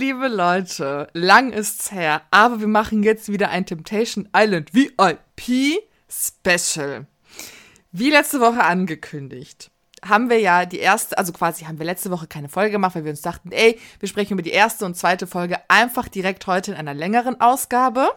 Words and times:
liebe 0.00 0.28
Leute, 0.28 1.08
lang 1.12 1.52
ist's 1.52 1.92
her, 1.92 2.22
aber 2.30 2.60
wir 2.60 2.68
machen 2.68 3.02
jetzt 3.02 3.30
wieder 3.30 3.50
ein 3.50 3.66
Temptation 3.66 4.30
Island 4.34 4.72
VIP 4.72 5.82
Special. 6.08 7.06
Wie 7.92 8.08
letzte 8.08 8.40
Woche 8.40 8.64
angekündigt, 8.64 9.70
haben 10.02 10.30
wir 10.30 10.40
ja 10.40 10.64
die 10.64 10.78
erste, 10.78 11.18
also 11.18 11.34
quasi 11.34 11.66
haben 11.66 11.78
wir 11.78 11.84
letzte 11.84 12.10
Woche 12.10 12.26
keine 12.26 12.48
Folge 12.48 12.70
gemacht, 12.70 12.94
weil 12.94 13.04
wir 13.04 13.10
uns 13.10 13.20
dachten, 13.20 13.52
ey, 13.52 13.78
wir 13.98 14.08
sprechen 14.08 14.32
über 14.32 14.42
die 14.42 14.52
erste 14.52 14.86
und 14.86 14.96
zweite 14.96 15.26
Folge 15.26 15.58
einfach 15.68 16.08
direkt 16.08 16.46
heute 16.46 16.70
in 16.70 16.78
einer 16.78 16.94
längeren 16.94 17.38
Ausgabe. 17.38 18.08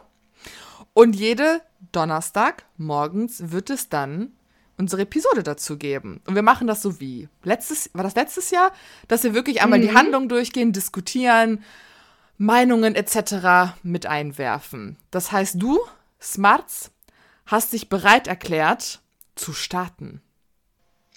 Und 0.93 1.17
jede 1.17 1.63
Donnerstag 1.91 2.63
morgens 2.77 3.51
wird 3.51 3.69
es 3.69 3.89
dann 3.89 4.31
unsere 4.77 5.03
Episode 5.03 5.43
dazu 5.43 5.77
geben. 5.77 6.21
Und 6.25 6.35
wir 6.35 6.41
machen 6.41 6.67
das 6.67 6.81
so 6.81 6.99
wie 6.99 7.29
letztes, 7.43 7.89
war 7.93 8.03
das 8.03 8.15
letztes 8.15 8.49
Jahr, 8.49 8.71
dass 9.07 9.23
wir 9.23 9.33
wirklich 9.33 9.61
einmal 9.61 9.79
mhm. 9.79 9.83
die 9.83 9.93
Handlung 9.93 10.29
durchgehen, 10.29 10.73
diskutieren, 10.73 11.63
Meinungen 12.37 12.95
etc. 12.95 13.75
mit 13.83 14.05
einwerfen. 14.05 14.97
Das 15.11 15.31
heißt, 15.31 15.61
du, 15.61 15.79
Smarts, 16.19 16.91
hast 17.45 17.73
dich 17.73 17.89
bereit 17.89 18.27
erklärt 18.27 19.01
zu 19.35 19.53
starten. 19.53 20.21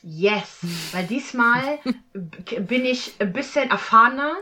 Yes, 0.08 0.60
weil 0.92 1.02
diesmal 1.02 1.80
bin 2.12 2.84
ich 2.84 3.14
ein 3.18 3.32
bisschen 3.32 3.68
erfahrener 3.68 4.34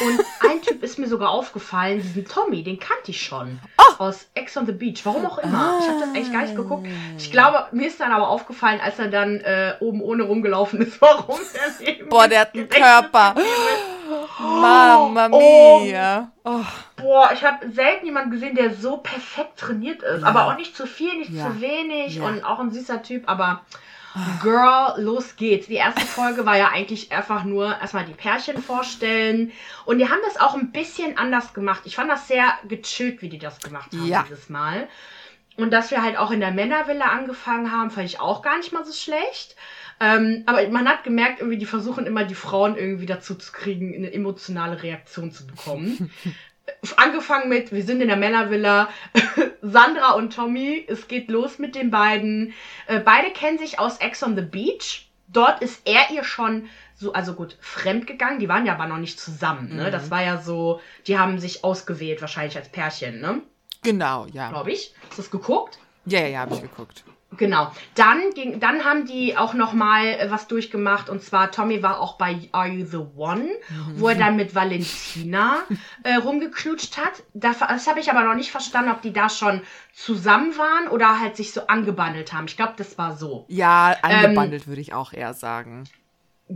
und 0.00 0.18
ein 0.48 0.62
Typ 0.62 0.82
ist 0.82 0.98
mir 0.98 1.08
sogar 1.08 1.28
aufgefallen, 1.28 2.00
diesen 2.00 2.24
Tommy, 2.24 2.62
den 2.62 2.78
kannte 2.78 3.10
ich 3.10 3.20
schon 3.20 3.60
oh. 3.76 4.02
aus 4.02 4.30
Ex 4.32 4.56
on 4.56 4.64
the 4.64 4.72
Beach, 4.72 5.04
warum 5.04 5.26
auch 5.26 5.36
immer. 5.36 5.78
Ich 5.78 5.88
habe 5.88 6.00
das 6.00 6.08
eigentlich 6.08 6.32
gar 6.32 6.42
nicht 6.44 6.56
geguckt. 6.56 6.86
Ich 7.18 7.30
glaube, 7.30 7.66
mir 7.72 7.88
ist 7.88 8.00
dann 8.00 8.12
aber 8.12 8.30
aufgefallen, 8.30 8.80
als 8.80 8.98
er 8.98 9.08
dann 9.08 9.40
äh, 9.40 9.74
oben 9.80 10.00
ohne 10.00 10.22
rumgelaufen 10.22 10.80
ist, 10.80 10.98
warum 11.02 11.38
er 11.52 11.70
neben 11.86 12.08
Boah, 12.08 12.26
der 12.26 12.40
hat 12.40 12.54
einen 12.54 12.70
Körper. 12.70 13.34
Mama 14.38 15.28
oh. 15.32 15.80
mia. 15.80 16.32
Oh. 16.44 16.64
Boah, 16.96 17.30
ich 17.34 17.44
habe 17.44 17.70
selten 17.70 18.06
jemanden 18.06 18.30
gesehen, 18.30 18.54
der 18.54 18.72
so 18.72 18.96
perfekt 18.96 19.58
trainiert 19.58 20.02
ist. 20.02 20.22
Ja. 20.22 20.28
Aber 20.28 20.46
auch 20.46 20.56
nicht 20.56 20.74
zu 20.74 20.86
viel, 20.86 21.18
nicht 21.18 21.32
ja. 21.32 21.46
zu 21.46 21.60
wenig 21.60 22.16
ja. 22.16 22.24
und 22.24 22.42
auch 22.42 22.58
ein 22.58 22.70
süßer 22.70 23.02
Typ, 23.02 23.28
aber 23.28 23.60
Girl, 24.42 24.94
los 24.96 25.36
geht's. 25.36 25.68
Die 25.68 25.74
erste 25.74 26.00
Folge 26.00 26.44
war 26.44 26.56
ja 26.56 26.68
eigentlich 26.68 27.12
einfach 27.12 27.44
nur 27.44 27.66
erstmal 27.80 28.04
die 28.04 28.12
Pärchen 28.12 28.60
vorstellen. 28.62 29.52
Und 29.84 29.98
die 29.98 30.08
haben 30.08 30.20
das 30.24 30.40
auch 30.40 30.54
ein 30.54 30.72
bisschen 30.72 31.16
anders 31.16 31.54
gemacht. 31.54 31.82
Ich 31.84 31.96
fand 31.96 32.10
das 32.10 32.26
sehr 32.26 32.52
gechillt, 32.66 33.22
wie 33.22 33.28
die 33.28 33.38
das 33.38 33.60
gemacht 33.60 33.92
haben 33.92 34.06
ja. 34.06 34.24
dieses 34.28 34.48
Mal. 34.48 34.88
Und 35.56 35.72
dass 35.72 35.90
wir 35.90 36.02
halt 36.02 36.16
auch 36.16 36.30
in 36.30 36.40
der 36.40 36.52
Männervilla 36.52 37.06
angefangen 37.06 37.70
haben, 37.70 37.90
fand 37.90 38.06
ich 38.06 38.20
auch 38.20 38.42
gar 38.42 38.56
nicht 38.58 38.72
mal 38.72 38.84
so 38.84 38.92
schlecht. 38.92 39.56
Ähm, 40.00 40.42
aber 40.46 40.66
man 40.70 40.88
hat 40.88 41.04
gemerkt, 41.04 41.40
irgendwie, 41.40 41.58
die 41.58 41.66
versuchen 41.66 42.06
immer 42.06 42.24
die 42.24 42.34
Frauen 42.34 42.76
irgendwie 42.76 43.06
dazu 43.06 43.34
zu 43.34 43.52
kriegen, 43.52 43.94
eine 43.94 44.12
emotionale 44.12 44.82
Reaktion 44.82 45.30
zu 45.30 45.46
bekommen. 45.46 46.10
angefangen 46.96 47.48
mit, 47.48 47.72
wir 47.72 47.82
sind 47.82 48.00
in 48.00 48.08
der 48.08 48.16
Männervilla, 48.16 48.88
Sandra 49.62 50.12
und 50.12 50.34
Tommy, 50.34 50.84
es 50.88 51.08
geht 51.08 51.28
los 51.28 51.58
mit 51.58 51.74
den 51.74 51.90
beiden. 51.90 52.54
Äh, 52.86 53.00
beide 53.00 53.30
kennen 53.30 53.58
sich 53.58 53.78
aus 53.78 53.98
Ex 53.98 54.22
on 54.22 54.36
the 54.36 54.42
Beach. 54.42 55.08
Dort 55.28 55.62
ist 55.62 55.86
er 55.86 56.10
ihr 56.10 56.24
schon 56.24 56.68
so, 56.96 57.12
also 57.12 57.34
gut, 57.34 57.56
fremd 57.60 58.06
gegangen. 58.06 58.40
Die 58.40 58.48
waren 58.48 58.66
ja 58.66 58.74
aber 58.74 58.86
noch 58.86 58.98
nicht 58.98 59.18
zusammen, 59.18 59.76
ne? 59.76 59.86
Mhm. 59.86 59.92
Das 59.92 60.10
war 60.10 60.22
ja 60.22 60.38
so, 60.38 60.80
die 61.06 61.18
haben 61.18 61.38
sich 61.38 61.64
ausgewählt, 61.64 62.20
wahrscheinlich 62.20 62.56
als 62.56 62.68
Pärchen, 62.68 63.20
ne? 63.20 63.42
Genau, 63.82 64.26
ja. 64.32 64.50
Glaube 64.50 64.72
ich. 64.72 64.94
Hast 65.08 65.18
du 65.18 65.22
das 65.22 65.30
geguckt? 65.30 65.78
Ja, 66.04 66.20
ja, 66.20 66.26
ja, 66.26 66.38
habe 66.40 66.54
ich 66.54 66.62
geguckt. 66.62 67.04
Genau. 67.36 67.70
Dann 67.94 68.30
ging, 68.34 68.58
dann 68.58 68.84
haben 68.84 69.06
die 69.06 69.36
auch 69.36 69.54
noch 69.54 69.72
mal 69.72 70.04
äh, 70.04 70.30
was 70.30 70.48
durchgemacht 70.48 71.08
und 71.08 71.22
zwar 71.22 71.52
Tommy 71.52 71.82
war 71.82 72.00
auch 72.00 72.18
bei 72.18 72.36
Are 72.50 72.68
You 72.68 72.84
the 72.84 72.98
One, 73.16 73.48
wo 73.94 74.08
er 74.08 74.16
dann 74.16 74.36
mit 74.36 74.54
Valentina 74.54 75.62
äh, 76.02 76.14
rumgeknutscht 76.14 76.98
hat. 76.98 77.22
Das, 77.32 77.60
das 77.60 77.86
habe 77.86 78.00
ich 78.00 78.10
aber 78.10 78.24
noch 78.24 78.34
nicht 78.34 78.50
verstanden, 78.50 78.90
ob 78.90 79.00
die 79.02 79.12
da 79.12 79.28
schon 79.28 79.62
zusammen 79.94 80.58
waren 80.58 80.88
oder 80.88 81.20
halt 81.20 81.36
sich 81.36 81.52
so 81.52 81.66
angebandelt 81.68 82.32
haben. 82.32 82.46
Ich 82.46 82.56
glaube, 82.56 82.74
das 82.76 82.98
war 82.98 83.16
so. 83.16 83.44
Ja, 83.48 83.96
angebandelt 84.02 84.62
ähm, 84.62 84.68
würde 84.68 84.80
ich 84.80 84.92
auch 84.92 85.12
eher 85.12 85.32
sagen. 85.34 85.84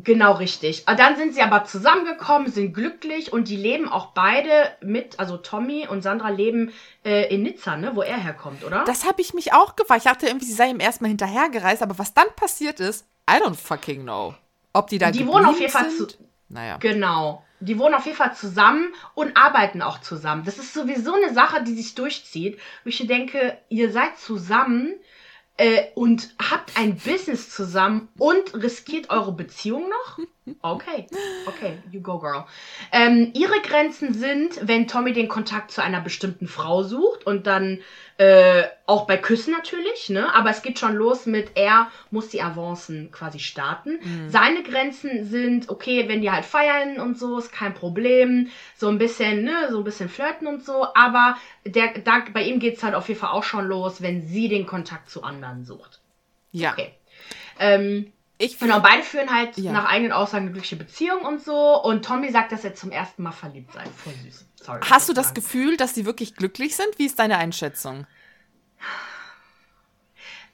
Genau 0.03 0.32
richtig. 0.32 0.84
Dann 0.87 1.16
sind 1.16 1.34
sie 1.34 1.43
aber 1.43 1.65
zusammengekommen, 1.65 2.50
sind 2.50 2.72
glücklich 2.72 3.32
und 3.32 3.49
die 3.49 3.56
leben 3.56 3.88
auch 3.88 4.06
beide 4.06 4.72
mit, 4.81 5.21
also 5.21 5.37
Tommy 5.37 5.87
und 5.87 6.03
Sandra 6.03 6.31
leben 6.31 6.72
äh, 7.05 7.32
in 7.32 7.44
Nizza, 7.44 7.77
ne, 7.77 7.93
wo 7.94 8.03
er 8.03 8.16
herkommt, 8.16 8.65
oder? 8.65 8.82
Das 8.87 9.06
habe 9.06 9.22
ich 9.22 9.34
mich 9.34 9.53
auch 9.53 9.77
gefragt. 9.77 10.03
Ich 10.05 10.10
dachte 10.10 10.27
irgendwie, 10.27 10.47
sie 10.47 10.53
sei 10.53 10.71
ihm 10.71 10.81
erstmal 10.81 11.10
hinterhergereist, 11.10 11.81
aber 11.81 11.97
was 11.97 12.12
dann 12.12 12.27
passiert 12.34 12.81
ist, 12.81 13.06
I 13.31 13.34
don't 13.34 13.55
fucking 13.55 14.03
know. 14.03 14.34
Ob 14.72 14.88
die 14.88 14.99
da 14.99 15.12
Die 15.12 15.27
wohnen 15.28 15.47
auf 15.47 15.60
jeden 15.60 15.71
Fall 15.71 15.88
zu. 15.91 16.09
Naja. 16.49 16.78
Genau. 16.78 17.44
Die 17.61 17.78
wohnen 17.78 17.94
auf 17.94 18.05
jeden 18.05 18.16
Fall 18.16 18.34
zusammen 18.34 18.93
und 19.15 19.37
arbeiten 19.37 19.81
auch 19.81 20.00
zusammen. 20.00 20.44
Das 20.44 20.59
ist 20.59 20.75
sowieso 20.75 21.15
eine 21.15 21.32
Sache, 21.32 21.62
die 21.62 21.75
sich 21.75 21.94
durchzieht. 21.94 22.59
Wo 22.82 22.88
ich 22.88 23.06
denke, 23.06 23.56
ihr 23.69 23.93
seid 23.93 24.19
zusammen 24.19 24.94
äh, 25.56 25.84
und 25.94 26.34
habt 26.38 26.76
ein 26.76 26.97
Business 26.97 27.50
zusammen 27.50 28.09
und 28.19 28.54
riskiert 28.54 29.10
eure 29.10 29.32
Beziehung 29.32 29.88
noch? 29.88 30.19
Okay, 30.60 31.06
okay, 31.47 31.78
you 31.91 32.03
go, 32.03 32.19
girl. 32.19 32.44
Ähm, 32.93 33.31
ihre 33.32 33.62
Grenzen 33.62 34.12
sind, 34.12 34.60
wenn 34.69 34.87
Tommy 34.87 35.15
den 35.15 35.28
Kontakt 35.28 35.71
zu 35.71 35.82
einer 35.82 36.03
bestimmten 36.03 36.49
Frau 36.49 36.82
sucht 36.82 37.27
und 37.27 37.47
dann 37.47 37.81
äh, 38.19 38.65
auch 38.84 39.06
bei 39.06 39.16
Küssen 39.16 39.53
natürlich, 39.53 40.10
ne? 40.10 40.34
Aber 40.34 40.50
es 40.50 40.60
geht 40.60 40.78
schon 40.78 40.97
los 40.97 41.25
mit, 41.25 41.53
er 41.55 41.91
muss 42.10 42.28
die 42.28 42.43
Avancen 42.43 43.10
quasi 43.10 43.38
starten. 43.38 44.00
Mhm. 44.03 44.28
Seine 44.28 44.62
Grenzen 44.62 45.25
sind, 45.25 45.71
okay, 45.71 46.09
wenn 46.09 46.21
die 46.21 46.31
halt 46.31 46.44
feiern 46.44 47.00
und 47.00 47.19
so, 47.19 47.38
ist 47.38 47.50
kein 47.50 47.72
Problem. 47.72 48.49
So 48.76 48.88
ein 48.88 48.99
bisschen, 48.99 49.44
ne, 49.44 49.69
so 49.71 49.78
ein 49.78 49.84
bisschen 49.84 50.11
flirten 50.11 50.47
und 50.47 50.62
so. 50.62 50.87
Aber 50.94 51.38
der, 51.65 51.99
da, 52.05 52.22
bei 52.34 52.43
ihm 52.43 52.59
geht's 52.59 52.82
halt 52.82 52.94
auf 52.94 53.09
jeden 53.09 53.21
Fall 53.21 53.31
auch 53.31 53.44
schon 53.44 53.66
los, 53.66 54.03
wenn 54.03 54.21
sie 54.26 54.49
den 54.49 54.66
Kontakt 54.66 55.09
zu 55.09 55.22
anderen 55.22 55.65
sucht. 55.65 56.00
Ja. 56.53 56.72
Okay. 56.72 56.93
Ähm, 57.59 58.12
ich 58.36 58.58
genau, 58.58 58.80
beide 58.80 59.02
führen 59.02 59.32
halt 59.32 59.56
ja. 59.58 59.72
nach 59.72 59.84
eigenen 59.84 60.12
Aussagen 60.12 60.44
eine 60.44 60.52
glückliche 60.52 60.76
Beziehung 60.76 61.22
und 61.22 61.42
so. 61.42 61.80
Und 61.82 62.04
Tommy 62.04 62.30
sagt, 62.32 62.50
dass 62.50 62.64
er 62.64 62.74
zum 62.74 62.90
ersten 62.90 63.22
Mal 63.22 63.32
verliebt 63.32 63.72
sei. 63.72 63.84
Voll 64.02 64.14
süß. 64.24 64.46
Sorry, 64.56 64.80
Hast 64.88 65.08
du 65.08 65.12
das 65.12 65.26
sagen. 65.26 65.34
Gefühl, 65.36 65.76
dass 65.76 65.94
sie 65.94 66.04
wirklich 66.04 66.34
glücklich 66.34 66.74
sind? 66.74 66.98
Wie 66.98 67.06
ist 67.06 67.18
deine 67.18 67.38
Einschätzung? 67.38 68.06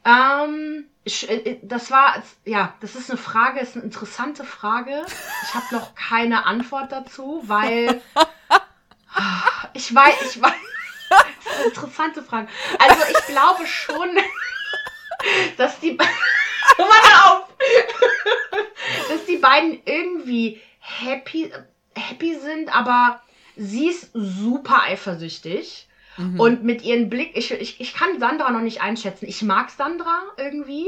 Ähm, 0.04 0.86
äh, 1.04 1.56
das 1.62 1.90
war, 1.90 2.22
ja, 2.44 2.74
das 2.80 2.96
ist 2.96 3.10
eine 3.10 3.18
Frage, 3.18 3.60
ist 3.60 3.76
eine 3.76 3.84
interessante 3.84 4.44
Frage. 4.44 5.04
Ich 5.44 5.54
habe 5.54 5.66
noch 5.72 5.94
keine 5.94 6.46
Antwort 6.46 6.92
dazu, 6.92 7.42
weil 7.46 8.00
ich 9.74 9.94
weiß, 9.94 10.36
ich 10.36 10.42
weiß, 10.42 10.52
das 11.08 11.20
ist 11.46 11.58
eine 11.58 11.64
interessante 11.66 12.22
Frage. 12.22 12.48
Also 12.78 13.02
ich 13.10 13.26
glaube 13.26 13.66
schon, 13.66 14.08
dass 15.56 15.80
die 15.80 15.98
auf! 15.98 17.49
dass 19.08 19.26
die 19.26 19.36
beiden 19.36 19.80
irgendwie 19.84 20.60
happy, 20.78 21.52
happy 21.94 22.34
sind, 22.36 22.74
aber 22.74 23.20
sie 23.56 23.88
ist 23.88 24.10
super 24.14 24.82
eifersüchtig. 24.82 25.88
Mhm. 26.16 26.40
Und 26.40 26.64
mit 26.64 26.82
ihren 26.82 27.08
Blick, 27.08 27.36
ich, 27.36 27.50
ich, 27.52 27.80
ich 27.80 27.94
kann 27.94 28.18
Sandra 28.18 28.50
noch 28.50 28.60
nicht 28.60 28.82
einschätzen. 28.82 29.26
Ich 29.26 29.42
mag 29.42 29.70
Sandra 29.70 30.22
irgendwie, 30.36 30.86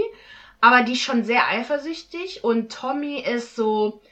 aber 0.61 0.83
die 0.83 0.93
ist 0.93 1.03
schon 1.03 1.25
sehr 1.25 1.49
eifersüchtig. 1.49 2.45
Und 2.45 2.73
Tommy 2.73 3.21
ist 3.21 3.57
so, 3.57 4.03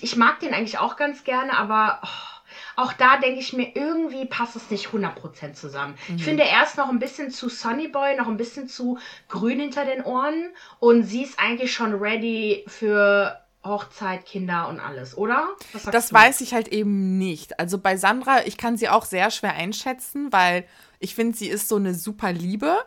ich 0.00 0.16
mag 0.16 0.40
den 0.40 0.54
eigentlich 0.54 0.78
auch 0.78 0.96
ganz 0.96 1.24
gerne, 1.24 1.56
aber 1.56 2.00
oh, 2.04 2.39
auch 2.76 2.92
da 2.92 3.18
denke 3.18 3.40
ich 3.40 3.52
mir, 3.52 3.74
irgendwie 3.74 4.26
passt 4.26 4.56
es 4.56 4.70
nicht 4.70 4.88
100% 4.88 5.54
zusammen. 5.54 5.96
Mhm. 6.08 6.16
Ich 6.16 6.24
finde, 6.24 6.44
er 6.44 6.64
ist 6.64 6.76
noch 6.76 6.88
ein 6.88 6.98
bisschen 6.98 7.30
zu 7.30 7.48
Sunny 7.48 7.88
Boy, 7.88 8.16
noch 8.16 8.28
ein 8.28 8.36
bisschen 8.36 8.68
zu 8.68 8.98
grün 9.28 9.60
hinter 9.60 9.84
den 9.84 10.02
Ohren 10.02 10.50
und 10.78 11.04
sie 11.04 11.22
ist 11.22 11.38
eigentlich 11.38 11.72
schon 11.72 11.94
ready 11.94 12.64
für 12.66 13.40
Hochzeit, 13.62 14.24
Kinder 14.24 14.68
und 14.68 14.80
alles, 14.80 15.16
oder? 15.16 15.48
Das 15.92 16.08
du? 16.08 16.14
weiß 16.14 16.40
ich 16.40 16.54
halt 16.54 16.68
eben 16.68 17.18
nicht. 17.18 17.58
Also 17.60 17.78
bei 17.78 17.96
Sandra, 17.96 18.46
ich 18.46 18.56
kann 18.56 18.76
sie 18.76 18.88
auch 18.88 19.04
sehr 19.04 19.30
schwer 19.30 19.54
einschätzen, 19.54 20.32
weil 20.32 20.64
ich 20.98 21.14
finde, 21.14 21.36
sie 21.36 21.48
ist 21.48 21.68
so 21.68 21.76
eine 21.76 21.94
super 21.94 22.32
Liebe 22.32 22.78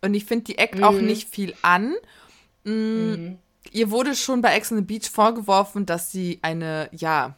und 0.00 0.14
ich 0.14 0.24
finde, 0.24 0.44
die 0.44 0.58
eckt 0.58 0.76
mhm. 0.76 0.84
auch 0.84 0.92
nicht 0.92 1.28
viel 1.28 1.54
an. 1.62 1.94
Mhm. 2.64 2.72
Mhm. 2.72 3.38
Ihr 3.70 3.90
wurde 3.90 4.14
schon 4.14 4.40
bei 4.40 4.54
Ex 4.54 4.72
on 4.72 4.78
the 4.78 4.84
Beach 4.84 5.10
vorgeworfen, 5.10 5.86
dass 5.86 6.10
sie 6.10 6.38
eine, 6.42 6.88
ja, 6.92 7.36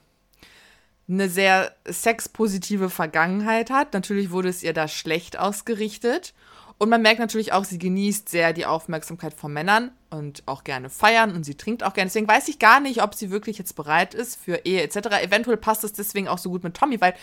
eine 1.09 1.29
sehr 1.29 1.75
sexpositive 1.87 2.91
Vergangenheit 2.91 3.71
hat. 3.71 3.93
Natürlich 3.93 4.31
wurde 4.31 4.49
es 4.49 4.63
ihr 4.63 4.73
da 4.73 4.89
schlecht 4.89 5.39
ausgerichtet. 5.39 6.35
Und 6.79 6.89
man 6.89 7.03
merkt 7.03 7.21
natürlich 7.21 7.53
auch, 7.53 7.65
sie 7.65 7.79
genießt 7.79 8.29
sehr 8.29 8.53
die 8.53 8.67
Aufmerksamkeit 8.67 9.35
von 9.35 9.53
Männern 9.53 9.93
und 10.11 10.43
auch 10.47 10.65
gerne 10.65 10.91
feiern 10.91 11.35
und 11.35 11.45
sie 11.45 11.55
trinkt 11.55 11.85
auch 11.85 11.95
gerne. 11.95 12.09
Deswegen 12.09 12.27
weiß 12.27 12.49
ich 12.49 12.59
gar 12.59 12.81
nicht, 12.81 13.03
ob 13.03 13.15
sie 13.15 13.31
wirklich 13.31 13.59
jetzt 13.59 13.77
bereit 13.77 14.13
ist 14.13 14.37
für 14.37 14.65
Ehe 14.65 14.83
etc. 14.83 15.23
Eventuell 15.23 15.57
passt 15.57 15.85
es 15.85 15.93
deswegen 15.93 16.27
auch 16.27 16.39
so 16.39 16.51
gut 16.51 16.65
mit 16.65 16.77
Tommy, 16.77 17.01
weil 17.01 17.15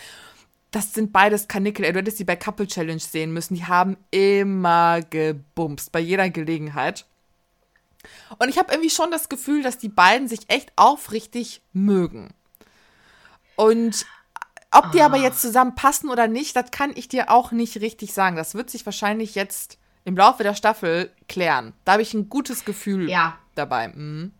das 0.70 0.94
sind 0.94 1.12
beides 1.12 1.48
Kanickel. 1.48 1.92
Du 1.92 1.98
hättest 1.98 2.16
sie 2.16 2.24
bei 2.24 2.34
Couple 2.34 2.66
Challenge 2.66 2.98
sehen 2.98 3.32
müssen. 3.32 3.54
Die 3.54 3.66
haben 3.66 3.98
immer 4.10 5.02
gebumst, 5.02 5.92
bei 5.92 6.00
jeder 6.00 6.30
Gelegenheit. 6.30 7.04
Und 8.38 8.48
ich 8.48 8.58
habe 8.58 8.72
irgendwie 8.72 8.90
schon 8.90 9.10
das 9.10 9.28
Gefühl, 9.28 9.62
dass 9.62 9.76
die 9.76 9.90
beiden 9.90 10.28
sich 10.28 10.48
echt 10.48 10.72
aufrichtig 10.76 11.60
mögen. 11.72 12.32
Und 13.56 14.06
ob 14.70 14.90
die 14.92 15.02
aber 15.02 15.16
jetzt 15.18 15.42
zusammenpassen 15.42 16.08
oder 16.10 16.28
nicht, 16.28 16.56
das 16.56 16.70
kann 16.70 16.92
ich 16.94 17.08
dir 17.08 17.30
auch 17.30 17.52
nicht 17.52 17.76
richtig 17.80 18.14
sagen. 18.14 18.36
Das 18.36 18.54
wird 18.54 18.70
sich 18.70 18.86
wahrscheinlich 18.86 19.34
jetzt 19.34 19.78
im 20.04 20.16
Laufe 20.16 20.42
der 20.42 20.54
Staffel 20.54 21.10
klären. 21.28 21.74
Da 21.84 21.92
habe 21.92 22.02
ich 22.02 22.14
ein 22.14 22.28
gutes 22.28 22.64
Gefühl 22.64 23.08
Ja. 23.10 23.38
dabei. 23.54 23.88
Mhm. 23.88 24.32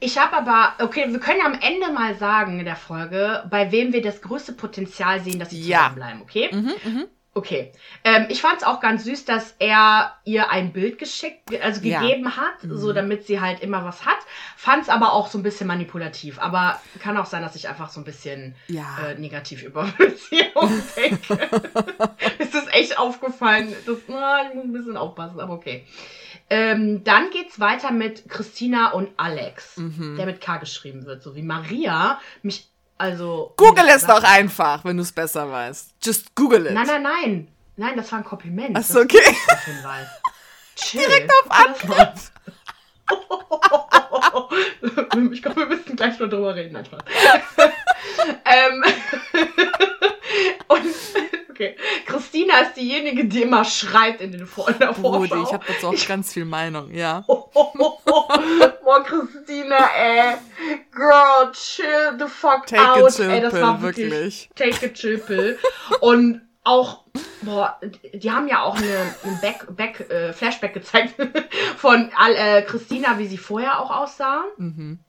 Ich 0.00 0.16
habe 0.16 0.36
aber, 0.36 0.74
okay, 0.84 1.06
wir 1.08 1.18
können 1.18 1.40
ja 1.40 1.46
am 1.46 1.54
Ende 1.60 1.92
mal 1.92 2.16
sagen 2.16 2.60
in 2.60 2.64
der 2.64 2.76
Folge, 2.76 3.44
bei 3.50 3.72
wem 3.72 3.92
wir 3.92 4.00
das 4.00 4.22
größte 4.22 4.52
Potenzial 4.52 5.20
sehen, 5.20 5.40
dass 5.40 5.50
sie 5.50 5.60
Ja. 5.60 5.78
zusammenbleiben, 5.78 6.22
okay? 6.22 6.48
Mhm, 6.52 7.06
Okay. 7.38 7.72
Ähm, 8.02 8.26
ich 8.30 8.40
fand 8.40 8.56
es 8.58 8.62
auch 8.64 8.80
ganz 8.80 9.04
süß, 9.04 9.24
dass 9.24 9.54
er 9.60 10.12
ihr 10.24 10.50
ein 10.50 10.72
Bild 10.72 10.98
geschickt, 10.98 11.40
also 11.62 11.80
Ja. 11.82 12.00
gegeben 12.00 12.36
hat, 12.36 12.54
so 12.68 12.92
damit 12.92 13.26
sie 13.26 13.40
halt 13.40 13.60
immer 13.60 13.84
was 13.84 14.04
hat. 14.04 14.18
Fand 14.56 14.82
es 14.82 14.88
aber 14.88 15.12
auch 15.12 15.28
so 15.28 15.38
ein 15.38 15.44
bisschen 15.44 15.68
manipulativ. 15.68 16.40
Aber 16.40 16.80
kann 16.98 17.16
auch 17.16 17.26
sein, 17.26 17.42
dass 17.42 17.54
ich 17.54 17.68
einfach 17.68 17.90
so 17.90 18.00
ein 18.00 18.04
bisschen 18.04 18.56
Ja. 18.66 18.86
äh, 19.00 19.14
negativ 19.14 19.62
über 19.62 19.84
Beziehungen 19.98 20.82
denke. 20.96 21.38
ist 22.40 22.54
das 22.54 22.66
echt 22.72 22.98
aufgefallen? 22.98 23.72
Das, 23.86 23.98
na, 24.08 24.48
ich 24.48 24.54
muss 24.54 24.64
ein 24.64 24.72
bisschen 24.72 24.96
aufpassen, 24.96 25.38
aber 25.38 25.54
okay. 25.54 25.86
Ähm, 26.50 27.04
dann 27.04 27.30
geht's 27.30 27.60
weiter 27.60 27.92
mit 27.92 28.28
Christina 28.28 28.90
und 28.92 29.10
Alex, 29.16 29.76
Mhm. 29.76 30.16
der 30.16 30.26
mit 30.26 30.40
K 30.40 30.56
geschrieben 30.56 31.06
wird, 31.06 31.22
so 31.22 31.36
wie 31.36 31.42
Maria 31.42 32.20
mich, 32.42 32.68
also. 32.98 33.54
Google 33.56 33.88
es 33.88 34.06
doch 34.06 34.22
einfach, 34.22 34.84
wenn 34.84 34.96
du 34.96 35.02
es 35.02 35.12
besser 35.12 35.50
weißt. 35.50 35.94
Just 36.02 36.34
Google 36.34 36.66
it. 36.66 36.74
Nein, 36.74 36.86
nein, 36.86 37.02
nein. 37.02 37.48
Nein, 37.76 37.96
das 37.96 38.10
war 38.10 38.18
ein 38.18 38.24
Kompliment. 38.24 38.76
Ach 38.76 38.82
so, 38.82 39.00
okay. 39.00 39.18
Direkt 40.92 41.30
auf 41.30 41.50
Angriff. 41.50 42.32
ich 45.32 45.42
glaube, 45.42 45.60
wir 45.60 45.66
müssen 45.66 45.96
gleich 45.96 46.18
noch 46.18 46.28
drüber 46.28 46.54
reden. 46.54 46.78
Ähm, 48.44 48.84
und, 50.68 50.84
okay. 51.58 51.76
Christina 52.06 52.60
ist 52.60 52.74
diejenige, 52.76 53.24
die 53.24 53.42
immer 53.42 53.64
schreit 53.64 54.20
in, 54.20 54.32
den 54.32 54.46
Vor 54.46 54.68
in 54.68 54.78
der 54.78 54.94
Vorschau. 54.94 55.42
ich 55.42 55.52
habe 55.52 55.64
dazu 55.66 55.88
auch 55.88 56.06
ganz 56.06 56.32
viel 56.32 56.44
Meinung, 56.44 56.92
ja. 56.92 57.20
Boah, 57.26 59.04
Christina, 59.04 59.90
ey. 59.96 60.36
Girl, 60.92 61.52
chill 61.52 62.16
the 62.18 62.26
fuck 62.26 62.66
Take 62.66 62.80
a 62.80 62.94
out. 62.94 63.14
chill 63.14 63.30
ey, 63.30 63.40
das 63.40 63.52
pill, 63.52 63.62
war 63.62 63.82
wirklich, 63.82 64.10
wirklich. 64.10 64.50
Take 64.54 64.86
a 64.86 64.88
chill 64.92 65.18
pill. 65.18 65.58
Und 66.00 66.42
auch, 66.64 67.04
boah, 67.42 67.80
die 68.12 68.30
haben 68.30 68.48
ja 68.48 68.62
auch 68.62 68.76
eine, 68.76 69.14
ein 69.24 69.40
Back, 69.40 69.66
Back, 69.74 70.10
äh, 70.10 70.32
Flashback 70.32 70.74
gezeigt 70.74 71.14
von 71.76 72.10
äh, 72.34 72.62
Christina, 72.62 73.18
wie 73.18 73.26
sie 73.26 73.38
vorher 73.38 73.80
auch 73.80 73.90
aussah. 73.90 74.44
Mhm. 74.56 75.00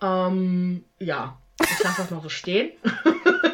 Ähm, 0.00 0.84
ja. 0.98 1.38
Ich 1.60 1.84
lasse 1.84 2.02
das 2.02 2.10
mal 2.10 2.22
so 2.22 2.28
stehen. 2.28 2.72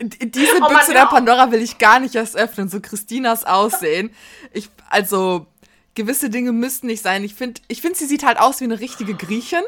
Diese 0.00 0.56
Oh 0.56 0.60
Mann, 0.60 0.74
Büchse 0.74 0.92
der. 0.92 1.06
Pandora 1.06 1.50
will 1.52 1.60
ich 1.62 1.78
gar 1.78 2.00
nicht 2.00 2.14
erst 2.14 2.36
öffnen, 2.36 2.68
so 2.68 2.80
Christinas 2.80 3.44
Aussehen. 3.44 4.10
Ich, 4.52 4.70
also, 4.88 5.46
gewisse 5.94 6.30
Dinge 6.30 6.52
müssten 6.52 6.86
nicht 6.86 7.02
sein. 7.02 7.22
Ich 7.24 7.34
finde, 7.34 7.60
ich 7.68 7.82
find, 7.82 7.96
sie 7.96 8.06
sieht 8.06 8.24
halt 8.24 8.38
aus 8.38 8.60
wie 8.60 8.64
eine 8.64 8.80
richtige 8.80 9.14
Griechin. 9.14 9.62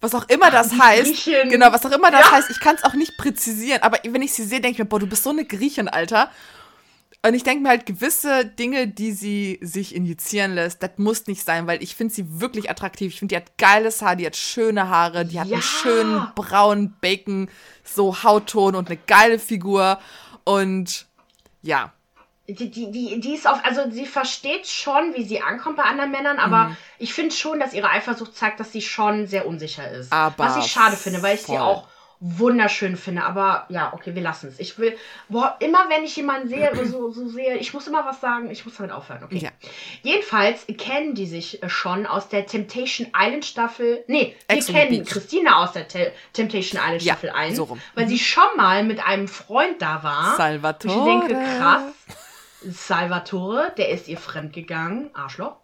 Was 0.00 0.14
auch 0.14 0.28
immer 0.28 0.50
das 0.50 0.72
heißt. 0.78 1.04
Griechin. 1.24 1.48
Genau, 1.48 1.72
was 1.72 1.86
auch 1.86 1.92
immer 1.92 2.10
das 2.10 2.22
Ja. 2.26 2.32
heißt. 2.32 2.50
Ich 2.50 2.60
kann 2.60 2.74
es 2.74 2.82
auch 2.84 2.94
nicht 2.94 3.16
präzisieren. 3.16 3.82
Aber 3.82 3.98
wenn 4.04 4.20
ich 4.22 4.32
sie 4.34 4.42
sehe, 4.44 4.60
denke 4.60 4.72
ich 4.72 4.78
mir, 4.80 4.84
boah, 4.84 4.98
du 4.98 5.06
bist 5.06 5.22
so 5.22 5.30
eine 5.30 5.44
Griechin, 5.44 5.88
Alter. 5.88 6.30
Und 7.24 7.34
ich 7.34 7.44
denke 7.44 7.62
mir 7.62 7.68
halt, 7.68 7.86
gewisse 7.86 8.44
Dinge, 8.44 8.88
die 8.88 9.12
sie 9.12 9.58
sich 9.62 9.94
injizieren 9.94 10.54
lässt, 10.54 10.82
das 10.82 10.90
muss 10.96 11.28
nicht 11.28 11.44
sein, 11.44 11.68
weil 11.68 11.80
ich 11.80 11.94
finde 11.94 12.12
sie 12.12 12.40
wirklich 12.40 12.68
attraktiv. 12.68 13.12
Ich 13.12 13.18
finde, 13.20 13.34
die 13.34 13.36
hat 13.36 13.56
geiles 13.58 14.02
Haar, 14.02 14.16
die 14.16 14.26
hat 14.26 14.34
schöne 14.34 14.88
Haare, 14.88 15.24
die 15.24 15.38
hat 15.38 15.46
Ja. 15.46 15.54
einen 15.54 15.62
schönen 15.62 16.26
braunen 16.34 16.96
Bacon, 17.00 17.48
so 17.84 18.24
Hautton 18.24 18.74
und 18.74 18.88
eine 18.88 18.98
geile 19.06 19.38
Figur. 19.38 20.00
Und 20.42 21.06
ja, 21.62 21.92
Die, 22.48 22.54
die, 22.68 22.90
die, 22.90 23.20
die 23.20 23.34
ist 23.34 23.46
auf, 23.48 23.64
also 23.64 23.88
sie 23.88 24.04
versteht 24.04 24.66
schon, 24.66 25.14
wie 25.14 25.22
sie 25.24 25.40
ankommt 25.42 25.76
bei 25.76 25.84
anderen 25.84 26.10
Männern, 26.10 26.40
aber 26.40 26.70
Mhm. 26.70 26.76
ich 26.98 27.14
finde 27.14 27.32
schon, 27.36 27.60
dass 27.60 27.72
ihre 27.72 27.88
Eifersucht 27.88 28.34
zeigt, 28.36 28.58
dass 28.58 28.72
sie 28.72 28.82
schon 28.82 29.28
sehr 29.28 29.46
unsicher 29.46 29.88
ist. 29.92 30.12
Aber 30.12 30.34
Was 30.44 30.56
ich 30.66 30.72
schade 30.72 30.96
finde, 30.96 31.22
weil 31.22 31.36
ich 31.36 31.42
sie 31.42 31.52
voll. 31.56 31.58
auch 31.60 31.86
wunderschön 32.24 32.96
finde. 32.96 33.24
Aber 33.24 33.66
ja, 33.68 33.92
okay, 33.92 34.14
wir 34.14 34.22
lassen 34.22 34.48
es. 34.48 34.60
Ich 34.60 34.78
will, 34.78 34.96
boah, 35.28 35.56
immer 35.58 35.88
wenn 35.88 36.04
ich 36.04 36.14
jemanden 36.14 36.48
sehe, 36.48 36.70
so, 36.86 37.10
so 37.10 37.28
sehe, 37.28 37.56
ich 37.56 37.74
muss 37.74 37.88
immer 37.88 38.06
was 38.06 38.20
sagen, 38.20 38.48
ich 38.48 38.64
muss 38.64 38.76
damit 38.76 38.92
aufhören, 38.92 39.24
okay? 39.24 39.38
Ja. 39.38 39.50
Jedenfalls 40.02 40.64
kennen 40.78 41.14
die 41.14 41.26
sich 41.26 41.62
äh, 41.62 41.68
schon 41.68 42.06
aus 42.06 42.28
der 42.28 42.46
Temptation 42.46 43.08
Island 43.18 43.44
Staffel. 43.44 44.04
Nee, 44.06 44.36
wir 44.46 44.56
Ex 44.56 44.66
kennen 44.66 44.90
Beach. 44.90 45.08
Christina 45.08 45.62
aus 45.64 45.72
der 45.72 45.88
Te 45.88 46.12
Temptation 46.32 46.80
Island 46.80 47.02
Ja, 47.02 47.14
Staffel 47.14 47.30
1, 47.30 47.56
so 47.56 47.76
weil 47.94 48.06
sie 48.06 48.20
schon 48.20 48.56
mal 48.56 48.84
mit 48.84 49.04
einem 49.04 49.26
Freund 49.26 49.82
da 49.82 50.04
war. 50.04 50.36
Salvatore. 50.36 50.94
Und 50.94 51.22
ich 51.22 51.28
denke, 51.28 51.58
krass. 51.58 51.82
Salvatore, 52.64 53.72
der 53.76 53.88
ist 53.88 54.06
ihr 54.06 54.18
fremdgegangen. 54.18 55.10
Arschloch. 55.14 55.56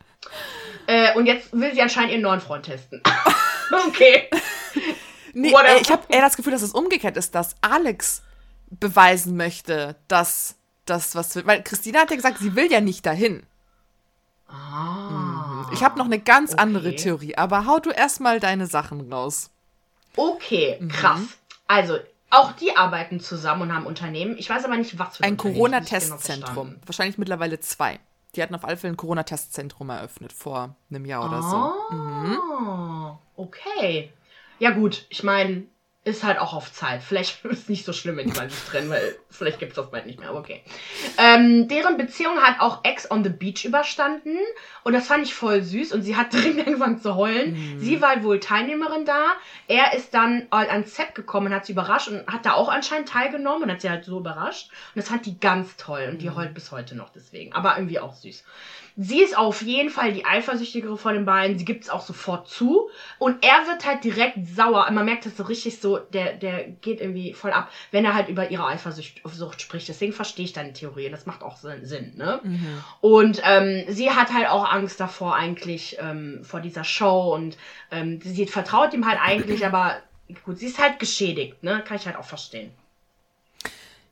Äh, 0.88 1.14
und 1.14 1.26
jetzt 1.26 1.52
will 1.52 1.72
sie 1.72 1.82
anscheinend 1.82 2.10
ihren 2.10 2.22
neuen 2.22 2.40
Freund 2.40 2.64
testen. 2.64 3.00
okay. 3.88 4.28
Nee, 5.40 5.52
Whatever. 5.52 5.80
ich 5.80 5.90
habe 5.90 6.02
eher 6.08 6.22
das 6.22 6.36
Gefühl, 6.36 6.52
dass 6.52 6.62
es 6.62 6.72
umgekehrt 6.72 7.16
ist, 7.16 7.34
dass 7.34 7.54
Alex 7.60 8.22
beweisen 8.70 9.36
möchte, 9.36 9.94
dass 10.08 10.56
das 10.84 11.14
was 11.14 11.34
wird. 11.36 11.46
Weil 11.46 11.62
Christina 11.62 12.00
hat 12.00 12.10
ja 12.10 12.16
gesagt, 12.16 12.38
sie 12.38 12.54
will 12.56 12.70
ja 12.72 12.80
nicht 12.80 13.06
dahin. 13.06 13.44
Ah. 14.48 15.68
Ich 15.72 15.82
habe 15.84 15.98
noch 15.98 16.06
eine 16.06 16.18
ganz 16.18 16.54
andere 16.54 16.88
okay. 16.88 16.96
Theorie, 16.96 17.36
aber 17.36 17.66
hau 17.66 17.78
du 17.78 17.90
erstmal 17.90 18.40
deine 18.40 18.66
Sachen 18.66 19.12
raus. 19.12 19.50
Okay, 20.16 20.78
Mhm. 20.80 20.88
krass. 20.88 21.20
Also, 21.66 21.98
auch 22.30 22.52
die 22.52 22.76
arbeiten 22.76 23.20
zusammen 23.20 23.62
und 23.62 23.74
haben 23.74 23.86
Unternehmen. 23.86 24.36
Ich 24.38 24.48
weiß 24.50 24.64
aber 24.64 24.76
nicht, 24.76 24.98
was 24.98 25.18
für 25.18 25.24
Ein 25.24 25.32
Unternehmen. 25.34 25.56
Corona-Testzentrum. 25.56 26.68
Genau 26.70 26.80
Wahrscheinlich 26.86 27.18
mittlerweile 27.18 27.60
zwei. 27.60 28.00
Die 28.34 28.42
hatten 28.42 28.54
auf 28.54 28.64
alle 28.64 28.76
Fälle 28.76 28.94
ein 28.94 28.96
Corona-Testzentrum 28.96 29.88
eröffnet 29.90 30.32
vor 30.32 30.74
einem 30.90 31.04
Jahr 31.04 31.24
oder 31.24 31.42
so. 31.42 31.94
Mhm. 31.94 32.38
Ah, 32.38 33.18
okay. 33.36 34.12
Ja 34.58 34.70
gut, 34.70 35.06
ich 35.08 35.22
meine, 35.22 35.66
ist 36.08 36.24
halt 36.24 36.38
auch 36.38 36.54
auf 36.54 36.72
Zeit. 36.72 37.02
Vielleicht 37.02 37.44
ist 37.44 37.62
es 37.62 37.68
nicht 37.68 37.84
so 37.84 37.92
schlimm, 37.92 38.16
wenn 38.16 38.30
die 38.30 38.36
mal 38.36 38.50
sich 38.50 38.64
trennen, 38.64 38.90
weil 38.90 39.16
vielleicht 39.30 39.58
gibt 39.58 39.72
es 39.72 39.76
das 39.76 39.90
bald 39.90 40.06
nicht 40.06 40.18
mehr, 40.18 40.30
aber 40.30 40.38
okay. 40.38 40.62
Ähm, 41.18 41.68
deren 41.68 41.96
Beziehung 41.96 42.38
hat 42.38 42.60
auch 42.60 42.84
Ex 42.84 43.10
on 43.10 43.22
the 43.22 43.30
Beach 43.30 43.64
überstanden 43.64 44.36
und 44.84 44.92
das 44.92 45.06
fand 45.06 45.24
ich 45.24 45.34
voll 45.34 45.62
süß 45.62 45.92
und 45.92 46.02
sie 46.02 46.16
hat 46.16 46.32
dringend 46.32 46.66
angefangen 46.66 47.00
zu 47.00 47.14
heulen. 47.14 47.78
Sie 47.78 48.00
war 48.00 48.22
wohl 48.22 48.40
Teilnehmerin 48.40 49.04
da. 49.04 49.26
Er 49.66 49.92
ist 49.94 50.14
dann 50.14 50.46
ans 50.50 50.96
Set 50.96 51.14
gekommen 51.14 51.48
und 51.48 51.54
hat 51.54 51.66
sie 51.66 51.72
überrascht 51.72 52.08
und 52.08 52.26
hat 52.26 52.46
da 52.46 52.54
auch 52.54 52.68
anscheinend 52.68 53.08
teilgenommen 53.08 53.64
und 53.64 53.70
hat 53.70 53.82
sie 53.82 53.90
halt 53.90 54.04
so 54.04 54.18
überrascht. 54.18 54.70
Und 54.94 54.96
das 54.96 55.08
fand 55.08 55.26
die 55.26 55.38
ganz 55.38 55.76
toll 55.76 56.08
und 56.10 56.22
die 56.22 56.30
heult 56.30 56.54
bis 56.54 56.72
heute 56.72 56.96
noch 56.96 57.10
deswegen, 57.10 57.52
aber 57.52 57.76
irgendwie 57.76 58.00
auch 58.00 58.14
süß. 58.14 58.44
Sie 59.00 59.22
ist 59.22 59.38
auf 59.38 59.62
jeden 59.62 59.90
Fall 59.90 60.12
die 60.12 60.24
eifersüchtigere 60.24 60.98
von 60.98 61.14
den 61.14 61.24
beiden. 61.24 61.56
Sie 61.56 61.64
gibt 61.64 61.84
es 61.84 61.88
auch 61.88 62.00
sofort 62.00 62.48
zu. 62.48 62.90
Und 63.20 63.44
er 63.44 63.64
wird 63.68 63.86
halt 63.86 64.02
direkt 64.02 64.44
sauer. 64.44 64.90
Man 64.90 65.04
merkt 65.04 65.24
das 65.24 65.36
so 65.36 65.44
richtig 65.44 65.80
so, 65.80 65.98
der, 65.98 66.32
der 66.32 66.64
geht 66.64 67.00
irgendwie 67.00 67.32
voll 67.32 67.52
ab, 67.52 67.70
wenn 67.92 68.04
er 68.04 68.14
halt 68.14 68.28
über 68.28 68.50
ihre 68.50 68.66
Eifersucht 68.66 69.20
Sucht 69.24 69.60
spricht. 69.60 69.88
Deswegen 69.88 70.12
verstehe 70.12 70.46
ich 70.46 70.52
deine 70.52 70.72
Theorie. 70.72 71.10
Das 71.10 71.26
macht 71.26 71.44
auch 71.44 71.58
Sinn, 71.58 72.14
ne? 72.16 72.40
Und 73.00 73.40
ähm, 73.44 73.84
sie 73.86 74.10
hat 74.10 74.32
halt 74.32 74.48
auch 74.48 74.68
Angst 74.68 74.98
davor 74.98 75.36
eigentlich, 75.36 75.96
ähm, 76.00 76.40
vor 76.42 76.58
dieser 76.58 76.82
Show. 76.82 77.32
Und 77.32 77.56
ähm, 77.92 78.20
sie 78.20 78.46
vertraut 78.46 78.92
ihm 78.94 79.06
halt 79.06 79.20
eigentlich, 79.22 79.64
aber 79.64 79.98
gut, 80.44 80.58
sie 80.58 80.66
ist 80.66 80.80
halt 80.80 80.98
geschädigt, 80.98 81.62
ne? 81.62 81.84
Kann 81.86 81.98
ich 81.98 82.06
halt 82.06 82.16
auch 82.16 82.24
verstehen. 82.24 82.72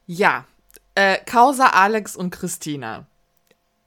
Ja, 0.06 0.44
äh, 0.94 1.18
Causa 1.26 1.70
Alex 1.70 2.14
und 2.14 2.30
Christina. 2.30 3.04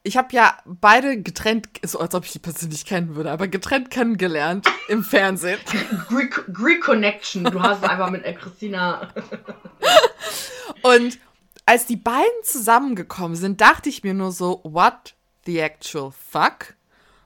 Ich 0.04 0.16
habe 0.16 0.30
ja 0.32 0.58
beide 0.66 1.22
getrennt, 1.22 1.68
so 1.84 2.00
als 2.00 2.16
ob 2.16 2.24
ich 2.26 2.32
die 2.32 2.40
persönlich 2.40 2.86
kennen 2.86 3.16
würde, 3.16 3.32
aber 3.32 3.48
getrennt 3.48 3.92
kennengelernt 3.92 4.66
im 4.88 5.04
Fernsehen. 5.04 5.60
Greek, 6.08 6.46
Greek 6.54 6.82
Connection. 6.82 7.44
Du 7.44 7.62
hast 7.62 7.84
einfach 7.84 8.10
mit 8.10 8.24
Christina. 8.38 9.14
Und 10.84 11.20
als 11.66 11.86
die 11.86 11.98
beiden 11.98 12.44
zusammengekommen 12.44 13.36
sind, 13.36 13.62
dachte 13.62 13.90
ich 13.90 14.04
mir 14.04 14.14
nur 14.14 14.32
so, 14.32 14.62
what 14.64 15.16
the 15.46 15.60
actual 15.60 16.12
fuck? 16.12 16.76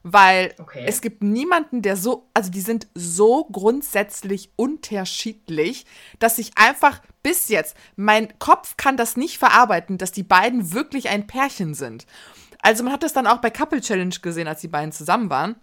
Weil 0.05 0.53
Okay. 0.59 0.83
es 0.85 0.99
gibt 0.99 1.23
niemanden, 1.23 1.81
der 1.81 1.95
so, 1.95 2.29
also 2.33 2.51
die 2.51 2.59
sind 2.59 2.87
so 2.93 3.45
grundsätzlich 3.45 4.51
unterschiedlich, 4.57 5.85
dass 6.19 6.39
ich 6.39 6.57
einfach 6.57 7.01
bis 7.21 7.47
jetzt, 7.47 7.77
mein 7.95 8.37
Kopf 8.37 8.75
kann 8.75 8.97
das 8.97 9.15
nicht 9.15 9.37
verarbeiten, 9.37 9.97
dass 9.97 10.11
die 10.11 10.23
beiden 10.23 10.73
wirklich 10.73 11.07
ein 11.07 11.25
Pärchen 11.25 11.73
sind. 11.73 12.05
Also 12.63 12.83
man 12.83 12.93
hat 12.93 13.03
das 13.03 13.13
dann 13.13 13.27
auch 13.27 13.37
bei 13.37 13.51
Couple 13.51 13.81
Challenge 13.81 14.15
gesehen, 14.21 14.47
als 14.47 14.61
die 14.61 14.69
beiden 14.69 14.91
zusammen 14.91 15.29
waren. 15.29 15.55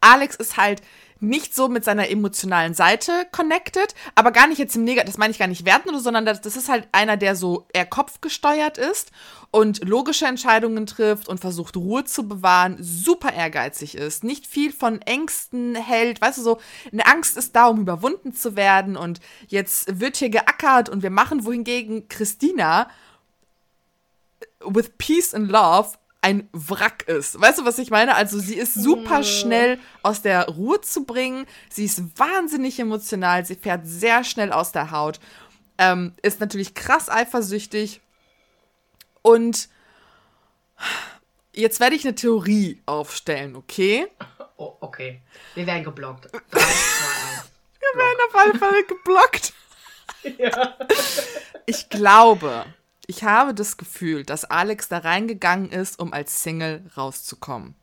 Alex 0.00 0.34
ist 0.36 0.56
halt 0.56 0.82
nicht 1.20 1.54
so 1.54 1.68
mit 1.68 1.84
seiner 1.84 2.10
emotionalen 2.10 2.74
Seite 2.74 3.26
connected, 3.32 3.94
aber 4.14 4.32
gar 4.32 4.46
nicht 4.46 4.58
jetzt 4.58 4.76
im 4.76 4.84
Negativ, 4.84 5.06
das 5.06 5.18
meine 5.18 5.30
ich 5.30 5.38
gar 5.38 5.48
nicht 5.48 5.64
werten 5.64 5.88
oder, 5.88 6.00
sondern 6.00 6.26
das, 6.26 6.42
das 6.42 6.56
ist 6.56 6.68
halt 6.68 6.88
einer, 6.92 7.16
der 7.16 7.36
so 7.36 7.66
eher 7.72 7.86
kopfgesteuert 7.86 8.76
ist 8.76 9.12
und 9.50 9.82
logische 9.84 10.26
Entscheidungen 10.26 10.86
trifft 10.86 11.28
und 11.28 11.40
versucht 11.40 11.76
Ruhe 11.76 12.04
zu 12.04 12.28
bewahren, 12.28 12.76
super 12.80 13.32
ehrgeizig 13.32 13.94
ist, 13.94 14.24
nicht 14.24 14.46
viel 14.46 14.72
von 14.72 15.00
Ängsten 15.02 15.74
hält, 15.74 16.20
weißt 16.20 16.38
du 16.38 16.42
so, 16.42 16.60
eine 16.92 17.06
Angst 17.06 17.36
ist 17.38 17.56
da, 17.56 17.66
um 17.66 17.80
überwunden 17.80 18.34
zu 18.34 18.54
werden 18.54 18.96
und 18.96 19.20
jetzt 19.48 20.00
wird 20.00 20.16
hier 20.16 20.30
geackert 20.30 20.90
und 20.90 21.02
wir 21.02 21.10
machen, 21.10 21.46
wohingegen 21.46 22.08
Christina 22.08 22.90
with 24.60 24.90
peace 24.98 25.32
and 25.32 25.50
love 25.50 25.96
ein 26.22 26.48
Wrack 26.52 27.04
ist. 27.08 27.40
Weißt 27.40 27.58
du, 27.58 27.64
was 27.64 27.78
ich 27.78 27.90
meine? 27.90 28.16
Also 28.16 28.38
sie 28.38 28.56
ist 28.56 28.74
super 28.74 29.22
schnell 29.22 29.78
aus 30.02 30.22
der 30.22 30.48
Ruhe 30.48 30.80
zu 30.80 31.04
bringen. 31.04 31.46
Sie 31.70 31.84
ist 31.84 32.18
wahnsinnig 32.18 32.80
emotional. 32.80 33.44
Sie 33.46 33.54
fährt 33.54 33.82
sehr 33.84 34.24
schnell 34.24 34.52
aus 34.52 34.72
der 34.72 34.90
Haut. 34.90 35.20
Ähm, 35.78 36.14
ist 36.22 36.40
natürlich 36.40 36.74
krass 36.74 37.08
eifersüchtig. 37.08 38.00
Und 39.22 39.68
jetzt 41.52 41.80
werde 41.80 41.96
ich 41.96 42.04
eine 42.04 42.14
Theorie 42.14 42.82
aufstellen, 42.86 43.56
okay? 43.56 44.08
Oh, 44.56 44.76
okay. 44.80 45.20
Wir 45.54 45.66
werden 45.66 45.84
geblockt. 45.84 46.26
3, 46.32 46.38
2, 46.50 46.58
1. 46.58 47.52
Wir 47.80 48.00
werden 48.00 48.18
auf 48.28 48.34
alle 48.34 48.58
Fälle 48.58 48.84
geblockt. 48.84 49.52
ja. 50.38 50.76
Ich 51.66 51.88
glaube, 51.88 52.64
ich 53.06 53.24
habe 53.24 53.54
das 53.54 53.76
Gefühl, 53.76 54.24
dass 54.24 54.44
Alex 54.44 54.88
da 54.88 54.98
reingegangen 54.98 55.70
ist, 55.70 55.98
um 55.98 56.12
als 56.12 56.42
Single 56.42 56.84
rauszukommen. 56.96 57.74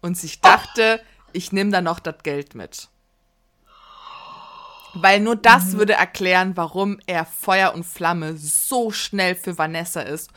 Und 0.00 0.16
sich 0.16 0.40
dachte, 0.40 1.00
oh. 1.00 1.30
ich 1.32 1.52
nehme 1.52 1.70
da 1.70 1.80
noch 1.80 1.98
das 1.98 2.22
Geld 2.22 2.54
mit. 2.54 2.88
Weil 4.94 5.20
nur 5.20 5.36
das 5.36 5.72
mhm. 5.72 5.78
würde 5.78 5.94
erklären, 5.94 6.56
warum 6.56 6.98
er 7.06 7.24
Feuer 7.24 7.74
und 7.74 7.84
Flamme 7.84 8.36
so 8.36 8.90
schnell 8.90 9.34
für 9.34 9.58
Vanessa 9.58 10.00
ist. 10.00 10.30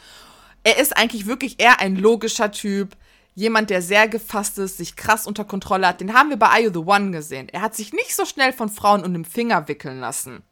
Er 0.63 0.77
ist 0.77 0.97
eigentlich 0.97 1.25
wirklich 1.25 1.61
eher 1.61 1.79
ein 1.79 1.95
logischer 1.95 2.51
Typ. 2.51 2.95
Jemand, 3.35 3.69
der 3.69 3.81
sehr 3.81 4.09
gefasst 4.09 4.57
ist, 4.57 4.77
sich 4.77 4.97
krass 4.97 5.25
unter 5.25 5.45
Kontrolle 5.45 5.87
hat. 5.87 6.01
Den 6.01 6.13
haben 6.13 6.29
wir 6.29 6.37
bei 6.37 6.61
You 6.61 6.71
the 6.73 6.79
One 6.79 7.11
gesehen. 7.11 7.47
Er 7.49 7.61
hat 7.61 7.75
sich 7.75 7.93
nicht 7.93 8.15
so 8.15 8.25
schnell 8.25 8.51
von 8.51 8.69
Frauen 8.69 9.05
um 9.05 9.13
den 9.13 9.23
Finger 9.23 9.67
wickeln 9.69 9.99
lassen. 9.99 10.43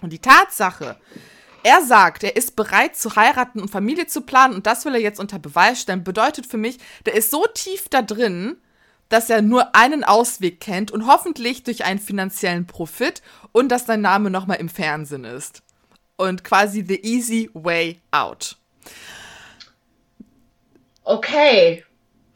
Und 0.00 0.10
die 0.12 0.18
Tatsache, 0.18 0.96
er 1.62 1.82
sagt, 1.82 2.24
er 2.24 2.36
ist 2.36 2.56
bereit 2.56 2.96
zu 2.96 3.16
heiraten 3.16 3.60
und 3.60 3.70
Familie 3.70 4.06
zu 4.06 4.22
planen 4.22 4.54
und 4.54 4.66
das 4.66 4.84
will 4.84 4.94
er 4.94 5.00
jetzt 5.00 5.20
unter 5.20 5.38
Beweis 5.38 5.80
stellen, 5.80 6.04
bedeutet 6.04 6.46
für 6.46 6.56
mich, 6.56 6.78
der 7.06 7.14
ist 7.14 7.30
so 7.30 7.46
tief 7.54 7.88
da 7.88 8.02
drin, 8.02 8.56
dass 9.08 9.28
er 9.30 9.42
nur 9.42 9.74
einen 9.74 10.04
Ausweg 10.04 10.60
kennt 10.60 10.90
und 10.90 11.06
hoffentlich 11.06 11.62
durch 11.64 11.84
einen 11.84 12.00
finanziellen 12.00 12.66
Profit 12.66 13.22
und 13.52 13.68
dass 13.68 13.86
sein 13.86 14.00
Name 14.00 14.30
nochmal 14.30 14.58
im 14.58 14.68
Fernsehen 14.68 15.24
ist. 15.24 15.62
Und 16.16 16.44
quasi 16.44 16.84
the 16.86 17.00
easy 17.02 17.50
way 17.52 18.00
out. 18.10 18.56
Okay. 21.04 21.84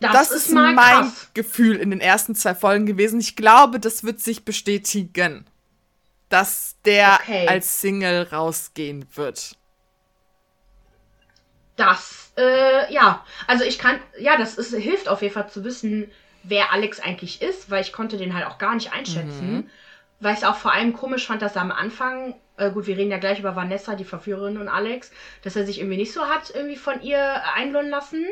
Das, 0.00 0.12
das 0.12 0.30
ist, 0.30 0.46
ist 0.48 0.52
mein. 0.52 1.10
Gefühl 1.32 1.76
in 1.76 1.90
den 1.90 2.00
ersten 2.00 2.34
zwei 2.34 2.54
Folgen 2.54 2.84
gewesen. 2.84 3.20
Ich 3.20 3.36
glaube, 3.36 3.80
das 3.80 4.04
wird 4.04 4.20
sich 4.20 4.44
bestätigen 4.44 5.46
dass 6.28 6.76
der 6.84 7.18
okay. 7.22 7.46
als 7.46 7.80
Single 7.80 8.28
rausgehen 8.30 9.06
wird. 9.14 9.56
Das, 11.76 12.32
äh, 12.36 12.92
ja. 12.92 13.24
Also 13.46 13.64
ich 13.64 13.78
kann, 13.78 14.00
ja, 14.18 14.36
das 14.36 14.56
ist, 14.58 14.74
hilft 14.74 15.08
auf 15.08 15.22
jeden 15.22 15.34
Fall 15.34 15.48
zu 15.48 15.64
wissen, 15.64 16.10
wer 16.42 16.72
Alex 16.72 17.00
eigentlich 17.00 17.42
ist, 17.42 17.70
weil 17.70 17.82
ich 17.82 17.92
konnte 17.92 18.16
den 18.16 18.34
halt 18.34 18.46
auch 18.46 18.58
gar 18.58 18.74
nicht 18.74 18.92
einschätzen. 18.92 19.52
Mhm. 19.52 19.70
Weil 20.20 20.32
ich 20.32 20.38
es 20.40 20.44
auch 20.44 20.56
vor 20.56 20.72
allem 20.72 20.94
komisch 20.94 21.26
fand, 21.26 21.42
dass 21.42 21.56
er 21.56 21.62
am 21.62 21.72
Anfang, 21.72 22.34
äh, 22.56 22.70
gut, 22.70 22.86
wir 22.86 22.96
reden 22.96 23.10
ja 23.10 23.18
gleich 23.18 23.38
über 23.38 23.54
Vanessa, 23.54 23.94
die 23.94 24.04
Verführerin 24.04 24.56
und 24.56 24.68
Alex, 24.68 25.12
dass 25.42 25.56
er 25.56 25.66
sich 25.66 25.78
irgendwie 25.78 25.98
nicht 25.98 26.12
so 26.12 26.22
hat 26.26 26.50
irgendwie 26.54 26.76
von 26.76 27.02
ihr 27.02 27.42
einlullen 27.54 27.90
lassen. 27.90 28.24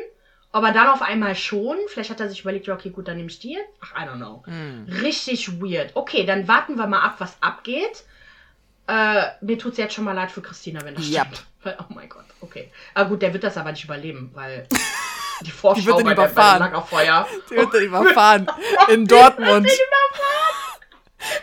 Aber 0.55 0.71
dann 0.71 0.87
auf 0.87 1.01
einmal 1.01 1.35
schon. 1.35 1.75
Vielleicht 1.89 2.09
hat 2.09 2.21
er 2.21 2.29
sich 2.29 2.39
überlegt, 2.39 2.69
okay, 2.69 2.89
gut, 2.89 3.09
dann 3.09 3.17
nehme 3.17 3.27
ich 3.27 3.39
die. 3.39 3.57
Ach, 3.81 3.91
I 4.01 4.07
don't 4.07 4.15
know. 4.15 4.41
Mm. 4.45 4.89
Richtig 5.01 5.61
weird. 5.61 5.91
Okay, 5.95 6.25
dann 6.25 6.47
warten 6.47 6.77
wir 6.77 6.87
mal 6.87 7.01
ab, 7.01 7.15
was 7.17 7.35
abgeht. 7.41 8.05
Äh, 8.87 9.23
mir 9.41 9.59
tut 9.59 9.73
es 9.73 9.79
jetzt 9.79 9.95
schon 9.95 10.05
mal 10.05 10.13
leid 10.13 10.31
für 10.31 10.41
Christina, 10.41 10.79
wenn 10.85 10.95
das 10.95 11.09
yep. 11.09 11.27
stimmt. 11.27 11.45
Oh 11.79 11.93
mein 11.93 12.07
Gott, 12.07 12.23
okay. 12.39 12.71
Aber 12.93 13.09
gut, 13.09 13.21
der 13.21 13.33
wird 13.33 13.43
das 13.43 13.57
aber 13.57 13.71
nicht 13.71 13.83
überleben, 13.83 14.31
weil 14.33 14.65
die 15.41 15.51
Vorschau 15.51 15.81
die 15.81 15.87
wird 15.87 15.99
ihn 15.99 16.11
überfahren. 16.11 16.59
bei 16.59 16.65
Lagerfeuer. 16.65 17.27
Die 17.49 17.55
wird 17.57 17.73
ihn 17.73 17.83
überfahren. 17.87 18.47
In 18.87 19.05
Dortmund. 19.07 19.67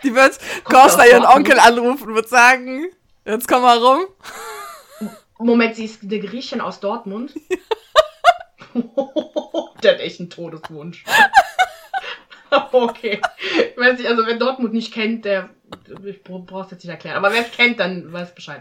Die 0.04 0.14
wird 0.14 0.38
Costa 0.64 1.04
ihren 1.04 1.26
Onkel 1.26 1.58
anrufen 1.58 2.08
und 2.08 2.14
wird 2.14 2.30
sagen, 2.30 2.86
jetzt 3.26 3.46
komm 3.46 3.60
mal 3.60 3.76
rum. 3.76 4.06
Moment, 5.38 5.76
sie 5.76 5.84
ist 5.84 6.02
eine 6.02 6.18
Griechin 6.18 6.62
aus 6.62 6.80
Dortmund. 6.80 7.34
der 9.82 9.92
hat 9.92 10.00
echt 10.00 10.20
einen 10.20 10.30
Todeswunsch. 10.30 11.04
okay. 12.72 13.20
Ich 13.48 13.76
weiß 13.76 13.98
nicht, 13.98 14.08
also 14.08 14.26
wer 14.26 14.36
Dortmund 14.36 14.74
nicht 14.74 14.92
kennt, 14.92 15.24
der. 15.24 15.50
Ich 16.04 16.22
brauch's 16.22 16.70
jetzt 16.70 16.84
nicht 16.84 16.90
erklären. 16.90 17.16
Aber 17.16 17.32
wer 17.32 17.40
es 17.40 17.50
kennt, 17.50 17.80
dann 17.80 18.12
weiß 18.12 18.34
Bescheid. 18.34 18.60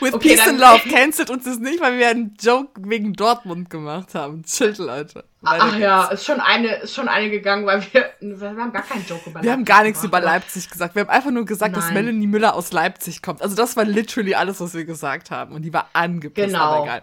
With 0.00 0.14
okay, 0.14 0.30
Peace 0.30 0.48
and 0.48 0.58
Love 0.58 0.80
cancelt 0.88 1.30
uns 1.30 1.44
das 1.44 1.60
nicht, 1.60 1.80
weil 1.80 1.96
wir 1.96 2.08
einen 2.08 2.34
Joke 2.40 2.72
wegen 2.84 3.12
Dortmund 3.12 3.70
gemacht 3.70 4.16
haben. 4.16 4.42
Chill, 4.42 4.74
Leute. 4.78 5.24
Weiter 5.42 5.64
Ach 5.64 5.70
geht's. 5.70 5.80
ja, 5.80 6.04
ist 6.06 6.24
schon 6.24 6.40
eine, 6.40 6.74
ist 6.76 6.94
schon 6.94 7.06
eine 7.06 7.30
gegangen, 7.30 7.66
weil 7.66 7.86
wir, 7.92 8.10
wir 8.20 8.48
haben 8.48 8.72
gar 8.72 8.82
keinen 8.82 9.06
Joke 9.06 9.30
über 9.30 9.34
Leipzig 9.34 9.44
Wir 9.44 9.52
haben 9.52 9.64
gar 9.64 9.82
nichts 9.84 10.00
gemacht, 10.00 10.22
über 10.22 10.32
Leipzig 10.32 10.70
gesagt. 10.70 10.96
Wir 10.96 11.02
haben 11.02 11.10
einfach 11.10 11.30
nur 11.30 11.44
gesagt, 11.44 11.72
Nein. 11.72 11.80
dass 11.80 11.92
Melanie 11.92 12.26
Müller 12.26 12.54
aus 12.56 12.72
Leipzig 12.72 13.22
kommt. 13.22 13.42
Also 13.42 13.54
das 13.54 13.76
war 13.76 13.84
literally 13.84 14.34
alles, 14.34 14.60
was 14.60 14.74
wir 14.74 14.84
gesagt 14.84 15.30
haben. 15.30 15.54
Und 15.54 15.62
die 15.62 15.72
war 15.72 15.88
angepisst, 15.92 16.48
genau. 16.48 16.58
aber 16.58 16.84
egal. 16.84 17.02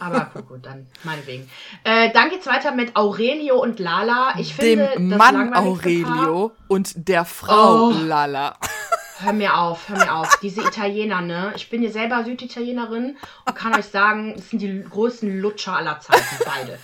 Aber 0.00 0.30
gut, 0.48 0.66
dann 0.66 0.86
meinetwegen. 1.04 1.50
Äh, 1.84 2.10
dann 2.12 2.30
geht's 2.30 2.46
weiter 2.46 2.72
mit 2.72 2.96
Aurelio 2.96 3.60
und 3.60 3.78
Lala. 3.78 4.34
Ich 4.38 4.54
finde, 4.54 4.90
Dem 4.96 5.16
Mann 5.16 5.54
Aurelio 5.54 6.48
Paar, 6.48 6.66
und 6.68 7.08
der 7.08 7.24
Frau 7.24 7.88
oh, 7.88 7.90
Lala. 7.90 8.56
Hör 9.20 9.32
mir 9.32 9.56
auf, 9.56 9.88
hör 9.88 9.98
mir 9.98 10.14
auf. 10.14 10.38
Diese 10.42 10.60
Italiener, 10.60 11.20
ne? 11.20 11.52
Ich 11.56 11.68
bin 11.70 11.82
ja 11.82 11.90
selber 11.90 12.22
Süditalienerin 12.22 13.16
und 13.46 13.56
kann 13.56 13.74
euch 13.74 13.86
sagen, 13.86 14.36
es 14.38 14.50
sind 14.50 14.62
die 14.62 14.84
größten 14.88 15.40
Lutscher 15.40 15.76
aller 15.76 15.98
Zeiten, 15.98 16.38
beide. 16.44 16.78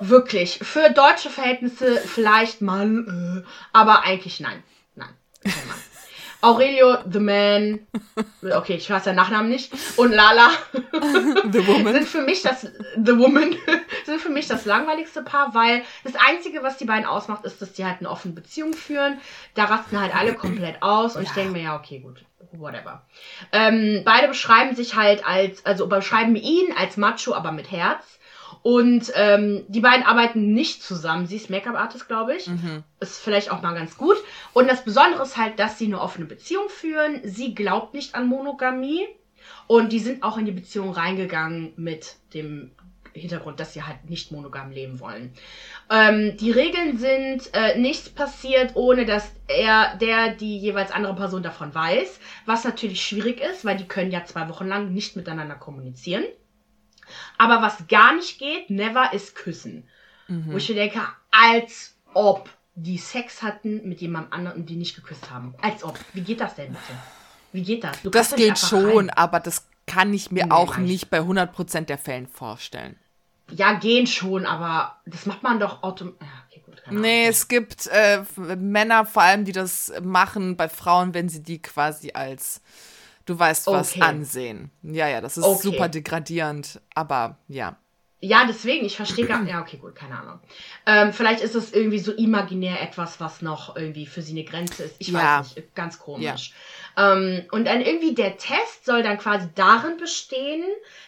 Wirklich. 0.00 0.58
Für 0.62 0.88
deutsche 0.90 1.28
Verhältnisse 1.28 1.96
vielleicht 1.98 2.62
mal, 2.62 2.86
äh, 2.86 3.46
aber 3.74 4.02
eigentlich 4.02 4.40
nein. 4.40 4.62
Nein. 4.94 5.10
Kein 5.42 5.68
Mann. 5.68 5.76
Aurelio, 6.42 6.98
The 7.10 7.20
Man, 7.20 7.86
okay, 8.42 8.74
ich 8.74 8.90
weiß 8.90 9.04
seinen 9.04 9.16
Nachnamen 9.16 9.48
nicht, 9.48 9.72
und 9.96 10.10
Lala 10.12 10.50
The 10.72 11.66
Woman. 11.66 11.94
sind 11.94 12.08
für 12.08 12.22
mich 12.22 12.42
das 12.42 12.62
The 12.62 13.18
Woman 13.18 13.56
sind 14.04 14.20
für 14.20 14.28
mich 14.28 14.48
das 14.48 14.64
langweiligste 14.64 15.22
Paar, 15.22 15.54
weil 15.54 15.82
das 16.02 16.14
einzige, 16.16 16.62
was 16.62 16.76
die 16.76 16.84
beiden 16.84 17.06
ausmacht, 17.06 17.44
ist, 17.44 17.62
dass 17.62 17.72
die 17.72 17.84
halt 17.84 18.00
eine 18.00 18.10
offene 18.10 18.34
Beziehung 18.34 18.72
führen. 18.74 19.20
Da 19.54 19.64
rasten 19.64 20.00
halt 20.00 20.14
alle 20.14 20.34
komplett 20.34 20.82
aus 20.82 21.14
und 21.16 21.22
ja. 21.22 21.28
ich 21.28 21.34
denke 21.34 21.52
mir 21.52 21.62
ja, 21.62 21.76
okay, 21.76 22.00
gut, 22.00 22.24
whatever. 22.50 23.02
Ähm, 23.52 24.02
beide 24.04 24.26
beschreiben 24.26 24.74
sich 24.74 24.96
halt 24.96 25.24
als, 25.24 25.64
also 25.64 25.86
beschreiben 25.86 26.34
ihn 26.34 26.74
als 26.76 26.96
Macho, 26.96 27.34
aber 27.34 27.52
mit 27.52 27.70
Herz. 27.70 28.18
Und 28.62 29.12
ähm, 29.16 29.64
die 29.68 29.80
beiden 29.80 30.06
arbeiten 30.06 30.52
nicht 30.52 30.82
zusammen. 30.82 31.26
Sie 31.26 31.36
ist 31.36 31.50
Make-up-Artist, 31.50 32.06
glaube 32.06 32.36
ich. 32.36 32.46
Mhm. 32.46 32.84
Ist 33.00 33.18
vielleicht 33.18 33.50
auch 33.50 33.60
mal 33.60 33.74
ganz 33.74 33.96
gut. 33.96 34.16
Und 34.52 34.68
das 34.70 34.84
Besondere 34.84 35.22
ist 35.22 35.36
halt, 35.36 35.58
dass 35.58 35.78
sie 35.78 35.86
eine 35.86 36.00
offene 36.00 36.26
Beziehung 36.26 36.68
führen. 36.68 37.20
Sie 37.24 37.54
glaubt 37.54 37.92
nicht 37.92 38.14
an 38.14 38.28
Monogamie. 38.28 39.06
Und 39.66 39.92
die 39.92 39.98
sind 39.98 40.22
auch 40.22 40.38
in 40.38 40.44
die 40.44 40.52
Beziehung 40.52 40.92
reingegangen 40.92 41.72
mit 41.76 42.16
dem 42.34 42.70
Hintergrund, 43.14 43.60
dass 43.60 43.74
sie 43.74 43.82
halt 43.82 44.08
nicht 44.08 44.32
monogam 44.32 44.70
leben 44.70 45.00
wollen. 45.00 45.32
Ähm, 45.90 46.36
die 46.38 46.50
Regeln 46.50 46.98
sind, 46.98 47.50
äh, 47.52 47.78
nichts 47.78 48.08
passiert, 48.08 48.72
ohne 48.74 49.04
dass 49.04 49.30
er, 49.48 49.96
der, 49.96 50.30
die 50.34 50.58
jeweils 50.58 50.90
andere 50.90 51.14
Person 51.14 51.42
davon 51.42 51.74
weiß. 51.74 52.20
Was 52.46 52.64
natürlich 52.64 53.04
schwierig 53.04 53.40
ist, 53.40 53.64
weil 53.64 53.76
die 53.76 53.88
können 53.88 54.10
ja 54.10 54.24
zwei 54.24 54.48
Wochen 54.48 54.66
lang 54.66 54.92
nicht 54.92 55.16
miteinander 55.16 55.56
kommunizieren. 55.56 56.24
Aber 57.38 57.62
was 57.62 57.86
gar 57.88 58.14
nicht 58.14 58.38
geht, 58.38 58.70
never 58.70 59.12
ist 59.12 59.34
küssen. 59.34 59.88
Mhm. 60.28 60.52
Wo 60.52 60.56
ich 60.56 60.68
mir 60.68 60.76
denke, 60.76 61.00
als 61.30 61.94
ob 62.14 62.48
die 62.74 62.98
Sex 62.98 63.42
hatten 63.42 63.86
mit 63.88 64.00
jemandem 64.00 64.32
anderen, 64.32 64.66
die 64.66 64.76
nicht 64.76 64.96
geküsst 64.96 65.30
haben. 65.30 65.54
Als 65.60 65.84
ob. 65.84 65.98
Wie 66.14 66.22
geht 66.22 66.40
das 66.40 66.54
denn 66.54 66.68
bitte? 66.68 66.98
Wie 67.52 67.62
geht 67.62 67.84
das? 67.84 68.00
Du 68.02 68.10
das 68.10 68.34
geht 68.34 68.58
schon, 68.58 68.96
rein. 68.96 69.10
aber 69.10 69.40
das 69.40 69.66
kann 69.86 70.14
ich 70.14 70.30
mir 70.30 70.46
nee, 70.46 70.52
auch 70.52 70.78
nicht 70.78 71.10
bei 71.10 71.20
100% 71.20 71.82
der 71.82 71.98
Fällen 71.98 72.26
vorstellen. 72.26 72.96
Ja, 73.50 73.74
gehen 73.74 74.06
schon, 74.06 74.46
aber 74.46 75.00
das 75.04 75.26
macht 75.26 75.42
man 75.42 75.60
doch 75.60 75.82
automatisch. 75.82 76.22
okay, 76.50 76.62
nee, 76.90 77.26
es 77.26 77.48
gibt 77.48 77.86
äh, 77.88 78.22
Männer 78.36 79.04
vor 79.04 79.22
allem, 79.22 79.44
die 79.44 79.52
das 79.52 79.92
machen 80.02 80.56
bei 80.56 80.70
Frauen, 80.70 81.12
wenn 81.12 81.28
sie 81.28 81.42
die 81.42 81.60
quasi 81.60 82.12
als 82.14 82.62
du 83.24 83.38
weißt 83.38 83.66
was, 83.68 83.92
okay. 83.92 84.02
ansehen. 84.02 84.70
Ja, 84.82 85.08
ja, 85.08 85.20
das 85.20 85.36
ist 85.36 85.44
okay. 85.44 85.62
super 85.62 85.88
degradierend, 85.88 86.80
aber 86.94 87.38
ja. 87.48 87.76
ja, 88.20 88.44
deswegen, 88.46 88.84
ich 88.84 88.96
verstehe 88.96 89.26
gar 89.26 89.40
nicht. 89.40 89.52
Ja, 89.52 89.60
okay, 89.60 89.76
gut, 89.76 89.94
keine 89.94 90.18
Ahnung. 90.18 90.40
Ähm, 90.86 91.12
vielleicht 91.12 91.42
ist 91.42 91.54
es 91.54 91.72
irgendwie 91.72 91.98
so 91.98 92.12
imaginär 92.12 92.80
etwas, 92.82 93.20
was 93.20 93.42
noch 93.42 93.76
irgendwie 93.76 94.06
für 94.06 94.22
sie 94.22 94.32
eine 94.32 94.44
Grenze 94.44 94.84
ist. 94.84 94.96
Ich 94.98 95.08
ja. 95.08 95.40
weiß 95.40 95.56
nicht, 95.56 95.74
ganz 95.74 95.98
komisch. 95.98 96.52
Ja. 96.96 97.12
Ähm, 97.12 97.44
und 97.50 97.66
dann 97.66 97.80
irgendwie 97.80 98.14
der 98.14 98.36
Test 98.36 98.84
soll 98.84 99.02
dann 99.02 99.18
quasi 99.18 99.48
darin 99.54 99.96
bestehen, 99.96 100.64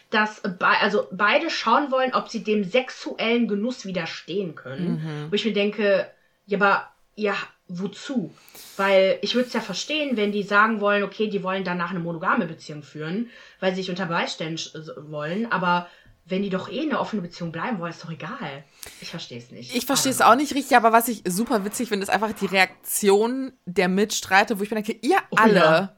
dass 0.09 0.41
be 0.41 0.65
also 0.65 1.07
beide 1.11 1.49
schauen 1.49 1.91
wollen, 1.91 2.13
ob 2.13 2.29
sie 2.29 2.43
dem 2.43 2.63
sexuellen 2.63 3.47
Genuss 3.47 3.85
widerstehen 3.85 4.55
können. 4.55 4.93
Mhm. 5.03 5.31
Wo 5.31 5.35
ich 5.35 5.45
mir 5.45 5.53
denke, 5.53 6.09
ja, 6.47 6.57
aber 6.57 6.89
ja, 7.15 7.35
wozu? 7.67 8.33
Weil 8.77 9.19
ich 9.21 9.35
würde 9.35 9.47
es 9.47 9.53
ja 9.53 9.61
verstehen, 9.61 10.17
wenn 10.17 10.31
die 10.31 10.43
sagen 10.43 10.81
wollen, 10.81 11.03
okay, 11.03 11.27
die 11.27 11.43
wollen 11.43 11.63
danach 11.63 11.91
eine 11.91 11.99
monogame 11.99 12.45
Beziehung 12.45 12.83
führen, 12.83 13.29
weil 13.59 13.71
sie 13.71 13.81
sich 13.81 13.89
unter 13.89 14.05
Beweis 14.05 14.33
stellen 14.33 14.59
wollen, 15.07 15.51
aber 15.51 15.87
wenn 16.27 16.41
die 16.41 16.49
doch 16.49 16.69
eh 16.69 16.79
in 16.79 16.89
einer 16.89 16.99
offenen 16.99 17.21
Beziehung 17.21 17.51
bleiben 17.51 17.79
wollen, 17.79 17.91
ist 17.91 18.03
doch 18.03 18.11
egal. 18.11 18.63
Ich 18.99 19.09
verstehe 19.09 19.37
es 19.37 19.51
nicht. 19.51 19.75
Ich 19.75 19.85
verstehe 19.85 20.11
es 20.11 20.21
auch 20.21 20.35
nicht 20.35 20.55
richtig, 20.55 20.75
aber 20.75 20.91
was 20.91 21.07
ich 21.07 21.21
super 21.27 21.63
witzig 21.63 21.89
finde, 21.89 22.03
ist 22.03 22.09
einfach 22.09 22.33
die 22.33 22.47
Reaktion 22.47 23.53
der 23.65 23.87
Mitstreiter, 23.89 24.57
wo 24.57 24.63
ich 24.63 24.71
mir 24.71 24.81
denke, 24.81 24.97
ihr 25.01 25.17
oh, 25.29 25.35
alle 25.37 25.55
ja. 25.55 25.97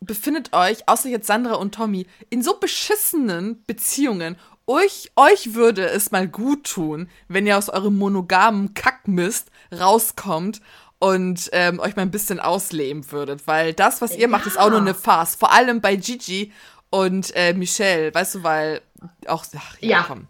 befindet 0.00 0.52
euch, 0.52 0.88
außer 0.88 1.08
jetzt 1.08 1.26
Sandra 1.26 1.54
und 1.54 1.74
Tommy, 1.74 2.06
in 2.30 2.42
so 2.42 2.58
beschissenen 2.58 3.64
Beziehungen. 3.64 4.36
Euch, 4.68 5.12
euch 5.14 5.54
würde 5.54 5.86
es 5.86 6.10
mal 6.10 6.28
gut 6.28 6.64
tun, 6.64 7.08
wenn 7.28 7.46
ihr 7.46 7.58
aus 7.58 7.68
eurem 7.68 7.98
monogamen 7.98 8.74
Kackmist 8.74 9.50
rauskommt 9.72 10.60
und 10.98 11.50
ähm, 11.52 11.78
euch 11.78 11.96
mal 11.96 12.02
ein 12.02 12.10
bisschen 12.10 12.40
ausleben 12.40 13.10
würdet, 13.12 13.46
weil 13.46 13.72
das, 13.72 14.00
was 14.00 14.12
ihr 14.12 14.22
ja. 14.22 14.28
macht, 14.28 14.46
ist 14.46 14.58
auch 14.58 14.70
nur 14.70 14.80
eine 14.80 14.94
Farce. 14.94 15.34
Vor 15.36 15.52
allem 15.52 15.80
bei 15.80 15.96
Gigi 15.96 16.52
und 16.90 17.34
äh, 17.36 17.52
Michelle, 17.52 18.14
weißt 18.14 18.36
du, 18.36 18.42
weil 18.42 18.80
auch, 19.26 19.44
ach, 19.56 19.76
ja, 19.80 19.90
ja. 19.90 20.04
Komm. 20.06 20.28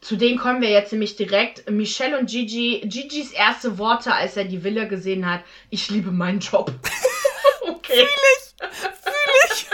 Zu 0.00 0.16
denen 0.16 0.38
kommen 0.38 0.62
wir 0.62 0.70
jetzt 0.70 0.92
nämlich 0.92 1.16
direkt. 1.16 1.68
Michelle 1.70 2.18
und 2.18 2.30
Gigi, 2.30 2.80
Gigis 2.84 3.32
erste 3.32 3.78
Worte, 3.78 4.14
als 4.14 4.36
er 4.36 4.44
die 4.44 4.62
Villa 4.62 4.84
gesehen 4.84 5.28
hat, 5.28 5.42
ich 5.70 5.90
liebe 5.90 6.12
meinen 6.12 6.40
Job. 6.40 6.72
okay. 7.68 7.92
Fühl 7.92 8.06
ich. 8.06 8.68
Fühl 9.02 9.52
ich. 9.52 9.66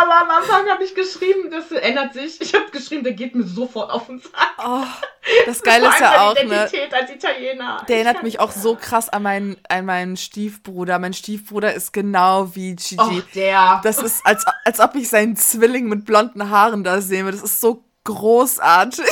Aber 0.00 0.20
am 0.22 0.30
Anfang 0.30 0.68
habe 0.68 0.84
ich 0.84 0.94
geschrieben, 0.94 1.50
das 1.50 1.72
ändert 1.72 2.14
sich. 2.14 2.40
Ich 2.40 2.54
habe 2.54 2.70
geschrieben, 2.70 3.02
der 3.02 3.14
geht 3.14 3.34
mir 3.34 3.44
sofort 3.44 3.90
auf 3.90 4.06
den 4.06 4.20
Sack. 4.20 4.54
Oh, 4.58 4.84
das 5.46 5.60
Geile 5.62 5.88
ist 5.88 6.00
ja 6.00 6.20
auch, 6.20 6.34
ne? 6.34 6.42
Identität 6.42 6.92
ne? 6.92 6.98
als 6.98 7.10
Italiener. 7.10 7.84
Der 7.88 7.96
erinnert 7.96 8.22
mich 8.22 8.38
auch 8.38 8.52
so 8.52 8.76
krass 8.76 9.08
an 9.08 9.24
meinen, 9.24 9.56
an 9.68 9.86
meinen 9.86 10.16
Stiefbruder. 10.16 10.98
Mein 10.98 11.14
Stiefbruder 11.14 11.74
ist 11.74 11.92
genau 11.92 12.54
wie 12.54 12.76
Gigi. 12.76 12.96
Oh, 13.00 13.22
der. 13.34 13.80
Das 13.82 13.98
ist, 13.98 14.24
als, 14.24 14.44
als 14.64 14.78
ob 14.78 14.94
ich 14.94 15.08
seinen 15.08 15.36
Zwilling 15.36 15.88
mit 15.88 16.04
blonden 16.04 16.48
Haaren 16.48 16.84
da 16.84 17.00
sehe. 17.00 17.24
Das 17.24 17.42
ist 17.42 17.60
so 17.60 17.84
großartig. 18.04 19.04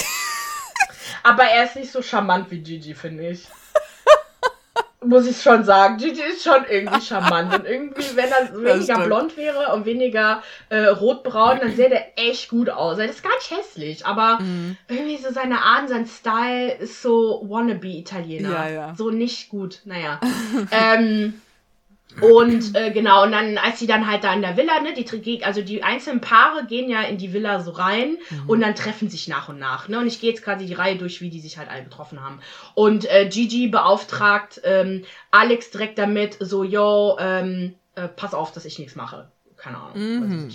Aber 1.25 1.45
er 1.45 1.65
ist 1.65 1.75
nicht 1.75 1.91
so 1.91 2.03
charmant 2.03 2.51
wie 2.51 2.61
Gigi, 2.61 2.95
finde 2.95 3.31
ich 3.31 3.49
muss 5.09 5.27
ich 5.27 5.41
schon 5.41 5.65
sagen. 5.65 5.97
Gigi 5.97 6.21
ist 6.21 6.43
schon 6.43 6.65
irgendwie 6.69 7.01
charmant. 7.01 7.55
Und 7.55 7.67
irgendwie, 7.67 8.05
wenn 8.17 8.31
er 8.31 8.75
weniger 8.75 9.05
blond 9.05 9.37
wäre 9.37 9.75
und 9.75 9.85
weniger 9.87 10.43
äh, 10.69 10.87
rotbraun, 10.87 11.61
dann 11.61 11.75
sähe 11.75 11.89
der 11.89 12.19
echt 12.19 12.49
gut 12.49 12.71
aus. 12.71 12.99
Er 12.99 13.07
ist 13.07 13.23
gar 13.23 13.35
nicht 13.35 13.51
hässlich, 13.51 14.07
aber 14.07 14.39
mhm. 14.41 14.77
irgendwie 14.89 15.17
so 15.19 15.33
seine 15.33 15.63
Art, 15.63 15.89
sein 15.89 16.07
Style 16.07 16.75
ist 16.75 17.03
so 17.03 17.45
wannabe-Italiener. 17.49 18.51
Ja, 18.51 18.69
ja. 18.69 18.95
So 18.97 19.11
nicht 19.11 19.49
gut. 19.49 19.81
Naja. 19.85 20.21
ähm, 20.71 21.41
und 22.21 22.75
äh, 22.75 22.91
genau, 22.91 23.25
und 23.25 23.33
dann, 23.33 23.59
als 23.59 23.79
sie 23.79 23.87
dann 23.87 24.07
halt 24.07 24.25
da 24.25 24.33
in 24.33 24.43
der 24.43 24.57
Villa, 24.57 24.81
ne, 24.81 24.95
die, 24.95 25.45
also 25.45 25.63
die 25.63 25.83
einzelnen 25.83 26.21
Paare 26.21 26.65
gehen 26.67 26.89
ja 26.89 27.03
in 27.03 27.19
die 27.19 27.33
Villa 27.33 27.61
so 27.61 27.73
rein 27.73 28.17
mhm. 28.31 28.49
und 28.49 28.61
dann 28.61 28.75
treffen 28.75 29.11
sich 29.11 29.29
nach 29.29 29.49
und 29.49 29.59
nach. 29.59 29.89
Ne? 29.89 29.99
Und 29.99 30.07
ich 30.07 30.21
gehe 30.21 30.31
jetzt 30.31 30.43
quasi 30.43 30.67
die 30.67 30.75
Reihe 30.75 30.97
durch, 30.97 31.21
wie 31.21 31.31
die 31.31 31.41
sich 31.41 31.59
halt 31.59 31.71
alle 31.71 31.85
getroffen 31.85 32.23
haben. 32.23 32.41
Und 32.75 33.11
äh, 33.11 33.29
Gigi 33.29 33.69
beauftragt 33.69 34.61
ähm, 34.65 35.05
Alex 35.31 35.71
direkt 35.71 35.99
damit, 35.99 36.37
so, 36.41 36.65
yo, 36.65 37.17
ähm, 37.21 37.75
äh, 37.95 38.09
pass 38.09 38.35
auf, 38.35 38.53
dass 38.53 38.65
ich 38.65 38.79
nichts 38.79 38.97
mache. 38.97 39.31
Keine 39.57 39.79
Ahnung. 39.79 39.95
Mhm. 39.97 40.53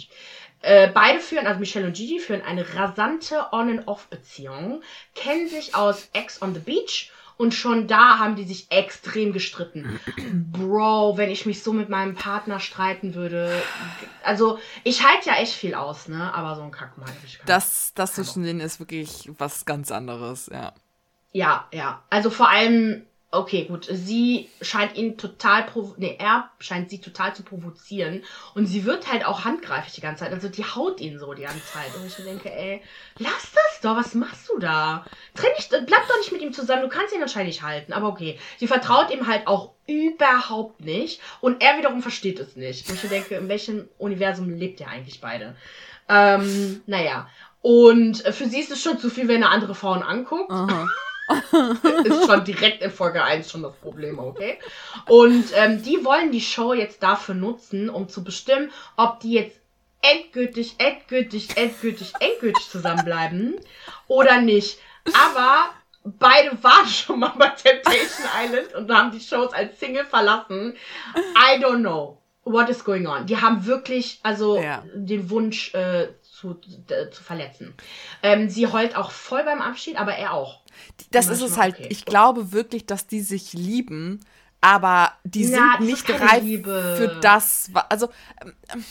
Äh, 0.61 0.89
beide 0.89 1.19
führen, 1.19 1.47
also 1.47 1.59
Michelle 1.59 1.87
und 1.87 1.95
Gigi, 1.95 2.19
führen 2.19 2.41
eine 2.41 2.65
rasante 2.75 3.47
On-and-Off-Beziehung, 3.51 4.83
kennen 5.15 5.47
sich 5.47 5.73
aus 5.73 6.09
Ex 6.13 6.41
on 6.41 6.53
the 6.53 6.59
Beach 6.59 7.11
und 7.41 7.55
schon 7.55 7.87
da 7.87 8.19
haben 8.19 8.35
die 8.35 8.43
sich 8.43 8.67
extrem 8.69 9.33
gestritten. 9.33 9.99
Bro, 10.51 11.17
wenn 11.17 11.31
ich 11.31 11.47
mich 11.47 11.63
so 11.63 11.73
mit 11.73 11.89
meinem 11.89 12.13
Partner 12.13 12.59
streiten 12.59 13.15
würde. 13.15 13.51
Also, 14.23 14.59
ich 14.83 15.03
halte 15.03 15.29
ja 15.29 15.37
echt 15.37 15.53
viel 15.53 15.73
aus, 15.73 16.07
ne? 16.07 16.31
Aber 16.35 16.55
so 16.55 16.61
ein 16.61 16.69
Kack 16.69 16.99
mag 16.99 17.09
ich 17.25 17.39
Das, 17.47 17.93
das 17.95 18.13
zwischen 18.13 18.43
denen 18.43 18.59
ist 18.59 18.79
wirklich 18.79 19.31
was 19.39 19.65
ganz 19.65 19.91
anderes, 19.91 20.51
ja. 20.53 20.73
Ja, 21.31 21.67
ja. 21.73 22.03
Also 22.11 22.29
vor 22.29 22.47
allem 22.47 23.07
Okay, 23.33 23.63
gut. 23.63 23.87
Sie 23.89 24.49
scheint 24.61 24.97
ihn 24.97 25.17
total, 25.17 25.65
nee, 25.95 26.17
er 26.19 26.49
scheint 26.59 26.89
sie 26.89 26.99
total 26.99 27.33
zu 27.33 27.43
provozieren. 27.43 28.23
Und 28.55 28.65
sie 28.65 28.83
wird 28.83 29.09
halt 29.09 29.25
auch 29.25 29.45
handgreiflich 29.45 29.93
die 29.93 30.01
ganze 30.01 30.25
Zeit. 30.25 30.33
Also 30.33 30.49
die 30.49 30.65
haut 30.65 30.99
ihn 30.99 31.17
so 31.17 31.33
die 31.33 31.43
ganze 31.43 31.65
Zeit. 31.65 31.95
Und 31.95 32.05
ich 32.05 32.15
denke, 32.15 32.51
ey, 32.51 32.81
lass 33.19 33.53
das 33.53 33.79
doch, 33.81 33.95
was 33.95 34.15
machst 34.15 34.49
du 34.49 34.59
da? 34.59 35.05
Trenn 35.33 35.53
dich, 35.57 35.69
bleib 35.69 36.07
doch 36.09 36.17
nicht 36.17 36.33
mit 36.33 36.41
ihm 36.41 36.51
zusammen, 36.51 36.81
du 36.81 36.89
kannst 36.89 37.15
ihn 37.15 37.21
wahrscheinlich 37.21 37.61
halten. 37.61 37.93
Aber 37.93 38.09
okay. 38.09 38.37
Sie 38.57 38.67
vertraut 38.67 39.11
ihm 39.11 39.25
halt 39.27 39.47
auch 39.47 39.71
überhaupt 39.87 40.81
nicht. 40.81 41.21
Und 41.39 41.63
er 41.63 41.77
wiederum 41.77 42.01
versteht 42.01 42.37
es 42.37 42.57
nicht. 42.57 42.89
Und 42.89 43.01
ich 43.01 43.09
denke, 43.09 43.35
in 43.35 43.47
welchem 43.47 43.87
Universum 43.97 44.49
lebt 44.49 44.81
ihr 44.81 44.89
eigentlich 44.89 45.21
beide? 45.21 45.55
Ähm, 46.09 46.81
naja. 46.85 47.29
Und 47.61 48.17
für 48.17 48.47
sie 48.47 48.59
ist 48.59 48.71
es 48.71 48.81
schon 48.81 48.99
zu 48.99 49.09
viel, 49.09 49.29
wenn 49.29 49.41
er 49.41 49.51
andere 49.51 49.73
Frauen 49.73 50.03
anguckt. 50.03 50.51
Aha. 50.51 50.89
ist 52.03 52.25
schon 52.25 52.43
direkt 52.43 52.81
in 52.81 52.91
Folge 52.91 53.23
1 53.23 53.51
schon 53.51 53.63
das 53.63 53.75
Problem, 53.75 54.19
okay? 54.19 54.59
Und 55.07 55.45
ähm, 55.55 55.81
die 55.83 56.03
wollen 56.03 56.31
die 56.31 56.41
Show 56.41 56.73
jetzt 56.73 57.01
dafür 57.03 57.35
nutzen, 57.35 57.89
um 57.89 58.09
zu 58.09 58.23
bestimmen, 58.23 58.71
ob 58.97 59.19
die 59.19 59.33
jetzt 59.33 59.59
endgültig, 60.01 60.75
endgültig, 60.77 61.55
endgültig, 61.57 62.13
endgültig 62.19 62.69
zusammenbleiben 62.69 63.59
oder 64.07 64.41
nicht. 64.41 64.79
Aber 65.13 65.69
beide 66.03 66.61
waren 66.63 66.87
schon 66.87 67.19
mal 67.19 67.33
bei 67.37 67.49
Temptation 67.49 68.27
Island 68.43 68.73
und 68.73 68.91
haben 68.91 69.11
die 69.11 69.19
Shows 69.19 69.53
als 69.53 69.79
Single 69.79 70.05
verlassen. 70.05 70.75
I 71.15 71.63
don't 71.63 71.79
know 71.79 72.21
what 72.43 72.69
is 72.69 72.83
going 72.83 73.07
on. 73.07 73.25
Die 73.25 73.37
haben 73.37 73.65
wirklich 73.65 74.19
also 74.23 74.59
ja. 74.59 74.83
den 74.93 75.29
Wunsch 75.29 75.73
äh, 75.73 76.07
zu, 76.41 76.55
zu 77.11 77.23
verletzen. 77.23 77.73
Ähm, 78.23 78.49
sie 78.49 78.67
heult 78.67 78.95
auch 78.95 79.11
voll 79.11 79.43
beim 79.43 79.61
Abschied, 79.61 79.97
aber 79.97 80.15
er 80.15 80.33
auch. 80.33 80.61
Das 81.11 81.27
ist 81.27 81.41
es 81.41 81.57
halt. 81.57 81.75
Okay. 81.75 81.87
Ich 81.89 82.05
glaube 82.05 82.51
wirklich, 82.51 82.85
dass 82.85 83.07
die 83.07 83.21
sich 83.21 83.53
lieben, 83.53 84.19
aber 84.61 85.13
die 85.23 85.45
Na, 85.45 85.77
sind 85.77 85.87
nicht 85.87 86.07
Liebe. 86.41 86.95
für 86.97 87.19
das. 87.21 87.69
Also. 87.89 88.09
Ähm, 88.41 88.85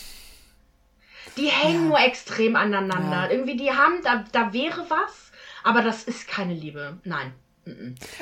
die 1.36 1.46
hängen 1.46 1.84
ja. 1.84 1.88
nur 1.88 2.00
extrem 2.00 2.56
aneinander. 2.56 3.24
Ja. 3.24 3.30
Irgendwie, 3.30 3.56
die 3.56 3.70
haben, 3.70 4.02
da, 4.02 4.24
da 4.32 4.52
wäre 4.52 4.84
was, 4.88 5.30
aber 5.62 5.82
das 5.82 6.04
ist 6.04 6.28
keine 6.28 6.54
Liebe. 6.54 6.98
Nein. 7.04 7.32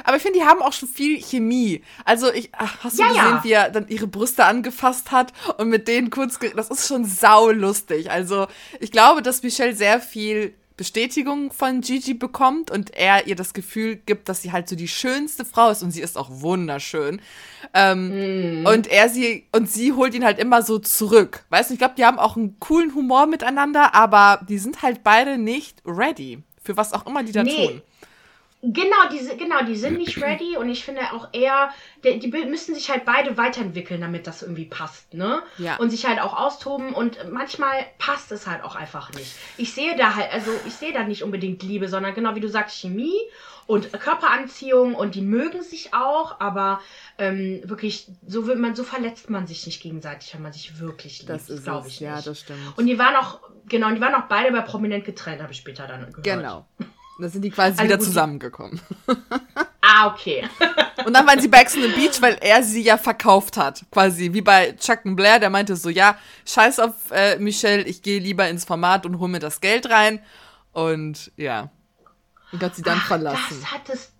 Aber 0.05 0.17
ich 0.17 0.23
finde, 0.23 0.39
die 0.39 0.45
haben 0.45 0.63
auch 0.63 0.73
schon 0.73 0.89
viel 0.89 1.21
Chemie. 1.21 1.83
Also, 2.05 2.33
ich, 2.33 2.51
ach, 2.53 2.79
hast 2.85 2.99
du 2.99 3.03
ja, 3.03 3.09
gesehen, 3.09 3.25
ja. 3.25 3.45
wie 3.45 3.53
er 3.53 3.71
dann 3.71 3.89
ihre 3.89 4.07
Brüste 4.07 4.45
angefasst 4.45 5.11
hat 5.11 5.33
und 5.59 5.69
mit 5.69 5.89
denen 5.89 6.11
kurz. 6.11 6.39
Das 6.55 6.71
ist 6.71 6.89
schon 6.89 7.05
saulustig. 7.05 8.11
Also, 8.11 8.47
ich 8.81 8.93
glaube, 8.93 9.23
dass 9.23 9.43
Michelle 9.43 9.75
sehr 9.75 10.01
viel 10.01 10.55
Bestätigung 10.79 11.53
von 11.53 11.81
Gigi 11.83 12.15
bekommt 12.15 12.71
und 12.71 12.95
er 12.95 13.27
ihr 13.27 13.35
das 13.35 13.53
Gefühl 13.53 13.97
gibt, 13.97 14.29
dass 14.29 14.43
sie 14.43 14.53
halt 14.53 14.69
so 14.69 14.77
die 14.77 14.89
schönste 14.89 15.45
Frau 15.45 15.71
ist 15.71 15.83
und 15.83 15.91
sie 15.91 16.01
ist 16.01 16.17
auch 16.17 16.29
wunderschön. 16.31 17.21
Ähm, 17.75 18.63
mm. 18.63 18.67
Und 18.67 18.87
er 18.87 19.09
sie 19.09 19.47
und 19.53 19.69
sie 19.69 19.93
holt 19.93 20.15
ihn 20.15 20.25
halt 20.25 20.39
immer 20.39 20.63
so 20.63 20.79
zurück. 20.79 21.45
Weißt 21.51 21.69
du, 21.69 21.75
ich 21.75 21.79
glaube, 21.79 21.95
die 21.99 22.05
haben 22.05 22.19
auch 22.19 22.37
einen 22.37 22.61
coolen 22.61 22.95
Humor 22.95 23.27
miteinander, 23.27 23.95
aber 23.95 24.41
die 24.49 24.59
sind 24.59 24.81
halt 24.81 25.03
beide 25.03 25.37
nicht 25.37 25.83
ready 25.85 26.43
für 26.63 26.77
was 26.77 26.93
auch 26.93 27.07
immer 27.07 27.23
die 27.25 27.33
da 27.33 27.43
nee. 27.43 27.67
tun. 27.67 27.83
Genau, 28.61 28.97
die, 29.13 29.37
genau, 29.37 29.63
die 29.65 29.77
sind 29.77 29.99
nicht 29.99 30.21
ready 30.21 30.57
und 30.57 30.69
ich 30.69 30.85
finde 30.85 31.13
auch 31.13 31.29
eher, 31.33 31.71
die, 32.03 32.19
die 32.19 32.27
müssen 32.27 32.75
sich 32.75 32.91
halt 32.91 33.05
beide 33.05 33.37
weiterentwickeln, 33.37 34.01
damit 34.01 34.27
das 34.27 34.43
irgendwie 34.43 34.65
passt, 34.65 35.15
ne? 35.15 35.45
Ja. 35.59 35.77
Und 35.77 35.91
sich 35.91 36.07
halt 36.07 36.21
auch 36.21 36.37
austoben 36.37 36.93
und 36.93 37.19
manchmal 37.31 37.87
passt 37.99 38.33
es 38.33 38.49
halt 38.49 38.65
auch 38.65 38.75
einfach 38.75 39.13
nicht. 39.13 39.33
Ich 39.59 39.75
sehe 39.75 39.97
da 39.97 40.17
halt, 40.17 40.33
also 40.33 40.51
ich 40.67 40.75
sehe 40.75 40.93
da 40.93 41.05
nicht 41.05 41.23
unbedingt 41.23 41.63
Liebe, 41.63 41.89
sondern 41.89 42.15
genau 42.15 42.35
wie 42.35 42.41
du 42.41 42.49
sagst, 42.49 42.81
Chemie 42.81 43.17
und 43.69 43.93
Körperanziehung 43.93 44.97
und 44.97 45.15
die 45.15 45.21
mögen 45.21 45.63
sich 45.63 45.95
auch, 45.95 46.41
aber 46.41 46.81
ähm, 47.19 47.61
wirklich, 47.65 48.09
so 48.27 48.49
wird 48.49 48.59
man, 48.59 48.75
so 48.75 48.83
verletzt 48.83 49.31
man 49.31 49.47
sich 49.47 49.67
nicht 49.67 49.81
gegenseitig, 49.81 50.35
wenn 50.35 50.43
man 50.43 50.53
sich 50.53 50.81
wirklich 50.81 51.21
liebt, 51.21 51.31
das 51.31 51.63
glaube 51.63 51.87
ich. 51.87 52.01
Ja, 52.01 52.21
das 52.21 52.41
stimmt. 52.41 52.77
Und 52.77 52.87
die 52.87 52.99
waren 52.99 53.15
auch, 53.15 53.41
genau, 53.69 53.89
die 53.91 54.01
waren 54.01 54.17
auch 54.17 54.27
beide 54.29 54.51
bei 54.51 54.63
prominent 54.63 55.05
getrennt, 55.05 55.43
habe 55.43 55.53
ich 55.53 55.59
später 55.59 55.87
dann 55.87 56.13
gehört. 56.13 56.25
Genau. 56.25 56.67
Da 57.19 57.29
sind 57.29 57.43
die 57.43 57.51
quasi 57.51 57.73
also 57.73 57.85
wieder 57.85 57.99
zusammengekommen. 57.99 58.81
Ah, 59.81 60.09
okay. 60.09 60.49
Und 61.05 61.15
dann 61.15 61.27
waren 61.27 61.41
sie 61.41 61.49
bei 61.49 61.63
Ex 61.63 61.75
on 61.75 61.83
the 61.83 61.89
Beach, 61.89 62.21
weil 62.21 62.39
er 62.41 62.63
sie 62.63 62.83
ja 62.83 62.97
verkauft 62.97 63.57
hat. 63.57 63.85
Quasi 63.91 64.33
wie 64.33 64.41
bei 64.41 64.73
Chuck 64.73 65.01
and 65.05 65.17
Blair, 65.17 65.41
der 65.41 65.51
meinte 65.51 65.75
so, 65.77 65.89
ja, 65.89 66.19
scheiß 66.47 66.79
auf 66.79 67.11
äh, 67.11 67.39
Michelle, 67.39 67.83
ich 67.83 68.03
gehe 68.03 68.21
lieber 68.21 68.49
ins 68.49 68.65
Format 68.65 69.07
und 69.07 69.19
hol 69.19 69.29
mir 69.29 69.41
das 69.41 69.61
Geld 69.61 69.91
rein. 69.91 70.21
Und 70.73 71.33
ja. 71.37 71.71
Und 72.53 72.63
hat 72.63 72.77
sie 72.77 72.83
dann 72.83 72.99
Ach, 73.01 73.07
verlassen. 73.07 73.59
Das 73.61 73.73
hattest, 73.73 74.13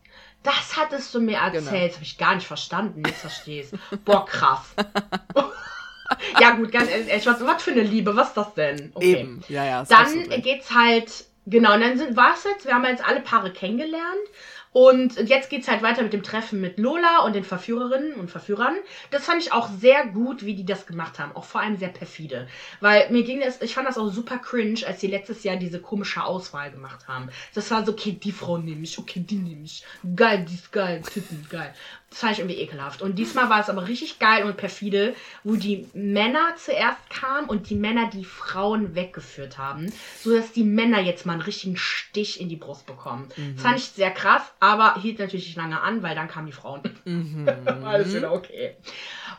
das 0.43 0.77
hattest 0.77 1.15
du 1.15 1.21
mir 1.21 1.37
erzählt. 1.37 1.65
Genau. 1.65 1.87
Das 1.87 1.95
habe 1.95 2.05
ich 2.05 2.19
gar 2.19 2.35
nicht 2.35 2.47
verstanden. 2.47 3.03
Jetzt 3.07 3.21
verstehst. 3.21 3.75
Boah, 4.05 4.25
krass. 4.25 4.63
ja, 6.41 6.53
gut, 6.53 6.73
ganz 6.73 6.91
ehrlich, 6.91 7.27
was, 7.27 7.41
was 7.41 7.63
für 7.63 7.73
eine 7.73 7.83
Liebe, 7.83 8.17
was 8.17 8.29
ist 8.29 8.37
das 8.37 8.55
denn? 8.55 8.91
Okay. 8.95 9.21
Eben, 9.21 9.45
ja, 9.49 9.65
ja. 9.65 9.85
Dann 9.85 10.43
geht's 10.43 10.75
halt, 10.75 11.28
genau, 11.49 11.75
und 11.75 11.81
dann 11.81 12.17
war 12.17 12.35
es 12.35 12.45
jetzt, 12.45 12.67
wir 12.67 12.75
haben 12.75 12.85
jetzt 12.85 13.07
alle 13.07 13.21
Paare 13.21 13.53
kennengelernt 13.53 14.29
und 14.73 15.17
jetzt 15.29 15.49
geht 15.49 15.63
es 15.63 15.69
halt 15.69 15.83
weiter 15.83 16.03
mit 16.03 16.13
dem 16.13 16.23
Treffen 16.23 16.61
mit 16.61 16.79
Lola 16.79 17.25
und 17.25 17.35
den 17.35 17.45
Verführerinnen 17.45 18.15
und 18.15 18.31
Verführern. 18.31 18.77
Das 19.11 19.25
fand 19.25 19.43
ich 19.43 19.53
auch 19.53 19.69
sehr 19.71 20.07
gut, 20.07 20.45
wie 20.45 20.55
die 20.55 20.67
das 20.67 20.87
gemacht 20.87 21.19
haben. 21.19 21.35
Auch 21.35 21.45
vor 21.45 21.63
allem 21.63 21.77
sehr 21.77 21.89
perfide. 21.89 22.49
Weil 22.81 23.11
mir 23.11 23.23
ging 23.23 23.41
das, 23.41 23.63
ich 23.63 23.75
fand 23.75 23.89
das 23.89 23.97
auch 23.97 24.09
super 24.09 24.39
cringe, 24.39 24.87
als 24.87 25.01
sie 25.01 25.07
letztes 25.07 25.43
Jahr 25.43 25.57
diese 25.57 25.81
komische 25.81 26.23
Auswahl 26.23 26.71
gemacht 26.71 27.09
haben. 27.09 27.31
Das 27.55 27.71
war 27.71 27.85
so, 27.85 27.93
okay, 27.93 28.13
die 28.13 28.33
Frau 28.33 28.59
nehme 28.59 28.83
ich, 28.83 28.99
okay, 28.99 29.21
die 29.21 29.37
nehme 29.37 29.65
ich. 29.65 29.85
Geil, 30.15 30.45
die 30.49 30.55
ist 30.55 30.71
geil, 30.71 31.03
Titten, 31.03 31.47
geil. 31.49 31.75
Das 32.11 32.21
fand 32.21 32.33
ich 32.33 32.39
irgendwie 32.39 32.59
ekelhaft. 32.59 33.03
Und 33.03 33.19
diesmal 33.19 33.51
war 33.51 33.61
es 33.61 33.69
aber 33.69 33.87
richtig 33.87 34.19
geil 34.19 34.45
und 34.45 34.57
perfide, 34.57 35.15
wo 35.45 35.57
die 35.57 35.87
Männer 35.93 36.55
zuerst 36.57 37.11
kamen 37.11 37.49
und 37.49 37.69
die 37.69 37.75
Männer 37.75 38.09
die 38.11 38.25
Frauen 38.25 38.95
weggeführt 38.95 39.59
haben, 39.59 39.93
sodass 40.23 40.53
die 40.53 40.65
Männer 40.65 41.01
jetzt 41.01 41.27
mal 41.27 41.35
einen 41.35 41.43
richtigen 41.43 41.77
Stich 41.77 42.41
in 42.41 42.49
die 42.49 42.57
Brust 42.57 42.87
bekommen. 42.87 43.29
Mhm. 43.37 43.55
Das 43.57 43.63
fand 43.63 43.79
ich 43.79 43.85
sehr 43.85 44.11
krass, 44.11 44.43
aber 44.59 45.01
hielt 45.01 45.19
natürlich 45.19 45.47
nicht 45.47 45.57
lange 45.57 45.81
an, 45.83 46.03
weil 46.03 46.15
dann 46.15 46.29
kamen 46.29 46.47
die 46.47 46.53
Frauen. 46.53 46.81
Mhm. 47.05 47.47
Alles 47.85 48.15
wieder 48.15 48.33
okay. 48.33 48.77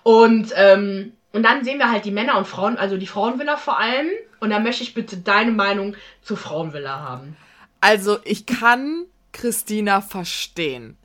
Und, 0.04 0.54
ähm, 0.56 1.14
und 1.34 1.44
dann 1.44 1.64
sehen 1.64 1.80
wir 1.80 1.92
halt 1.92 2.06
die 2.06 2.12
Männer 2.12 2.38
und 2.38 2.46
Frauen, 2.46 2.78
also 2.78 2.98
die 2.98 3.08
Frauenvilla 3.08 3.58
vor 3.58 3.80
allem. 3.80 4.10
Und 4.40 4.52
da 4.52 4.60
möchte 4.60 4.84
ich 4.84 4.94
bitte 4.94 5.18
deine 5.18 5.52
Meinung 5.52 5.96
zur 6.22 6.38
Frauenvilla 6.38 7.00
haben. 7.00 7.36
Also 7.82 8.20
ich 8.24 8.46
kann 8.46 9.06
Christina 9.32 10.02
verstehen. 10.02 10.99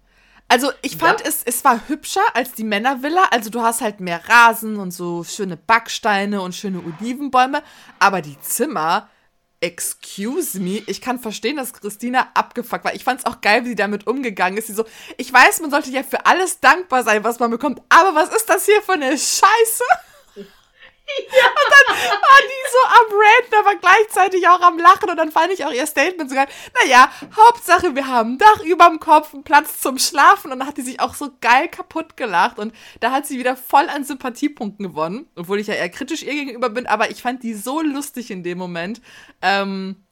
Also 0.49 0.71
ich 0.83 0.97
fand 0.97 1.21
ja. 1.21 1.27
es, 1.27 1.43
es 1.45 1.65
war 1.65 1.89
hübscher 1.89 2.23
als 2.35 2.53
die 2.53 2.65
Männervilla. 2.65 3.25
Also 3.31 3.51
du 3.51 3.63
hast 3.63 3.81
halt 3.81 4.01
mehr 4.01 4.21
Rasen 4.29 4.77
und 4.77 4.91
so 4.93 5.25
schöne 5.25 5.57
Backsteine 5.57 6.41
und 6.43 6.55
schöne 6.55 6.81
Olivenbäume. 6.81 7.63
Aber 7.99 8.21
die 8.21 8.39
Zimmer, 8.41 9.09
excuse 9.61 10.61
me, 10.61 10.83
ich 10.87 11.01
kann 11.01 11.19
verstehen, 11.19 11.57
dass 11.57 11.73
Christina 11.73 12.29
abgefuckt 12.35 12.85
war. 12.85 12.95
Ich 12.95 13.05
fand 13.05 13.21
es 13.21 13.27
auch 13.27 13.41
geil, 13.41 13.65
wie 13.65 13.71
sie 13.71 13.75
damit 13.75 14.07
umgegangen 14.07 14.59
ist. 14.59 14.67
Sie 14.67 14.75
so, 14.75 14.85
ich 15.17 15.33
weiß, 15.33 15.61
man 15.61 15.71
sollte 15.71 15.91
ja 15.91 16.03
für 16.03 16.27
alles 16.27 16.61
dankbar 16.61 17.03
sein, 17.03 17.25
was 17.25 17.39
man 17.39 17.51
bekommt. 17.51 17.81
Aber 17.89 18.15
was 18.15 18.29
ist 18.35 18.49
das 18.49 18.67
hier 18.67 18.83
für 18.83 18.93
eine 18.93 19.11
Scheiße? 19.13 19.85
Ja. 21.35 21.47
Und 21.47 21.71
dann 21.71 21.97
war 21.97 22.41
die 22.41 22.71
so 22.73 22.79
am 22.89 23.21
Ranten, 23.21 23.55
aber 23.59 23.77
gleichzeitig 23.77 24.49
auch 24.49 24.61
am 24.61 24.79
Lachen. 24.79 25.11
Und 25.11 25.17
dann 25.17 25.31
fand 25.31 25.53
ich 25.53 25.65
auch 25.65 25.73
ihr 25.73 25.87
Statement 25.87 26.31
so 26.31 26.37
geil. 26.37 26.49
Naja, 26.83 27.11
Hauptsache, 27.37 27.95
wir 27.95 28.07
haben 28.07 28.35
ein 28.35 28.39
Dach 28.39 28.61
überm 28.65 29.01
Kopf, 29.01 29.35
einen 29.35 29.45
Platz 29.45 29.81
zum 29.81 29.99
Schlafen. 29.99 30.53
Und 30.53 30.61
dann 30.61 30.69
hat 30.69 30.77
die 30.77 30.83
sich 30.83 31.01
auch 31.01 31.15
so 31.15 31.31
geil 31.41 31.69
kaputt 31.69 32.17
gelacht. 32.17 32.59
Und 32.59 32.75
da 33.01 33.11
hat 33.11 33.27
sie 33.27 33.39
wieder 33.39 33.57
voll 33.57 33.89
an 33.89 34.05
Sympathiepunkten 34.05 34.87
gewonnen. 34.87 35.29
Obwohl 35.37 35.61
ich 35.61 35.67
ja 35.67 35.75
eher 35.75 35.89
kritisch 35.89 36.23
ihr 36.23 36.33
gegenüber 36.33 36.71
bin. 36.71 36.87
Aber 36.87 37.11
ich 37.11 37.23
fand 37.23 37.43
die 37.43 37.55
so 37.55 37.81
lustig 37.81 38.31
in 38.31 38.43
dem 38.43 38.59
Moment. 38.59 39.01
Ähm, 39.43 40.05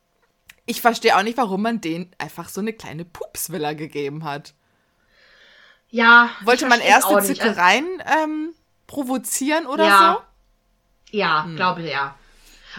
ich 0.67 0.81
verstehe 0.81 1.17
auch 1.17 1.23
nicht, 1.23 1.39
warum 1.39 1.63
man 1.63 1.81
denen 1.81 2.15
einfach 2.19 2.49
so 2.49 2.61
eine 2.61 2.73
kleine 2.73 3.05
Pupsvilla 3.05 3.73
gegeben 3.73 4.25
hat. 4.25 4.55
Ja. 5.89 6.31
Wollte 6.45 6.67
man 6.67 6.81
erste 6.81 7.19
Zickereien 7.21 7.87
ähm, 8.23 8.55
provozieren 8.87 9.67
oder 9.67 9.85
ja. 9.85 10.15
so? 10.15 10.32
Ja, 11.13 11.45
hm. 11.45 11.57
glaube 11.57 11.83
ja. 11.83 12.17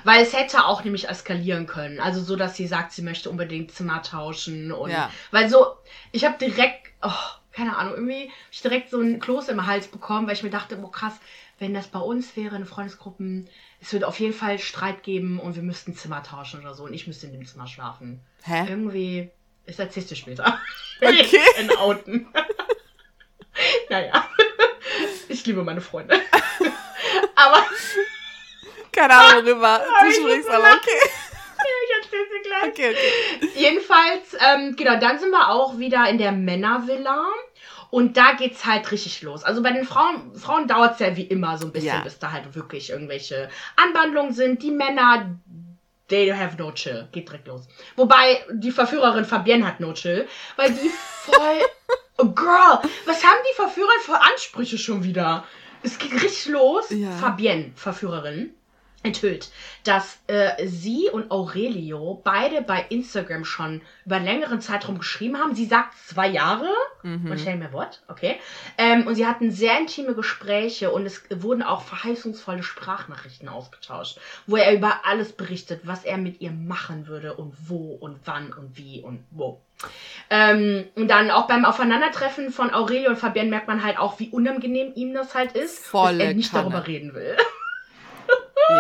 Weil 0.04 0.24
es 0.24 0.34
hätte 0.34 0.66
auch 0.66 0.84
nämlich 0.84 1.08
eskalieren 1.08 1.68
können. 1.68 2.00
Also 2.00 2.22
so, 2.22 2.36
dass 2.36 2.58
sie 2.58 2.68
sagt, 2.68 2.92
sie 2.92 3.04
möchte 3.04 3.30
unbedingt 3.30 3.72
Zimmer 3.72 4.02
tauschen 4.02 4.72
und 4.72 4.90
ja. 4.90 5.12
weil 5.32 5.50
so, 5.50 5.68
ich 6.12 6.26
habe 6.26 6.38
direkt, 6.40 6.90
oh, 7.02 7.12
keine 7.52 7.78
Ahnung, 7.78 7.94
irgendwie 7.94 8.32
ich 8.52 8.62
direkt 8.62 8.90
so 8.90 9.00
ein 9.00 9.20
Kloß 9.20 9.50
im 9.50 9.68
Hals 9.68 9.88
bekommen, 9.88 10.26
weil 10.26 10.34
ich 10.34 10.44
mir 10.44 10.50
dachte, 10.50 10.80
oh 10.82 10.88
krass, 10.88 11.14
wenn 11.60 11.76
das 11.76 11.88
bei 11.88 12.00
uns 12.00 12.36
wäre, 12.36 12.56
in 12.56 12.66
Freundesgruppen, 12.66 13.48
es 13.80 13.94
würde 13.94 14.08
auf 14.08 14.20
jeden 14.20 14.34
Fall 14.34 14.58
Streit 14.58 15.04
geben 15.04 15.40
und 15.40 15.56
wir 15.56 15.64
müssten 15.64 15.96
Zimmer 15.96 16.24
tauschen 16.24 16.62
oder 16.62 16.74
so 16.74 16.86
und 16.86 16.94
ich 16.94 17.06
müsste 17.06 17.28
in 17.28 17.34
dem 17.34 17.46
Zimmer 17.46 17.68
schlafen. 17.68 18.22
Hä? 18.44 18.66
Irgendwie, 18.68 19.30
ist 19.66 19.80
erzählst 19.80 20.10
du 20.12 20.16
später. 20.16 20.60
Okay. 21.00 21.40
in 21.60 21.78
Outen. 21.78 22.28
naja. 23.90 24.28
Ich 25.30 25.46
liebe 25.46 25.64
meine 25.64 25.82
Freunde. 25.82 26.16
Aber 27.36 27.64
keine 28.94 29.16
Ahnung, 29.16 29.46
worüber 29.46 29.82
du 30.02 30.12
sprichst, 30.12 30.50
aber 30.50 30.78
okay. 30.78 31.00
Ich 31.66 32.04
erzähl's 32.04 32.30
dir 32.30 32.50
gleich. 32.50 32.64
Okay, 32.72 32.90
okay. 32.92 33.52
Jedenfalls, 33.56 34.36
ähm, 34.40 34.76
genau, 34.76 35.00
dann 35.00 35.18
sind 35.18 35.32
wir 35.32 35.50
auch 35.50 35.78
wieder 35.78 36.10
in 36.10 36.18
der 36.18 36.34
Männervilla. 36.34 37.26
Und 37.90 38.18
da 38.18 38.34
geht's 38.34 38.66
halt 38.66 38.92
richtig 38.92 39.22
los. 39.22 39.44
Also 39.44 39.62
bei 39.62 39.72
den 39.72 39.86
Frauen, 39.86 40.36
Frauen 40.36 40.68
dauert's 40.68 41.00
ja 41.00 41.16
wie 41.16 41.24
immer 41.24 41.58
so 41.58 41.68
ein 41.68 41.72
bisschen, 41.72 41.96
ja. 41.96 42.02
bis 42.02 42.20
da 42.20 42.32
halt 42.32 42.56
wirklich 42.56 42.90
irgendwelche 42.90 43.50
Anwandlungen 43.76 44.34
sind. 44.34 44.64
Die 44.64 44.72
Männer, 44.72 45.30
they 46.10 46.30
have 46.30 46.58
no 46.58 46.72
chill. 46.72 47.08
Geht 47.12 47.30
direkt 47.30 47.48
los. 47.48 47.68
Wobei 47.96 48.44
die 48.52 48.72
Verführerin 48.72 49.26
Fabienne 49.26 49.66
hat 49.66 49.80
no 49.80 49.94
chill, 49.94 50.28
weil 50.56 50.72
die 50.72 50.90
voll. 50.90 51.62
oh 52.18 52.30
girl, 52.30 52.80
was 53.06 53.24
haben 53.24 53.40
die 53.52 53.56
Verführer 53.56 54.00
für 54.02 54.20
Ansprüche 54.20 54.78
schon 54.78 55.04
wieder? 55.04 55.46
Es 55.84 56.00
geht 56.00 56.14
richtig 56.14 56.48
los. 56.48 56.90
Ja. 56.90 57.12
Fabienne, 57.12 57.74
Verführerin 57.76 58.56
enthüllt, 59.04 59.52
dass 59.84 60.20
äh, 60.28 60.66
sie 60.66 61.10
und 61.12 61.30
Aurelio 61.30 62.22
beide 62.24 62.62
bei 62.62 62.86
Instagram 62.90 63.46
schon 63.46 63.82
über 64.06 64.16
einen 64.16 64.26
längeren 64.26 64.62
Zeitraum 64.62 64.98
geschrieben 64.98 65.38
haben. 65.38 65.56
Sie 65.56 65.66
sagt 65.66 65.98
zwei 66.08 66.28
Jahre. 66.28 66.70
Mhm. 67.04 67.30
Und 67.30 67.38
ich 67.38 67.44
denke 67.44 67.66
mir, 67.66 67.74
what? 67.74 68.02
Okay. 68.08 68.40
Ähm, 68.78 69.06
und 69.06 69.16
sie 69.16 69.28
hatten 69.28 69.52
sehr 69.52 69.78
intime 69.78 70.16
Gespräche 70.16 70.92
und 70.92 71.06
es 71.06 71.24
wurden 71.30 71.62
auch 71.62 71.84
verheißungsvolle 71.84 72.64
Sprachnachrichten 72.64 73.50
ausgetauscht, 73.50 74.20
wo 74.48 74.56
er 74.56 74.74
über 74.74 75.02
alles 75.04 75.34
berichtet, 75.34 75.82
was 75.84 76.06
er 76.06 76.18
mit 76.18 76.42
ihr 76.42 76.52
machen 76.52 77.08
würde 77.08 77.36
und 77.36 77.54
wo 77.68 77.94
und 77.94 78.20
wann 78.26 78.54
und 78.54 78.78
wie 78.78 79.02
und 79.02 79.24
wo. 79.32 79.62
Ähm, 80.30 80.86
und 80.96 81.10
dann 81.10 81.30
auch 81.30 81.48
beim 81.48 81.66
Aufeinandertreffen 81.66 82.52
von 82.52 82.74
Aurelio 82.74 83.10
und 83.10 83.18
Fabienne 83.18 83.50
merkt 83.50 83.68
man 83.68 83.84
halt 83.84 83.98
auch, 84.00 84.20
wie 84.20 84.30
unangenehm 84.30 84.94
ihm 84.96 85.14
das 85.14 85.36
halt 85.36 85.54
ist, 85.54 85.86
Volle 85.86 86.20
dass 86.20 86.28
er 86.28 86.34
nicht 86.36 86.52
Kanne. 86.52 86.70
darüber 86.70 86.88
reden 86.88 87.14
will. 87.14 87.36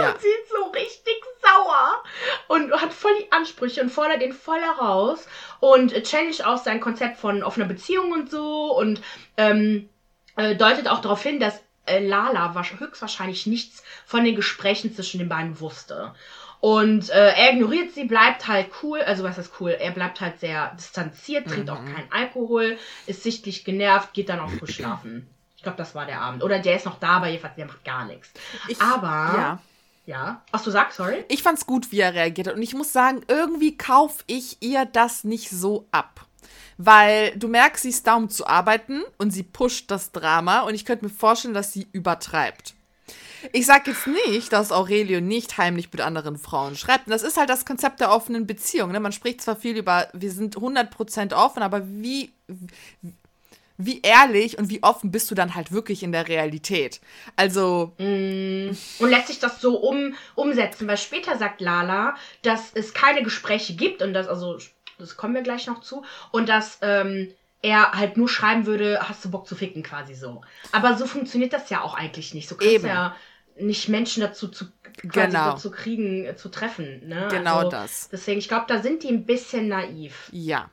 Ja. 0.02 0.16
Sie 0.20 0.28
ist 0.28 0.50
so 0.50 0.70
richtig 0.72 1.24
sauer 1.42 2.04
und 2.48 2.72
hat 2.74 2.94
voll 2.94 3.12
die 3.20 3.32
Ansprüche 3.32 3.82
und 3.82 3.90
fordert 3.90 4.22
ihn 4.22 4.34
voll 4.34 4.60
heraus 4.60 5.28
und 5.60 5.94
challenge 6.04 6.46
auch 6.46 6.58
sein 6.58 6.80
Konzept 6.80 7.18
von 7.18 7.44
offener 7.44 7.66
Beziehung 7.66 8.12
und 8.12 8.30
so 8.30 8.78
und 8.78 9.02
ähm, 9.38 9.90
äh, 10.36 10.56
deutet 10.56 10.88
auch 10.88 11.02
darauf 11.02 11.22
hin, 11.22 11.40
dass 11.40 11.62
äh, 11.86 12.06
Lala 12.06 12.54
höchstwahrscheinlich 12.78 13.46
nichts 13.46 13.84
von 14.06 14.24
den 14.24 14.36
Gesprächen 14.36 14.94
zwischen 14.94 15.20
den 15.20 15.30
beiden 15.30 15.60
wusste. 15.60 16.14
Und 16.60 17.10
äh, 17.10 17.34
er 17.34 17.52
ignoriert 17.52 17.92
sie, 17.92 18.06
bleibt 18.06 18.48
halt 18.48 18.68
cool, 18.82 19.02
also 19.02 19.26
was 19.26 19.38
ist 19.38 19.52
cool? 19.60 19.72
Er 19.72 19.92
bleibt 19.92 20.22
halt 20.22 20.40
sehr 20.40 20.74
distanziert, 20.76 21.50
trinkt 21.50 21.68
mhm. 21.68 21.74
auch 21.74 21.84
keinen 21.84 22.10
Alkohol, 22.10 22.78
ist 23.06 23.22
sichtlich 23.22 23.66
genervt, 23.66 24.14
geht 24.14 24.30
dann 24.30 24.40
auch 24.40 24.50
früh 24.50 24.68
schlafen. 24.72 25.28
Ich 25.58 25.64
glaube, 25.64 25.78
das 25.78 25.94
war 25.94 26.06
der 26.06 26.22
Abend. 26.22 26.42
Oder 26.42 26.60
der 26.60 26.78
ist 26.78 26.86
noch 26.86 27.00
da, 27.00 27.18
aber 27.18 27.28
jedenfalls, 27.28 27.56
der 27.56 27.66
macht 27.66 27.84
gar 27.84 28.06
nichts. 28.06 28.32
Ich, 28.70 28.82
aber 28.82 29.08
ja. 29.08 29.60
Ja. 30.06 30.44
Ach, 30.52 30.64
du 30.64 30.72
sagst, 30.72 30.98
sorry? 30.98 31.24
Ich 31.30 31.44
fand's 31.44 31.66
gut, 31.66 31.92
wie 31.92 32.02
er 32.02 32.14
reagiert 32.14 32.48
hat. 32.48 32.56
Und 32.56 32.62
ich 32.62 32.74
muss 32.74 32.92
sagen, 32.92 33.22
irgendwie 33.28 33.78
kaufe 33.78 34.24
ich 34.28 34.58
ihr 34.62 34.86
das 34.86 35.24
nicht 35.24 35.50
so 35.50 35.88
ab. 35.92 36.28
Weil 36.78 37.38
du 37.38 37.48
merkst, 37.48 37.84
sie 37.84 37.90
ist 37.90 38.06
da, 38.08 38.16
um 38.16 38.30
zu 38.30 38.48
arbeiten 38.48 39.04
und 39.18 39.32
sie 39.32 39.44
pusht 39.44 39.92
das 39.92 40.12
Drama. 40.12 40.62
Und 40.62 40.74
ich 40.74 40.86
könnte 40.86 41.06
mir 41.06 41.12
vorstellen, 41.12 41.54
dass 41.54 41.72
sie 41.72 41.88
übertreibt. 41.92 42.74
Ich 43.52 43.66
sag 43.66 43.88
jetzt 43.88 44.08
nicht, 44.08 44.54
dass 44.54 44.72
Aurelio 44.72 45.20
nicht 45.20 45.58
heimlich 45.58 45.92
mit 45.92 46.02
anderen 46.02 46.38
Frauen 46.38 46.76
schreibt. 46.76 47.08
Und 47.08 47.12
das 47.12 47.24
ist 47.24 47.38
halt 47.38 47.50
das 47.50 47.66
Konzept 47.66 48.00
der 48.00 48.12
offenen 48.12 48.48
Beziehung. 48.48 48.92
Ne? 48.92 49.00
Man 49.00 49.12
spricht 49.12 49.42
zwar 49.42 49.56
viel 49.56 49.78
über, 49.78 50.08
wir 50.14 50.32
sind 50.32 50.58
100% 50.58 51.34
offen, 51.34 51.62
aber 51.62 51.82
wie, 51.86 52.34
wie 53.78 54.02
ehrlich 54.02 54.58
und 54.58 54.70
wie 54.70 54.84
offen 54.84 55.12
bist 55.12 55.32
du 55.32 55.36
dann 55.36 55.56
halt 55.56 55.72
wirklich 55.72 56.04
in 56.04 56.12
der 56.12 56.28
Realität? 56.28 57.02
Also. 57.36 57.94
Mm. 57.98 58.70
Und 59.00 59.10
lässt 59.10 59.28
sich 59.28 59.40
das 59.40 59.62
so 59.62 59.78
um, 59.78 60.16
umsetzen? 60.36 60.88
Weil 60.88 60.98
später 60.98 61.38
sagt 61.38 61.62
Lala, 61.62 62.16
dass 62.42 62.72
es 62.74 62.94
keine 62.94 63.24
Gespräche 63.24 63.74
gibt 63.74 64.02
und 64.02 64.14
das, 64.14 64.28
also, 64.28 64.58
das 65.00 65.18
kommen 65.18 65.34
wir 65.34 65.42
gleich 65.42 65.68
noch 65.68 65.82
zu, 65.82 66.04
und 66.32 66.50
dass, 66.50 66.78
ähm, 66.82 67.34
er 67.64 67.94
halt 67.94 68.18
nur 68.18 68.28
schreiben 68.28 68.66
würde, 68.66 69.00
hast 69.02 69.24
du 69.24 69.32
Bock 69.32 69.48
zu 69.48 69.56
ficken, 69.56 69.84
quasi 69.84 70.16
so. 70.16 70.42
Aber 70.74 70.98
so 70.98 71.06
funktioniert 71.06 71.54
das 71.54 71.70
ja 71.70 71.82
auch 71.82 71.96
eigentlich 71.96 72.34
nicht. 72.34 72.50
So 72.50 72.56
kannst 72.56 72.74
Eben. 72.74 72.88
ja 72.88 73.16
nicht 73.58 73.88
Menschen 73.88 74.22
dazu 74.22 74.50
zu, 74.50 74.66
genau. 75.02 75.56
zu 75.56 75.72
kriegen, 75.72 76.26
äh, 76.26 76.36
zu 76.36 76.50
treffen. 76.50 77.08
Ne? 77.08 77.30
Genau 77.32 77.60
also, 77.60 77.70
das. 77.70 78.10
Deswegen, 78.12 78.40
ich 78.40 78.50
glaube, 78.50 78.66
da 78.68 78.82
sind 78.82 79.04
die 79.04 79.08
ein 79.08 79.26
bisschen 79.26 79.70
naiv. 79.70 80.30
Ja 80.34 80.70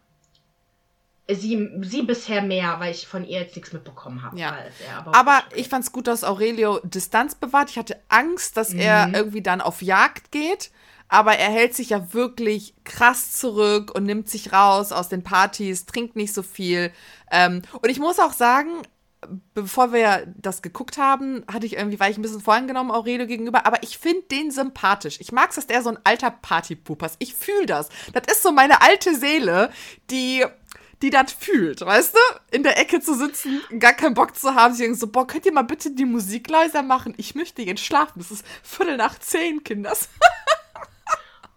sie, 1.35 1.71
sie 1.83 2.03
bisher 2.03 2.43
mehr, 2.43 2.81
weil 2.81 2.93
ich 2.93 3.07
von 3.07 3.25
ihr 3.25 3.41
jetzt 3.41 3.57
nichts 3.57 3.73
mitbekommen 3.73 4.23
habe. 4.23 4.39
Ja. 4.39 4.57
aber, 4.99 5.15
aber 5.15 5.43
ich 5.55 5.69
fand 5.69 5.85
es 5.85 5.93
gut, 5.93 6.07
dass 6.07 6.25
Aurelio 6.25 6.81
Distanz 6.83 7.35
bewahrt. 7.35 7.71
Ich 7.71 7.79
hatte 7.79 8.01
Angst, 8.09 8.57
dass 8.57 8.71
mhm. 8.71 8.81
er 8.81 9.11
irgendwie 9.15 9.43
dann 9.43 9.61
auf 9.61 9.83
Jagd 9.83 10.33
geht. 10.33 10.71
Aber 11.13 11.37
er 11.37 11.51
hält 11.51 11.75
sich 11.75 11.91
ja 11.91 12.13
wirklich 12.13 12.75
krass 12.85 13.33
zurück 13.33 13.93
und 13.93 14.05
nimmt 14.05 14.29
sich 14.29 14.53
raus 14.53 14.93
aus 14.93 15.09
den 15.09 15.25
Partys, 15.25 15.85
trinkt 15.85 16.15
nicht 16.15 16.33
so 16.33 16.45
viel. 16.45 16.93
Ähm, 17.33 17.63
und 17.83 17.89
ich 17.91 17.99
muss 17.99 18.21
auch 18.21 18.33
sagen, 18.33 18.71
bevor 19.55 19.93
wir 19.93 20.33
das 20.37 20.63
geguckt 20.63 20.99
haben, 20.99 21.45
hatte 21.51 21.67
ich 21.67 21.77
irgendwie, 21.77 22.01
war 22.01 22.09
ich 22.09 22.17
ein 22.17 22.23
bisschen 22.23 22.41
voreingenommen 22.41 22.93
Aurelio 22.93 23.27
gegenüber, 23.27 23.67
aber 23.67 23.83
ich 23.83 23.99
finde 23.99 24.23
den 24.31 24.51
sympathisch. 24.51 25.19
Ich 25.21 25.33
mag 25.33 25.51
es, 25.51 25.57
dass 25.57 25.67
der 25.67 25.83
so 25.83 25.91
ein 25.91 25.99
alter 26.05 26.31
Partypooper 26.31 27.07
ist. 27.07 27.17
Ich 27.19 27.35
fühle 27.35 27.67
das. 27.67 27.89
Das 28.13 28.23
ist 28.33 28.43
so 28.43 28.53
meine 28.53 28.83
alte 28.83 29.15
Seele, 29.15 29.71
die 30.11 30.45
die 31.03 31.11
das 31.11 31.33
fühlt, 31.33 31.81
weißt 31.81 32.15
du? 32.15 32.57
In 32.57 32.63
der 32.63 32.79
Ecke 32.79 33.01
zu 33.01 33.15
sitzen, 33.15 33.61
gar 33.79 33.95
keinen 33.95 34.15
Bock 34.15 34.37
zu 34.37 34.55
haben, 34.55 34.75
sie 34.75 34.93
so, 34.95 35.07
boah, 35.07 35.27
könnt 35.27 35.47
ihr 35.47 35.53
mal 35.53 35.63
bitte 35.63 35.91
die 35.93 36.05
Musik 36.05 36.49
leiser 36.51 36.83
machen? 36.83 37.15
Ich 37.17 37.35
möchte 37.35 37.63
jetzt 37.63 37.85
schlafen. 37.85 38.21
Es 38.21 38.31
ist 38.31 38.45
Viertel 38.63 38.97
nach 38.97 39.19
zehn, 39.19 39.65
Kinders. 39.65 40.09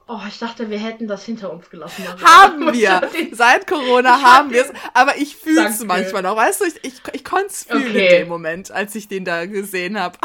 Oh, 0.06 0.20
ich 0.28 0.38
dachte, 0.38 0.70
wir 0.70 0.80
hätten 0.80 1.08
das 1.08 1.24
hinter 1.24 1.52
uns 1.52 1.70
gelassen. 1.70 2.06
Also 2.06 2.26
haben 2.26 2.74
wir. 2.74 3.10
Seit 3.32 3.66
Corona 3.66 4.22
haben 4.22 4.52
wir 4.52 4.64
es. 4.64 4.74
Aber 4.94 5.18
ich 5.18 5.38
fühle 5.38 5.70
es 5.70 5.84
manchmal 5.86 6.22
noch. 6.24 6.36
Weißt 6.36 6.60
du, 6.60 6.66
ich, 6.66 6.76
ich, 6.84 7.02
ich 7.14 7.24
konnte 7.24 7.48
es 7.48 7.64
fühlen 7.64 7.90
okay. 7.90 8.08
in 8.08 8.20
dem 8.20 8.28
Moment, 8.28 8.70
als 8.70 8.94
ich 8.96 9.08
den 9.08 9.24
da 9.24 9.46
gesehen 9.46 9.98
habe. 9.98 10.18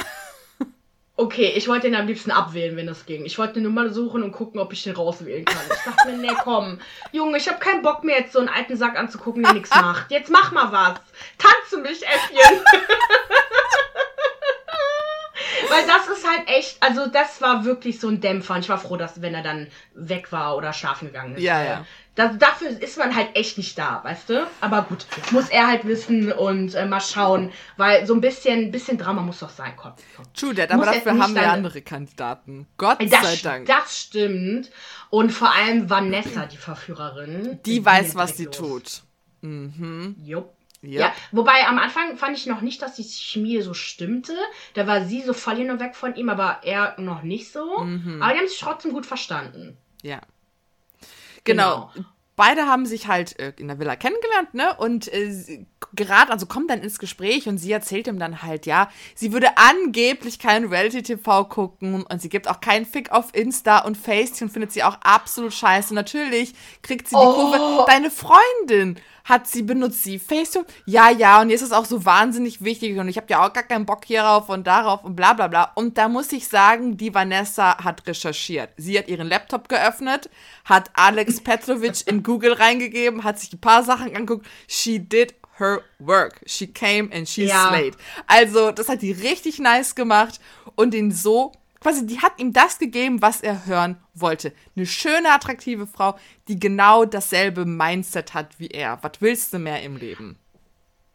Okay, 1.21 1.53
ich 1.57 1.67
wollte 1.67 1.91
den 1.91 1.97
am 1.97 2.07
liebsten 2.07 2.31
abwählen, 2.31 2.77
wenn 2.77 2.87
das 2.87 3.05
ging. 3.05 3.25
Ich 3.25 3.39
wollte 3.39 3.55
eine 3.55 3.65
Nummer 3.65 3.91
suchen 3.91 4.23
und 4.23 4.31
gucken, 4.31 4.61
ob 4.61 4.73
ich 4.73 4.85
den 4.85 4.95
rauswählen 4.95 5.45
kann. 5.45 5.65
Ich 5.69 5.83
dachte 5.83 6.07
mir, 6.07 6.17
nee, 6.17 6.37
komm. 6.45 6.79
Junge, 7.11 7.39
ich 7.39 7.49
habe 7.49 7.59
keinen 7.59 7.83
Bock 7.83 8.05
mehr, 8.05 8.21
jetzt 8.21 8.33
so 8.33 8.39
einen 8.39 8.49
alten 8.49 8.77
Sack 8.77 8.97
anzugucken, 8.97 9.43
der 9.43 9.55
nichts 9.55 9.71
macht. 9.71 10.13
Jetzt 10.13 10.31
mach 10.31 10.53
mal 10.53 10.71
was. 10.71 11.01
Tanze 11.37 11.79
mich, 11.83 12.07
Äffchen. 12.07 12.39
Weil 15.69 15.87
das 15.89 16.07
ist 16.07 16.25
halt 16.25 16.49
echt, 16.49 16.81
also 16.81 17.09
das 17.09 17.43
war 17.43 17.65
wirklich 17.65 17.99
so 17.99 18.07
ein 18.07 18.21
Dämpfer. 18.21 18.55
Und 18.55 18.61
ich 18.61 18.69
war 18.69 18.79
froh, 18.79 18.97
dass 18.97 19.21
wenn 19.21 19.35
er 19.35 19.43
dann 19.43 19.67
weg 19.95 20.31
war 20.31 20.57
oder 20.57 20.73
schlafen 20.73 21.09
gegangen 21.09 21.35
ist. 21.35 21.43
Ja, 21.43 21.65
ja. 21.65 21.85
Das, 22.19 22.37
dafür 22.37 22.71
ist 22.71 22.99
man 22.99 23.15
halt 23.15 23.29
echt 23.37 23.59
nicht 23.59 23.79
da, 23.79 24.01
weißt 24.03 24.31
du? 24.31 24.51
Aber 24.61 24.83
gut, 24.83 25.07
muss 25.31 25.51
er 25.51 25.69
halt 25.69 25.87
wissen 25.87 26.33
und 26.33 26.75
äh, 26.75 26.85
mal 26.85 27.01
schauen, 27.01 27.53
weil 27.77 28.09
so 28.09 28.15
ein 28.15 28.21
bisschen, 28.21 28.73
bisschen 28.73 28.99
Drama 28.99 29.23
muss 29.23 29.39
doch 29.39 29.51
sein. 29.51 29.75
Komm, 29.77 29.93
komm. 30.17 30.25
True 30.35 30.53
that, 30.53 30.73
aber 30.73 30.87
dafür 30.87 31.17
haben 31.17 31.37
wir 31.37 31.49
andere 31.49 31.81
Kandidaten. 31.81 32.67
Gott 32.77 32.99
das, 33.09 33.23
sei 33.23 33.37
Dank. 33.37 33.67
Das 33.67 34.01
stimmt. 34.01 34.69
Und 35.11 35.31
vor 35.31 35.55
allem 35.55 35.89
Vanessa, 35.89 36.47
die 36.47 36.57
Verführerin. 36.57 37.61
Die, 37.65 37.75
die 37.75 37.85
weiß, 37.87 38.17
was 38.17 38.37
sie 38.37 38.47
los. 38.47 38.57
tut. 38.57 39.03
Mhm. 39.43 40.17
Jupp. 40.25 40.53
Ja. 40.83 41.01
ja. 41.01 41.13
wobei 41.31 41.69
am 41.69 41.79
Anfang 41.79 42.17
fand 42.17 42.37
ich 42.37 42.47
noch 42.47 42.63
nicht, 42.63 42.83
dass 42.83 42.97
die 42.97 43.05
Chemie 43.05 43.61
so 43.61 43.75
stimmte. 43.75 44.35
Da 44.75 44.89
war 44.89 45.05
sie 45.05 45.23
so 45.23 45.35
voll 45.35 45.55
hin 45.55 45.71
und 45.71 45.79
weg 45.79 45.95
von 45.95 46.17
ihm, 46.17 46.31
aber 46.31 46.59
er 46.65 46.99
noch 46.99 47.23
nicht 47.23 47.53
so. 47.53 47.85
Mhm. 47.85 48.21
Aber 48.21 48.33
die 48.33 48.41
haben 48.41 48.49
sich 48.49 48.59
trotzdem 48.59 48.93
gut 48.93 49.07
verstanden. 49.07 49.77
Ja. 50.03 50.21
Genau. 51.45 51.91
genau. 51.95 52.07
Beide 52.37 52.67
haben 52.67 52.87
sich 52.87 53.09
halt 53.09 53.39
äh, 53.41 53.53
in 53.57 53.67
der 53.67 53.81
Villa 53.81 53.97
kennengelernt, 53.97 54.55
ne? 54.55 54.77
Und 54.77 55.13
äh, 55.13 55.67
gerade, 55.95 56.33
also 56.33 56.47
kommt 56.47 56.71
dann 56.71 56.83
ins 56.83 56.99
Gespräch 56.99 57.49
und 57.49 57.59
sie 57.59 57.73
erzählt 57.73 58.07
ihm 58.07 58.19
dann 58.19 58.43
halt, 58.43 58.67
ja, 58.67 58.91
sie 59.15 59.33
würde 59.33 59.57
angeblich 59.57 60.39
kein 60.39 60.67
Reality-TV 60.67 61.45
gucken 61.45 62.03
und 62.03 62.23
sie 62.23 62.29
gibt 62.29 62.49
auch 62.49 62.61
keinen 62.61 62.87
Fick 62.87 63.11
auf 63.11 63.35
Insta 63.35 63.81
und 63.81 63.97
Facetune 63.97 64.51
findet 64.51 64.73
sie 64.73 64.83
auch 64.83 64.99
absolut 65.03 65.53
scheiße. 65.53 65.95
Natürlich 65.95 66.55
kriegt 66.83 67.09
sie 67.09 67.17
die 67.17 67.21
oh. 67.21 67.33
Kurve. 67.33 67.85
Deine 67.87 68.11
Freundin 68.11 68.97
hat 69.25 69.47
sie, 69.47 69.63
benutzt 69.63 70.05
sie 70.05 70.19
Facetune? 70.19 70.67
Ja, 70.87 71.11
ja, 71.11 71.41
und 71.41 71.51
jetzt 71.51 71.63
ist 71.63 71.69
es 71.69 71.75
auch 71.75 71.85
so 71.85 72.05
wahnsinnig 72.05 72.65
wichtig 72.65 72.99
und 72.99 73.09
ich 73.09 73.17
habe 73.17 73.27
ja 73.31 73.47
auch 73.47 73.53
gar 73.53 73.63
keinen 73.63 73.87
Bock 73.87 74.05
hierauf 74.05 74.49
und 74.49 74.67
darauf 74.67 75.05
und 75.05 75.17
bla 75.17 75.33
bla 75.35 75.49
bla. 75.49 75.73
Und 75.75 75.99
da 75.99 76.09
muss 76.09 76.33
ich 76.33 76.49
sagen, 76.49 76.97
die 76.97 77.15
Vanessa 77.15 77.85
hat 77.85 78.07
recherchiert. 78.07 78.71
Sie 78.77 78.99
hat 78.99 79.09
ihren 79.09 79.29
Laptop 79.29 79.69
geöffnet, 79.69 80.31
hat 80.65 80.91
Alex 80.95 81.41
Petrovic 81.41 82.07
in 82.07 82.23
Google 82.23 82.53
reingegeben, 82.53 83.25
hat 83.25 83.39
sich 83.39 83.53
ein 83.53 83.61
paar 83.61 83.83
Sachen 83.83 84.15
angeguckt. 84.15 84.47
She 84.67 84.99
did 84.99 85.35
her 85.59 85.83
work. 85.99 86.41
She 86.47 86.67
came 86.67 87.11
and 87.13 87.29
she 87.29 87.47
ja. 87.47 87.69
slayed. 87.69 87.97
Also, 88.27 88.73
das 88.73 88.89
hat 88.89 89.03
die 89.03 89.13
richtig 89.13 89.59
nice 89.59 89.95
gemacht 89.95 90.41
und 90.77 90.95
den 90.95 91.11
so 91.11 91.53
quasi, 91.81 92.07
die 92.07 92.21
hat 92.21 92.39
ihm 92.39 92.53
das 92.53 92.79
gegeben, 92.79 93.23
was 93.23 93.41
er 93.41 93.67
hören 93.67 93.97
wollte. 94.15 94.53
Eine 94.77 94.87
schöne, 94.87 95.33
attraktive 95.33 95.87
Frau, 95.87 96.19
die 96.49 96.59
genau 96.59 97.05
dasselbe 97.05 97.65
Mindset 97.65 98.35
hat 98.35 98.59
wie 98.59 98.69
er. 98.69 98.99
Was 99.03 99.13
willst 99.21 99.53
du 99.53 99.59
mehr 99.59 99.83
im 99.83 99.97
Leben? 99.97 100.39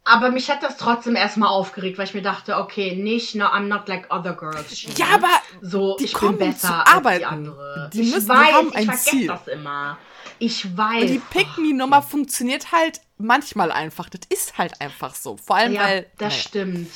Aber 0.06 0.30
mich 0.30 0.50
hat 0.50 0.62
das 0.62 0.76
trotzdem 0.76 1.16
erstmal 1.16 1.48
aufgeregt, 1.48 1.96
weil 1.96 2.04
ich 2.04 2.12
mir 2.14 2.22
dachte, 2.22 2.58
okay, 2.58 2.94
nicht, 2.94 3.34
no, 3.34 3.46
I'm 3.46 3.68
not 3.68 3.88
like 3.88 4.12
other 4.12 4.34
girls. 4.34 4.78
She. 4.78 4.90
Ja, 4.96 5.06
aber 5.14 5.30
so, 5.62 5.96
die 5.96 6.04
ich 6.04 6.12
kommen 6.12 6.36
bin 6.36 6.50
besser 6.50 6.68
zu 6.68 6.74
arbeiten. 6.74 7.06
als 7.06 7.18
die 7.18 7.24
andere. 7.24 7.90
Die 7.92 8.02
müssen, 8.02 8.18
ich 8.18 8.28
weiß, 8.28 8.52
haben 8.52 8.74
ein 8.74 8.90
ich 8.90 8.96
Ziel. 8.96 9.26
das 9.26 9.48
immer. 9.48 9.98
Ich 10.38 10.76
weiß. 10.76 11.02
Und 11.02 11.08
die 11.08 11.22
Pick-Me-Nummer 11.30 12.02
funktioniert 12.02 12.70
halt 12.70 13.00
manchmal 13.16 13.72
einfach. 13.72 14.10
Das 14.10 14.20
ist 14.28 14.58
halt 14.58 14.78
einfach 14.80 15.14
so. 15.14 15.38
Vor 15.38 15.56
allem, 15.56 15.72
ja, 15.72 15.82
weil. 15.82 16.10
Das 16.18 16.32
naja. 16.32 16.42
stimmt. 16.42 16.90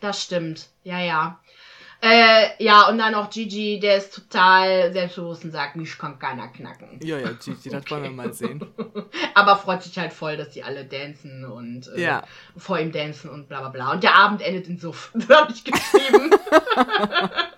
Das 0.00 0.22
stimmt. 0.22 0.68
Ja, 0.84 1.00
ja. 1.00 1.40
Äh, 2.08 2.62
ja, 2.62 2.88
und 2.88 2.98
dann 2.98 3.16
auch 3.16 3.28
Gigi, 3.30 3.80
der 3.80 3.96
ist 3.96 4.14
total 4.14 4.92
selbstbewusst 4.92 5.44
und 5.44 5.50
sagt, 5.50 5.74
mich 5.74 5.98
kann 5.98 6.20
keiner 6.20 6.46
knacken. 6.46 7.00
Ja, 7.02 7.18
ja, 7.18 7.32
Gigi, 7.32 7.68
das 7.70 7.90
wollen 7.90 8.04
wir 8.04 8.10
mal 8.10 8.32
sehen. 8.32 8.64
Aber 9.34 9.56
freut 9.56 9.82
sich 9.82 9.98
halt 9.98 10.12
voll, 10.12 10.36
dass 10.36 10.50
die 10.50 10.62
alle 10.62 10.84
dancen 10.84 11.44
und 11.44 11.88
äh, 11.96 12.02
ja. 12.02 12.22
vor 12.56 12.78
ihm 12.78 12.92
dancen 12.92 13.28
und 13.28 13.48
bla 13.48 13.58
bla 13.60 13.70
bla. 13.70 13.92
Und 13.92 14.04
der 14.04 14.14
Abend 14.14 14.40
endet 14.40 14.68
in 14.68 14.78
Suff. 14.78 15.10
Das 15.14 15.28
habe 15.36 15.52
ich 15.52 15.64
geschrieben. 15.64 16.30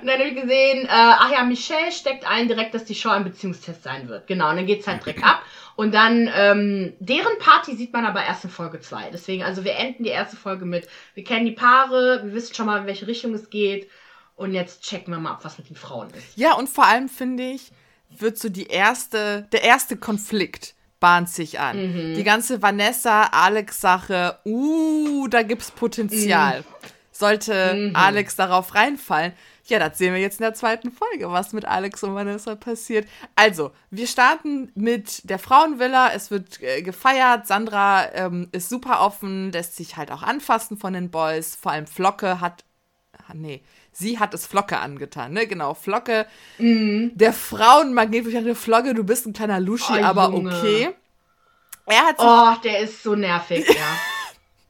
Und 0.00 0.06
dann 0.06 0.18
habe 0.18 0.28
ich 0.28 0.34
gesehen, 0.34 0.84
äh, 0.84 0.88
ach 0.88 1.30
ja, 1.32 1.44
Michelle 1.44 1.92
steckt 1.92 2.26
ein 2.28 2.48
direkt, 2.48 2.74
dass 2.74 2.84
die 2.84 2.94
Show 2.94 3.10
ein 3.10 3.24
Beziehungstest 3.24 3.82
sein 3.82 4.08
wird. 4.08 4.26
Genau, 4.26 4.50
und 4.50 4.56
dann 4.56 4.66
geht's 4.66 4.86
halt 4.86 5.04
direkt 5.04 5.24
ab. 5.24 5.42
Und 5.76 5.94
dann, 5.94 6.28
ähm, 6.34 6.94
deren 6.98 7.38
Party 7.38 7.76
sieht 7.76 7.92
man 7.92 8.04
aber 8.04 8.24
erst 8.24 8.44
in 8.44 8.50
Folge 8.50 8.80
2. 8.80 9.10
Deswegen, 9.12 9.44
also 9.44 9.64
wir 9.64 9.76
enden 9.76 10.02
die 10.02 10.10
erste 10.10 10.36
Folge 10.36 10.64
mit, 10.64 10.88
wir 11.14 11.22
kennen 11.22 11.46
die 11.46 11.52
Paare, 11.52 12.22
wir 12.24 12.34
wissen 12.34 12.54
schon 12.54 12.66
mal, 12.66 12.80
in 12.80 12.86
welche 12.86 13.06
Richtung 13.06 13.32
es 13.34 13.48
geht. 13.48 13.88
Und 14.34 14.54
jetzt 14.54 14.82
checken 14.82 15.12
wir 15.12 15.20
mal 15.20 15.32
ab, 15.32 15.40
was 15.44 15.58
mit 15.58 15.68
den 15.68 15.76
Frauen 15.76 16.08
ist. 16.10 16.36
Ja, 16.36 16.54
und 16.54 16.68
vor 16.68 16.84
allem 16.86 17.08
finde 17.08 17.44
ich, 17.44 17.70
wird 18.10 18.38
so 18.38 18.48
die 18.48 18.66
erste, 18.66 19.46
der 19.52 19.62
erste 19.62 19.96
Konflikt 19.96 20.74
bahnt 21.00 21.28
sich 21.28 21.60
an. 21.60 21.76
Mhm. 21.76 22.14
Die 22.14 22.24
ganze 22.24 22.60
Vanessa-Alex-Sache, 22.60 24.38
uh, 24.44 25.28
da 25.28 25.42
gibt's 25.42 25.70
Potenzial. 25.70 26.60
Mhm. 26.60 26.64
Sollte 27.12 27.74
mhm. 27.74 27.96
Alex 27.96 28.36
darauf 28.36 28.74
reinfallen. 28.74 29.32
Ja, 29.68 29.78
das 29.78 29.98
sehen 29.98 30.14
wir 30.14 30.20
jetzt 30.20 30.40
in 30.40 30.44
der 30.44 30.54
zweiten 30.54 30.90
Folge, 30.90 31.30
was 31.30 31.52
mit 31.52 31.66
Alex 31.66 32.02
und 32.02 32.14
Vanessa 32.14 32.54
passiert. 32.54 33.06
Also, 33.36 33.70
wir 33.90 34.06
starten 34.06 34.72
mit 34.74 35.28
der 35.28 35.38
Frauenvilla. 35.38 36.10
Es 36.14 36.30
wird 36.30 36.62
äh, 36.62 36.80
gefeiert. 36.80 37.46
Sandra 37.46 38.10
ähm, 38.14 38.48
ist 38.52 38.70
super 38.70 39.02
offen, 39.02 39.52
lässt 39.52 39.76
sich 39.76 39.98
halt 39.98 40.10
auch 40.10 40.22
anfassen 40.22 40.78
von 40.78 40.94
den 40.94 41.10
Boys. 41.10 41.54
Vor 41.54 41.72
allem 41.72 41.86
Flocke 41.86 42.40
hat. 42.40 42.64
Ah, 43.28 43.34
nee, 43.34 43.62
sie 43.92 44.18
hat 44.18 44.32
es 44.32 44.46
Flocke 44.46 44.78
angetan, 44.78 45.34
ne? 45.34 45.46
Genau, 45.46 45.74
Flocke. 45.74 46.26
Mhm. 46.56 47.12
Der 47.14 47.34
Frauenmagnet. 47.34 48.26
Ich 48.26 48.34
dachte, 48.34 48.54
Flocke, 48.54 48.94
du 48.94 49.04
bist 49.04 49.26
ein 49.26 49.34
kleiner 49.34 49.60
Luschi, 49.60 50.00
oh, 50.00 50.02
aber 50.02 50.30
Junge. 50.30 50.56
okay. 50.56 50.94
Er 51.84 52.06
hat 52.06 52.16
oh, 52.18 52.60
der 52.62 52.80
ist 52.80 53.02
so 53.02 53.14
nervig, 53.14 53.66
ja. 53.68 53.74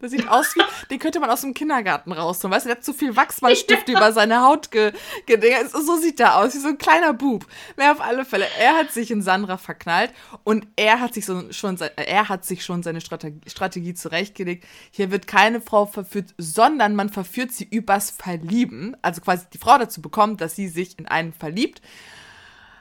Das 0.01 0.13
sieht 0.13 0.29
aus 0.29 0.55
wie, 0.55 0.63
den 0.91 0.99
könnte 1.01 1.19
man 1.19 1.29
aus 1.29 1.41
dem 1.41 1.55
Kindergarten 1.55 2.13
rausholen. 2.13 2.55
Weißt 2.55 2.67
du, 2.67 2.69
der 2.69 2.77
hat 2.77 2.85
zu 2.85 2.93
viel 2.93 3.17
Wachsmalstift 3.17 3.89
ja. 3.89 3.95
über 3.97 4.13
seine 4.13 4.43
Haut 4.43 4.71
ge, 4.71 4.93
ge 5.27 5.39
So 5.67 5.97
sieht 5.97 6.21
der 6.21 6.37
aus, 6.37 6.55
wie 6.55 6.59
so 6.59 6.69
ein 6.69 6.79
kleiner 6.79 7.13
Bub. 7.13 7.47
Mehr 7.77 7.93
auf 7.93 8.01
alle 8.01 8.25
Fälle. 8.25 8.47
Er 8.59 8.77
hat 8.77 8.93
sich 8.93 9.11
in 9.11 9.23
Sandra 9.23 9.57
verknallt 9.57 10.13
und 10.45 10.67
er 10.77 11.01
hat 11.01 11.15
sich 11.15 11.27
so 11.27 11.51
schon, 11.53 11.79
er 11.97 12.29
hat 12.29 12.45
sich 12.45 12.65
schon 12.65 12.83
seine 12.83 13.01
Strategie, 13.01 13.41
Strategie 13.49 13.95
zurechtgelegt. 13.95 14.65
Hier 14.91 15.11
wird 15.11 15.27
keine 15.27 15.61
Frau 15.61 15.87
verführt, 15.87 16.35
sondern 16.39 16.95
man 16.95 17.09
verführt 17.09 17.51
sie 17.51 17.65
übers 17.65 18.11
Verlieben. 18.11 18.97
Also 19.03 19.21
quasi 19.21 19.47
die 19.53 19.59
Frau 19.59 19.79
dazu 19.79 20.01
bekommt, 20.01 20.41
dass 20.41 20.55
sie 20.55 20.69
sich 20.69 20.99
in 20.99 21.09
einen 21.09 21.33
verliebt. 21.33 21.83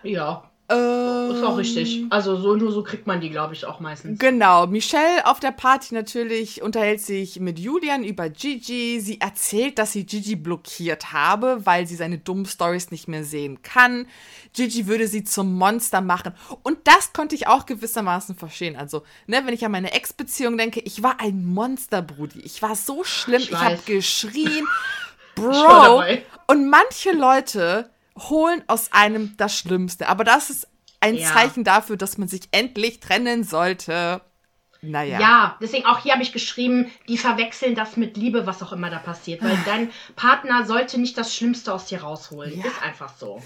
Ja. 0.04 0.47
Ähm, 0.70 1.32
ist 1.32 1.44
auch 1.44 1.58
richtig. 1.58 2.06
Also 2.10 2.36
so 2.36 2.56
nur 2.56 2.72
so 2.72 2.84
kriegt 2.84 3.08
man 3.08 3.22
die, 3.22 3.30
glaube 3.30 3.54
ich, 3.54 3.66
auch 3.66 3.80
meistens. 3.80 4.20
Genau. 4.20 4.68
Michelle 4.68 5.26
auf 5.26 5.40
der 5.40 5.52
Party 5.52 5.94
natürlich 5.94 6.62
unterhält 6.62 7.00
sich 7.00 7.40
mit 7.40 7.58
Julian 7.58 8.04
über 8.04 8.30
Gigi. 8.30 9.00
Sie 9.00 9.22
erzählt, 9.22 9.80
dass 9.80 9.94
sie 9.94 10.06
Gigi 10.06 10.36
blockiert 10.36 11.14
habe, 11.14 11.66
weil 11.66 11.88
sie 11.88 11.96
seine 11.96 12.18
dummen 12.18 12.46
Stories 12.46 12.92
nicht 12.92 13.08
mehr 13.08 13.24
sehen 13.24 13.62
kann. 13.62 14.08
Gigi 14.54 14.88
würde 14.88 15.08
sie 15.08 15.24
zum 15.24 15.54
Monster 15.54 16.02
machen. 16.02 16.34
Und 16.64 16.80
das 16.84 17.14
konnte 17.14 17.36
ich 17.36 17.48
auch 17.48 17.66
gewissermaßen 17.66 18.36
verstehen. 18.36 18.76
Also, 18.76 19.04
ne, 19.26 19.42
wenn 19.46 19.54
ich 19.54 19.64
an 19.64 19.72
meine 19.72 19.94
Ex-Beziehung 19.94 20.58
denke, 20.58 20.82
ich 20.82 21.02
war 21.02 21.22
ein 21.22 21.46
Monster, 21.46 22.02
Brudi. 22.02 22.42
Ich 22.42 22.62
war 22.62 22.76
so 22.76 23.06
schlimm. 23.06 23.42
Ich, 23.42 23.52
ich 23.52 23.58
habe 23.58 23.80
geschrien. 23.86 24.66
Bro. 25.36 26.04
Und 26.48 26.70
manche 26.70 27.12
Leute 27.12 27.92
holen 28.18 28.64
aus 28.68 28.92
einem 28.92 29.36
das 29.38 29.58
Schlimmste. 29.58 30.10
Aber 30.10 30.24
das 30.24 30.50
ist 30.50 30.68
ein 31.00 31.16
ja. 31.16 31.32
Zeichen 31.32 31.64
dafür, 31.64 31.98
dass 31.98 32.18
man 32.18 32.28
sich 32.28 32.42
endlich 32.52 33.00
trennen 33.00 33.44
sollte. 33.44 34.22
naja. 34.82 35.20
Ja, 35.20 35.58
deswegen 35.62 35.86
auch 35.86 36.00
hier 36.00 36.14
habe 36.14 36.24
ich 36.24 36.32
geschrieben, 36.32 36.92
die 37.08 37.18
verwechseln 37.18 37.76
das 37.76 37.98
mit 37.98 38.18
Liebe, 38.18 38.48
was 38.48 38.64
auch 38.64 38.74
immer 38.74 38.90
da 38.90 39.00
passiert. 39.00 39.44
Weil 39.44 39.58
dein 39.66 39.92
Partner 40.16 40.66
sollte 40.66 41.00
nicht 41.00 41.18
das 41.18 41.36
Schlimmste 41.36 41.74
aus 41.74 41.86
dir 41.86 42.02
rausholen. 42.02 42.58
Ja. 42.58 42.66
Ist 42.66 42.82
einfach 42.82 43.14
so. 43.18 43.42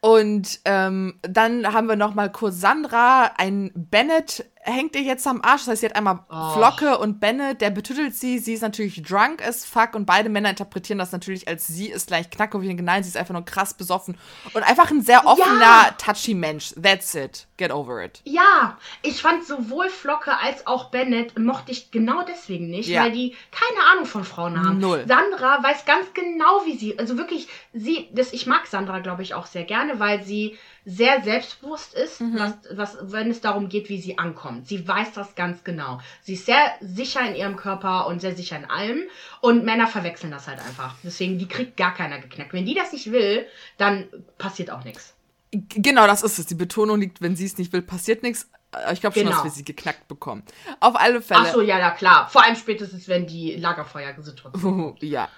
Und 0.00 0.60
ähm, 0.64 1.18
dann 1.22 1.70
haben 1.74 1.86
wir 1.86 1.96
noch 1.96 2.14
mal 2.14 2.32
kurz 2.32 2.58
Sandra. 2.58 3.32
Ein 3.36 3.70
Bennett 3.74 4.46
hängt 4.62 4.94
ihr 4.94 5.02
jetzt 5.02 5.26
am 5.26 5.40
Arsch. 5.42 5.62
Das 5.62 5.68
heißt, 5.68 5.80
sie 5.80 5.86
hat 5.86 5.96
einmal 5.96 6.20
oh. 6.30 6.50
Flocke 6.54 6.98
und 6.98 7.20
Bennett, 7.20 7.60
der 7.60 7.70
betüttelt 7.70 8.14
sie. 8.14 8.38
Sie 8.38 8.52
ist 8.52 8.60
natürlich 8.60 9.02
drunk 9.02 9.46
as 9.46 9.64
fuck 9.64 9.94
und 9.94 10.06
beide 10.06 10.28
Männer 10.28 10.50
interpretieren 10.50 10.98
das 10.98 11.12
natürlich 11.12 11.48
als 11.48 11.66
sie 11.66 11.88
ist 11.88 12.08
gleich 12.08 12.30
knacke. 12.30 12.58
Nein, 12.60 13.02
sie 13.02 13.08
ist 13.08 13.16
einfach 13.16 13.34
nur 13.34 13.44
krass 13.44 13.74
besoffen. 13.74 14.18
Und 14.52 14.62
einfach 14.62 14.90
ein 14.90 15.02
sehr 15.02 15.26
offener, 15.26 15.60
ja. 15.60 15.94
touchy 15.98 16.34
Mensch. 16.34 16.74
That's 16.80 17.14
it. 17.14 17.46
Get 17.56 17.72
over 17.72 18.04
it. 18.04 18.20
Ja, 18.24 18.78
ich 19.02 19.22
fand 19.22 19.44
sowohl 19.44 19.88
Flocke 19.88 20.36
als 20.38 20.66
auch 20.66 20.90
Bennett 20.90 21.38
mochte 21.38 21.72
ich 21.72 21.90
genau 21.90 22.22
deswegen 22.22 22.68
nicht, 22.70 22.88
ja. 22.88 23.02
weil 23.02 23.12
die 23.12 23.34
keine 23.50 23.82
Ahnung 23.92 24.06
von 24.06 24.24
Frauen 24.24 24.62
haben. 24.62 24.78
Null. 24.78 25.04
Sandra 25.06 25.62
weiß 25.62 25.84
ganz 25.84 26.12
genau, 26.14 26.64
wie 26.64 26.76
sie, 26.76 26.98
also 26.98 27.16
wirklich, 27.16 27.48
sie, 27.72 28.08
das, 28.12 28.32
ich 28.32 28.46
mag 28.46 28.66
Sandra, 28.66 29.00
glaube 29.00 29.22
ich, 29.22 29.34
auch 29.34 29.46
sehr 29.46 29.64
gerne, 29.64 29.98
weil 29.98 30.22
sie 30.22 30.58
sehr 30.84 31.22
selbstbewusst 31.22 31.94
ist, 31.94 32.20
mhm. 32.20 32.38
was, 32.38 32.54
was, 32.72 33.12
wenn 33.12 33.30
es 33.30 33.40
darum 33.40 33.68
geht, 33.68 33.88
wie 33.88 34.00
sie 34.00 34.18
ankommt. 34.18 34.66
Sie 34.66 34.86
weiß 34.86 35.12
das 35.12 35.34
ganz 35.34 35.62
genau. 35.64 36.00
Sie 36.22 36.34
ist 36.34 36.46
sehr 36.46 36.72
sicher 36.80 37.20
in 37.28 37.34
ihrem 37.34 37.56
Körper 37.56 38.06
und 38.06 38.20
sehr 38.20 38.34
sicher 38.34 38.56
in 38.56 38.64
allem. 38.64 39.02
Und 39.40 39.64
Männer 39.64 39.86
verwechseln 39.86 40.30
das 40.30 40.48
halt 40.48 40.58
einfach. 40.58 40.94
Deswegen, 41.02 41.38
die 41.38 41.48
kriegt 41.48 41.76
gar 41.76 41.94
keiner 41.94 42.18
geknackt. 42.18 42.52
Wenn 42.52 42.66
die 42.66 42.74
das 42.74 42.92
nicht 42.92 43.12
will, 43.12 43.46
dann 43.76 44.06
passiert 44.38 44.70
auch 44.70 44.84
nichts. 44.84 45.14
Genau, 45.52 46.06
das 46.06 46.22
ist 46.22 46.38
es. 46.38 46.46
Die 46.46 46.54
Betonung 46.54 47.00
liegt, 47.00 47.20
wenn 47.20 47.36
sie 47.36 47.44
es 47.44 47.58
nicht 47.58 47.72
will, 47.72 47.82
passiert 47.82 48.22
nichts. 48.22 48.48
Ich 48.92 49.00
glaube 49.00 49.14
schon, 49.14 49.24
genau. 49.24 49.36
dass 49.36 49.44
wir 49.44 49.50
sie 49.50 49.64
geknackt 49.64 50.06
bekommen. 50.06 50.44
Auf 50.78 50.94
alle 50.94 51.20
Fälle. 51.20 51.40
Ach 51.42 51.52
so, 51.52 51.60
ja, 51.60 51.78
ja, 51.78 51.90
klar. 51.90 52.28
Vor 52.28 52.44
allem 52.44 52.54
spätestens, 52.54 53.08
wenn 53.08 53.26
die 53.26 53.56
Lagerfeuersituation. 53.56 54.96
ja. 55.00 55.28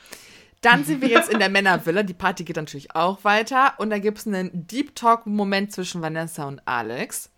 Dann 0.63 0.85
sind 0.85 1.03
wir 1.03 1.09
jetzt 1.09 1.29
in 1.29 1.41
der 1.41 1.49
Männervilla. 1.49 2.05
Die 2.05 2.15
Party 2.15 2.45
geht 2.45 2.57
natürlich 2.57 2.95
auch 2.95 3.25
weiter. 3.25 3.75
Und 3.79 3.91
da 3.91 3.99
gibt 3.99 4.19
es 4.19 4.27
einen 4.27 4.51
Deep 4.67 4.95
Talk-Moment 4.95 5.73
zwischen 5.73 6.03
Vanessa 6.03 6.45
und 6.45 6.67
Alex. 6.67 7.31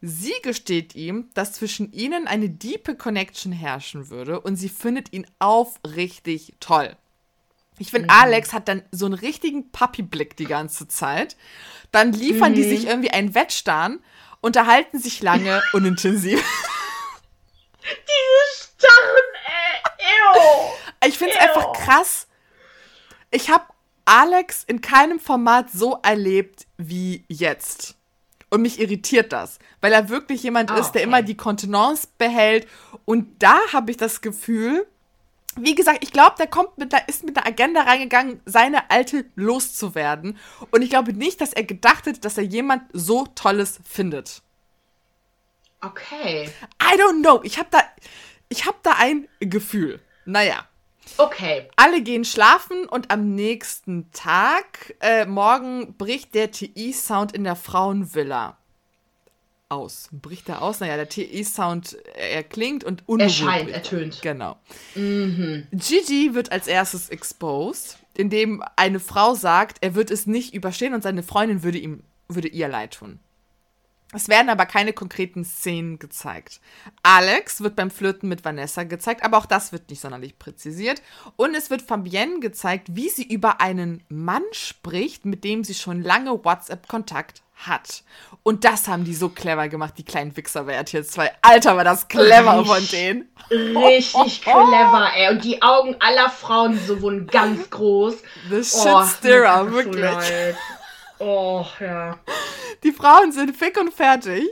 Sie 0.00 0.34
gesteht 0.42 0.94
ihm, 0.94 1.30
dass 1.34 1.54
zwischen 1.54 1.92
ihnen 1.92 2.28
eine 2.28 2.48
diepe 2.48 2.94
Connection 2.94 3.50
herrschen 3.50 4.10
würde 4.10 4.40
und 4.40 4.54
sie 4.54 4.68
findet 4.68 5.12
ihn 5.12 5.26
aufrichtig 5.40 6.54
toll. 6.60 6.96
Ich 7.78 7.90
finde, 7.90 8.06
mhm. 8.12 8.20
Alex 8.20 8.52
hat 8.52 8.68
dann 8.68 8.82
so 8.92 9.06
einen 9.06 9.14
richtigen 9.14 9.72
Puppy-Blick 9.72 10.36
die 10.36 10.44
ganze 10.44 10.86
Zeit. 10.86 11.36
Dann 11.90 12.12
liefern 12.12 12.52
mhm. 12.52 12.56
die 12.56 12.64
sich 12.64 12.86
irgendwie 12.86 13.10
einen 13.10 13.34
Wettstern, 13.34 14.00
unterhalten 14.40 15.00
sich 15.00 15.22
lange 15.22 15.62
und 15.72 15.84
intensiv. 15.84 16.44
Diese 17.82 18.68
Starren, 18.76 19.24
ey, 19.46 20.04
ew. 20.12 21.08
Ich 21.08 21.18
finde 21.18 21.34
es 21.34 21.40
einfach 21.40 21.72
krass. 21.72 22.27
Ich 23.30 23.50
habe 23.50 23.64
Alex 24.04 24.64
in 24.64 24.80
keinem 24.80 25.20
Format 25.20 25.70
so 25.70 25.98
erlebt 26.02 26.66
wie 26.76 27.24
jetzt. 27.28 27.96
Und 28.50 28.62
mich 28.62 28.80
irritiert 28.80 29.32
das, 29.32 29.58
weil 29.82 29.92
er 29.92 30.08
wirklich 30.08 30.42
jemand 30.42 30.70
oh, 30.70 30.74
ist, 30.74 30.92
der 30.92 31.02
okay. 31.02 31.08
immer 31.08 31.22
die 31.22 31.36
Kontenance 31.36 32.08
behält. 32.16 32.66
Und 33.04 33.42
da 33.42 33.58
habe 33.72 33.90
ich 33.90 33.98
das 33.98 34.22
Gefühl, 34.22 34.86
wie 35.56 35.74
gesagt, 35.74 35.98
ich 36.02 36.12
glaube, 36.12 36.36
der 36.38 36.46
kommt 36.46 36.78
mit 36.78 36.92
der, 36.92 37.08
ist 37.08 37.24
mit 37.24 37.36
der 37.36 37.46
Agenda 37.46 37.82
reingegangen, 37.82 38.40
seine 38.46 38.90
alte 38.90 39.26
loszuwerden. 39.34 40.38
Und 40.70 40.82
ich 40.82 40.90
glaube 40.90 41.12
nicht, 41.12 41.40
dass 41.40 41.52
er 41.52 41.64
gedacht 41.64 42.06
hat, 42.06 42.24
dass 42.24 42.38
er 42.38 42.44
jemand 42.44 42.84
so 42.92 43.26
Tolles 43.34 43.80
findet. 43.84 44.42
Okay. 45.80 46.50
I 46.82 46.98
don't 46.98 47.20
know. 47.20 47.40
Ich 47.42 47.58
habe 47.58 47.68
da, 47.70 47.80
ich 48.48 48.66
habe 48.66 48.78
da 48.82 48.92
ein 48.98 49.28
Gefühl. 49.40 50.00
Naja. 50.24 50.67
Okay. 51.16 51.68
Alle 51.76 52.02
gehen 52.02 52.24
schlafen 52.24 52.86
und 52.86 53.10
am 53.10 53.34
nächsten 53.34 54.10
Tag, 54.12 54.94
äh, 55.00 55.24
morgen 55.26 55.94
bricht 55.96 56.34
der 56.34 56.50
TI-Sound 56.50 57.32
in 57.32 57.44
der 57.44 57.56
Frauenvilla 57.56 58.58
aus. 59.68 60.08
Bricht 60.12 60.48
er 60.48 60.62
aus? 60.62 60.80
Naja, 60.80 60.96
der 60.96 61.08
TI-Sound 61.08 61.98
erklingt 62.14 62.84
und 62.84 63.04
Erscheint, 63.20 63.70
ertönt. 63.70 64.22
Genau. 64.22 64.56
Mhm. 64.94 65.66
Gigi 65.72 66.34
wird 66.34 66.52
als 66.52 66.66
erstes 66.66 67.10
exposed, 67.10 67.98
indem 68.16 68.62
eine 68.76 69.00
Frau 69.00 69.34
sagt, 69.34 69.78
er 69.80 69.94
wird 69.94 70.10
es 70.10 70.26
nicht 70.26 70.54
überstehen 70.54 70.94
und 70.94 71.02
seine 71.02 71.22
Freundin 71.22 71.62
würde 71.62 71.78
ihm, 71.78 72.02
würde 72.28 72.48
ihr 72.48 72.68
leid 72.68 72.94
tun. 72.94 73.20
Es 74.14 74.28
werden 74.28 74.48
aber 74.48 74.64
keine 74.64 74.94
konkreten 74.94 75.44
Szenen 75.44 75.98
gezeigt. 75.98 76.60
Alex 77.02 77.60
wird 77.60 77.76
beim 77.76 77.90
Flirten 77.90 78.28
mit 78.28 78.42
Vanessa 78.42 78.84
gezeigt, 78.84 79.22
aber 79.22 79.36
auch 79.36 79.44
das 79.44 79.70
wird 79.70 79.90
nicht 79.90 80.00
sonderlich 80.00 80.38
präzisiert. 80.38 81.02
Und 81.36 81.54
es 81.54 81.68
wird 81.68 81.82
Fabienne 81.82 82.40
gezeigt, 82.40 82.88
wie 82.92 83.10
sie 83.10 83.24
über 83.24 83.60
einen 83.60 84.02
Mann 84.08 84.44
spricht, 84.52 85.26
mit 85.26 85.44
dem 85.44 85.62
sie 85.62 85.74
schon 85.74 86.02
lange 86.02 86.42
WhatsApp-Kontakt 86.42 87.42
hat. 87.66 88.02
Und 88.42 88.64
das 88.64 88.88
haben 88.88 89.04
die 89.04 89.14
so 89.14 89.28
clever 89.28 89.68
gemacht, 89.68 89.94
die 89.98 90.04
kleinen 90.04 90.34
Wichser 90.36 90.66
wert 90.66 90.88
hier 90.88 91.04
zwei. 91.04 91.30
Alter, 91.42 91.76
war 91.76 91.84
das 91.84 92.08
clever 92.08 92.60
richtig, 92.60 92.74
von 92.74 92.88
denen. 92.88 93.28
Richtig 93.50 94.42
clever, 94.42 95.10
ey. 95.16 95.30
Und 95.30 95.44
die 95.44 95.60
Augen 95.60 95.96
aller 96.00 96.30
Frauen 96.30 96.80
so 96.86 97.02
wurden 97.02 97.26
ganz 97.26 97.68
groß. 97.68 98.14
The 98.48 98.56
oh, 98.56 99.02
Shitstirrer, 99.02 99.70
wirklich. 99.70 100.56
Oh, 101.18 101.64
ja. 101.80 102.18
Die 102.82 102.92
Frauen 102.92 103.32
sind 103.32 103.56
fick 103.56 103.78
und 103.78 103.92
fertig. 103.92 104.44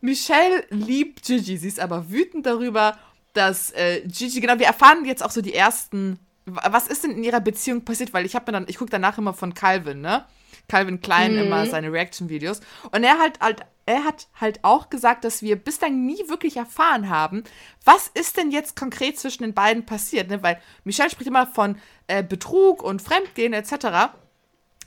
Michelle 0.00 0.64
liebt 0.70 1.24
Gigi. 1.24 1.56
Sie 1.56 1.68
ist 1.68 1.80
aber 1.80 2.10
wütend 2.10 2.46
darüber, 2.46 2.98
dass 3.32 3.70
äh, 3.72 4.02
Gigi, 4.06 4.40
genau, 4.40 4.58
wir 4.58 4.66
erfahren 4.66 5.04
jetzt 5.04 5.24
auch 5.24 5.30
so 5.30 5.42
die 5.42 5.54
ersten. 5.54 6.18
Was 6.44 6.86
ist 6.86 7.02
denn 7.02 7.12
in 7.12 7.24
ihrer 7.24 7.40
Beziehung 7.40 7.84
passiert? 7.84 8.14
Weil 8.14 8.24
ich 8.24 8.34
habe 8.34 8.46
mir 8.46 8.52
dann, 8.52 8.68
ich 8.68 8.78
gucke 8.78 8.90
danach 8.90 9.18
immer 9.18 9.34
von 9.34 9.52
Calvin, 9.52 10.00
ne? 10.00 10.24
Calvin 10.68 11.00
Klein 11.00 11.32
mhm. 11.32 11.42
immer 11.42 11.66
seine 11.66 11.92
Reaction-Videos. 11.92 12.60
Und 12.90 13.04
er 13.04 13.18
halt, 13.18 13.40
halt, 13.40 13.60
er 13.84 14.04
hat 14.04 14.28
halt 14.40 14.60
auch 14.62 14.90
gesagt, 14.90 15.24
dass 15.24 15.42
wir 15.42 15.56
bislang 15.56 16.06
nie 16.06 16.28
wirklich 16.28 16.56
erfahren 16.56 17.08
haben, 17.08 17.44
was 17.84 18.08
ist 18.08 18.36
denn 18.36 18.50
jetzt 18.50 18.74
konkret 18.74 19.18
zwischen 19.18 19.42
den 19.42 19.54
beiden 19.54 19.86
passiert, 19.86 20.28
ne? 20.28 20.42
Weil 20.42 20.60
Michelle 20.84 21.10
spricht 21.10 21.28
immer 21.28 21.46
von 21.46 21.78
äh, 22.06 22.22
Betrug 22.22 22.82
und 22.82 23.02
Fremdgehen 23.02 23.52
etc 23.52 24.12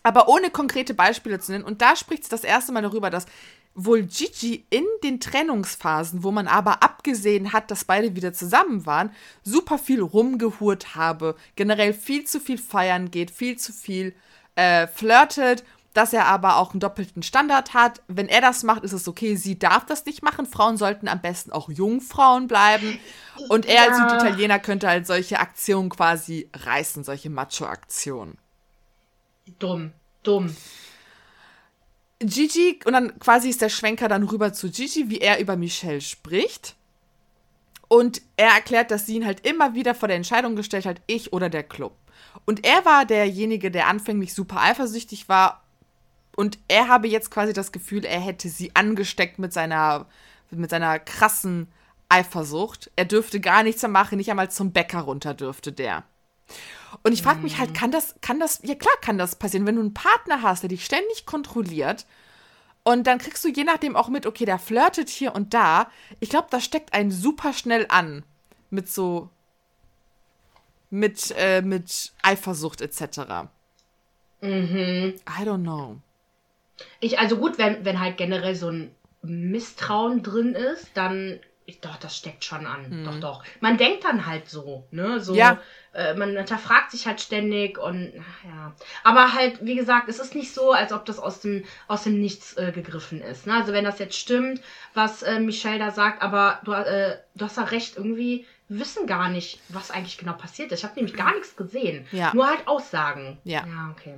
aber 0.03 0.27
ohne 0.27 0.49
konkrete 0.49 0.93
Beispiele 0.93 1.39
zu 1.39 1.51
nennen. 1.51 1.63
Und 1.63 1.81
da 1.81 1.95
spricht 1.95 2.23
es 2.23 2.29
das 2.29 2.43
erste 2.43 2.71
Mal 2.71 2.81
darüber, 2.81 3.09
dass 3.09 3.25
wohl 3.75 4.03
Gigi 4.03 4.65
in 4.69 4.85
den 5.03 5.19
Trennungsphasen, 5.19 6.23
wo 6.23 6.31
man 6.31 6.47
aber 6.47 6.83
abgesehen 6.83 7.53
hat, 7.53 7.71
dass 7.71 7.85
beide 7.85 8.15
wieder 8.15 8.33
zusammen 8.33 8.85
waren, 8.85 9.11
super 9.43 9.77
viel 9.77 10.01
rumgehurt 10.01 10.95
habe, 10.95 11.35
generell 11.55 11.93
viel 11.93 12.25
zu 12.25 12.39
viel 12.39 12.57
feiern 12.57 13.11
geht, 13.11 13.31
viel 13.31 13.57
zu 13.57 13.71
viel 13.71 14.15
äh, 14.55 14.87
flirtet, 14.87 15.63
dass 15.93 16.13
er 16.13 16.25
aber 16.25 16.57
auch 16.57 16.71
einen 16.71 16.79
doppelten 16.79 17.23
Standard 17.23 17.73
hat. 17.73 18.01
Wenn 18.07 18.27
er 18.27 18.41
das 18.41 18.63
macht, 18.63 18.83
ist 18.83 18.93
es 18.93 19.07
okay, 19.07 19.35
sie 19.35 19.57
darf 19.57 19.85
das 19.85 20.05
nicht 20.05 20.23
machen. 20.23 20.45
Frauen 20.45 20.77
sollten 20.77 21.07
am 21.07 21.21
besten 21.21 21.51
auch 21.51 21.69
Jungfrauen 21.69 22.47
bleiben. 22.47 22.99
Und 23.49 23.65
er 23.65 23.75
ja. 23.75 23.83
als 23.87 23.97
Süditaliener 23.97 24.59
könnte 24.59 24.87
halt 24.87 25.07
solche 25.07 25.39
Aktionen 25.39 25.89
quasi 25.89 26.49
reißen, 26.53 27.03
solche 27.03 27.29
Macho-Aktionen. 27.29 28.37
Dumm, 29.57 29.93
dumm. 30.23 30.55
Gigi, 32.19 32.79
und 32.85 32.93
dann 32.93 33.17
quasi 33.19 33.49
ist 33.49 33.61
der 33.61 33.69
Schwenker 33.69 34.09
dann 34.09 34.23
rüber 34.23 34.51
zu 34.51 34.69
Gigi, 34.69 35.09
wie 35.09 35.19
er 35.19 35.39
über 35.39 35.55
Michelle 35.55 36.01
spricht. 36.01 36.75
Und 37.87 38.21
er 38.37 38.49
erklärt, 38.51 38.91
dass 38.91 39.05
sie 39.05 39.15
ihn 39.15 39.25
halt 39.25 39.47
immer 39.47 39.73
wieder 39.73 39.95
vor 39.95 40.07
der 40.07 40.17
Entscheidung 40.17 40.55
gestellt 40.55 40.85
hat, 40.85 41.01
ich 41.07 41.33
oder 41.33 41.49
der 41.49 41.63
Club. 41.63 41.95
Und 42.45 42.65
er 42.65 42.85
war 42.85 43.05
derjenige, 43.05 43.71
der 43.71 43.87
anfänglich 43.87 44.33
super 44.33 44.61
eifersüchtig 44.61 45.29
war. 45.29 45.63
Und 46.35 46.59
er 46.67 46.87
habe 46.87 47.07
jetzt 47.07 47.31
quasi 47.31 47.53
das 47.53 47.71
Gefühl, 47.71 48.05
er 48.05 48.19
hätte 48.19 48.49
sie 48.49 48.75
angesteckt 48.75 49.39
mit 49.39 49.53
seiner, 49.53 50.05
mit 50.51 50.69
seiner 50.69 50.99
krassen 50.99 51.67
Eifersucht. 52.09 52.91
Er 52.95 53.05
dürfte 53.05 53.39
gar 53.39 53.63
nichts 53.63 53.81
mehr 53.81 53.89
machen, 53.89 54.17
nicht 54.17 54.29
einmal 54.29 54.51
zum 54.51 54.71
Bäcker 54.71 55.01
runter 55.01 55.33
dürfte 55.33 55.71
der. 55.71 56.03
Und 57.03 57.13
ich 57.13 57.21
frage 57.21 57.41
mich 57.41 57.57
halt, 57.57 57.71
mhm. 57.71 57.73
kann 57.73 57.91
das, 57.91 58.15
kann 58.21 58.39
das, 58.39 58.61
ja 58.63 58.75
klar 58.75 58.93
kann 59.01 59.17
das 59.17 59.35
passieren, 59.35 59.65
wenn 59.65 59.75
du 59.75 59.81
einen 59.81 59.93
Partner 59.93 60.41
hast, 60.41 60.63
der 60.63 60.69
dich 60.69 60.85
ständig 60.85 61.25
kontrolliert 61.25 62.05
und 62.83 63.05
dann 63.05 63.19
kriegst 63.19 63.43
du 63.43 63.49
je 63.49 63.63
nachdem 63.63 63.95
auch 63.95 64.09
mit, 64.09 64.25
okay, 64.25 64.45
der 64.45 64.57
flirtet 64.57 65.09
hier 65.09 65.35
und 65.35 65.53
da. 65.53 65.91
Ich 66.19 66.29
glaube, 66.29 66.47
das 66.49 66.63
steckt 66.63 66.93
einen 66.93 67.11
super 67.11 67.53
schnell 67.53 67.85
an 67.89 68.23
mit 68.69 68.89
so, 68.89 69.29
mit, 70.89 71.33
äh, 71.37 71.61
mit 71.61 72.13
Eifersucht 72.23 72.81
etc. 72.81 73.49
Mhm. 74.41 75.13
I 75.27 75.43
don't 75.43 75.61
know. 75.61 75.97
Ich, 76.99 77.19
also 77.19 77.37
gut, 77.37 77.57
wenn, 77.57 77.83
wenn 77.85 77.99
halt 77.99 78.17
generell 78.17 78.55
so 78.55 78.69
ein 78.69 78.95
Misstrauen 79.21 80.23
drin 80.23 80.55
ist, 80.55 80.87
dann 80.93 81.39
doch, 81.81 81.97
das 81.97 82.17
steckt 82.17 82.43
schon 82.43 82.65
an. 82.65 82.89
Mhm. 82.89 83.05
Doch, 83.05 83.19
doch. 83.19 83.43
Man 83.59 83.77
denkt 83.77 84.03
dann 84.03 84.25
halt 84.25 84.49
so, 84.49 84.87
ne? 84.91 85.19
So, 85.19 85.35
ja. 85.35 85.59
äh, 85.93 86.13
man 86.13 86.35
hinterfragt 86.35 86.91
sich 86.91 87.07
halt 87.07 87.21
ständig 87.21 87.77
und 87.77 88.13
ja. 88.45 88.73
Aber 89.03 89.33
halt, 89.33 89.65
wie 89.65 89.75
gesagt, 89.75 90.09
es 90.09 90.19
ist 90.19 90.35
nicht 90.35 90.53
so, 90.53 90.71
als 90.71 90.91
ob 90.93 91.05
das 91.05 91.19
aus 91.19 91.41
dem, 91.41 91.65
aus 91.87 92.03
dem 92.03 92.19
Nichts 92.19 92.57
äh, 92.57 92.71
gegriffen 92.71 93.21
ist. 93.21 93.47
Ne? 93.47 93.53
Also 93.53 93.73
wenn 93.73 93.85
das 93.85 93.99
jetzt 93.99 94.17
stimmt, 94.17 94.61
was 94.93 95.23
äh, 95.23 95.39
Michelle 95.39 95.79
da 95.79 95.91
sagt, 95.91 96.21
aber 96.21 96.59
du, 96.63 96.71
äh, 96.73 97.17
du 97.35 97.45
hast 97.45 97.57
ja 97.57 97.63
recht, 97.63 97.97
irgendwie 97.97 98.45
wissen 98.69 99.07
gar 99.07 99.29
nicht, 99.29 99.59
was 99.69 99.91
eigentlich 99.91 100.17
genau 100.17 100.33
passiert 100.33 100.71
ist. 100.71 100.79
Ich 100.79 100.85
habe 100.85 100.95
nämlich 100.95 101.15
gar 101.15 101.33
nichts 101.33 101.55
gesehen. 101.55 102.05
Ja. 102.11 102.31
Nur 102.33 102.47
halt 102.47 102.67
Aussagen. 102.67 103.39
Ja. 103.43 103.65
Ja, 103.65 103.89
okay. 103.91 104.15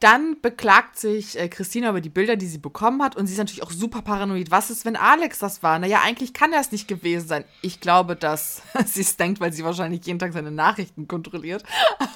Dann 0.00 0.40
beklagt 0.40 0.98
sich 0.98 1.38
äh, 1.38 1.48
Christina 1.48 1.90
über 1.90 2.00
die 2.00 2.08
Bilder, 2.08 2.36
die 2.36 2.46
sie 2.46 2.58
bekommen 2.58 3.02
hat. 3.02 3.16
Und 3.16 3.26
sie 3.26 3.32
ist 3.32 3.38
natürlich 3.38 3.64
auch 3.64 3.72
super 3.72 4.02
paranoid. 4.02 4.50
Was 4.50 4.70
ist, 4.70 4.84
wenn 4.84 4.94
Alex 4.94 5.40
das 5.40 5.62
war? 5.62 5.78
Naja, 5.78 6.02
eigentlich 6.04 6.32
kann 6.32 6.52
er 6.52 6.60
es 6.60 6.70
nicht 6.70 6.86
gewesen 6.86 7.26
sein. 7.26 7.44
Ich 7.62 7.80
glaube, 7.80 8.14
dass 8.14 8.62
sie 8.86 9.00
es 9.00 9.16
denkt, 9.16 9.40
weil 9.40 9.52
sie 9.52 9.64
wahrscheinlich 9.64 10.06
jeden 10.06 10.18
Tag 10.18 10.32
seine 10.32 10.52
Nachrichten 10.52 11.08
kontrolliert. 11.08 11.64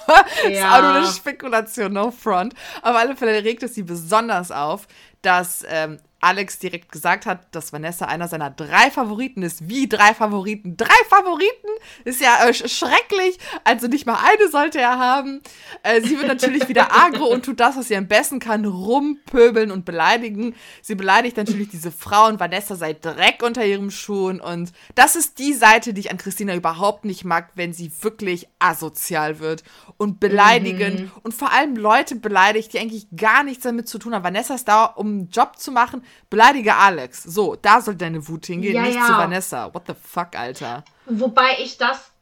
ja. 0.43 0.49
ist 0.49 0.63
auch 0.63 0.81
nur 0.81 0.91
eine 0.93 1.07
Spekulation, 1.07 1.93
no 1.93 2.11
front. 2.11 2.53
Auf 2.81 2.95
alle 2.95 3.15
Fälle 3.15 3.43
regt 3.43 3.63
es 3.63 3.75
sie 3.75 3.83
besonders 3.83 4.51
auf, 4.51 4.87
dass 5.21 5.65
ähm, 5.67 5.99
Alex 6.23 6.57
direkt 6.57 6.91
gesagt 6.91 7.25
hat, 7.25 7.53
dass 7.53 7.73
Vanessa 7.73 8.05
einer 8.05 8.27
seiner 8.27 8.49
drei 8.49 8.89
Favoriten 8.89 9.43
ist. 9.43 9.67
Wie 9.67 9.87
drei 9.89 10.13
Favoriten? 10.13 10.77
Drei 10.77 10.95
Favoriten? 11.09 11.67
Ist 12.05 12.21
ja 12.21 12.47
äh, 12.47 12.53
schrecklich. 12.53 13.37
Also 13.63 13.87
nicht 13.87 14.05
mal 14.05 14.17
eine 14.23 14.49
sollte 14.49 14.79
er 14.79 14.97
haben. 14.97 15.41
Äh, 15.83 16.01
sie 16.01 16.17
wird 16.17 16.27
natürlich 16.27 16.69
wieder 16.69 16.95
agro 16.95 17.25
und 17.25 17.43
tut 17.43 17.59
das, 17.59 17.75
was 17.75 17.89
sie 17.89 17.97
am 17.97 18.07
besten 18.07 18.39
kann, 18.39 18.65
rumpöbeln 18.65 19.69
und 19.69 19.85
beleidigen. 19.85 20.55
Sie 20.81 20.95
beleidigt 20.95 21.37
natürlich 21.37 21.69
diese 21.69 21.91
Frau 21.91 22.27
und 22.27 22.39
Vanessa 22.39 22.75
sei 22.75 22.93
Dreck 22.93 23.43
unter 23.43 23.65
ihrem 23.65 23.91
Schuhen. 23.91 24.39
Und 24.39 24.71
das 24.95 25.15
ist 25.15 25.39
die 25.39 25.53
Seite, 25.53 25.93
die 25.93 26.01
ich 26.01 26.11
an 26.11 26.17
Christina 26.17 26.55
überhaupt 26.55 27.05
nicht 27.05 27.25
mag, 27.25 27.49
wenn 27.55 27.73
sie 27.73 27.91
wirklich 28.01 28.47
asozial 28.59 29.39
wird 29.39 29.63
und 29.97 30.19
beleidigend 30.19 31.01
mhm. 31.01 31.11
und 31.23 31.33
vor 31.33 31.51
allem 31.51 31.75
Leute 31.75 32.15
beleidigt, 32.15 32.73
die 32.73 32.79
eigentlich 32.79 33.07
gar 33.15 33.43
nichts 33.43 33.63
damit 33.63 33.89
zu 33.89 33.99
tun 33.99 34.15
haben. 34.15 34.23
Vanessa 34.23 34.55
ist 34.55 34.67
da, 34.67 34.85
um 34.85 35.07
einen 35.07 35.29
Job 35.29 35.57
zu 35.57 35.71
machen 35.71 36.01
Beleidige 36.29 36.75
Alex. 36.75 37.23
So, 37.23 37.55
da 37.55 37.81
soll 37.81 37.95
deine 37.95 38.27
Wut 38.27 38.45
hingehen, 38.45 38.75
ja, 38.75 38.81
nicht 38.81 38.95
ja. 38.95 39.05
zu 39.05 39.13
Vanessa. 39.13 39.73
What 39.73 39.83
the 39.87 39.93
fuck, 39.93 40.35
Alter. 40.35 40.83
Wobei 41.05 41.57
ich 41.59 41.77
das 41.77 42.13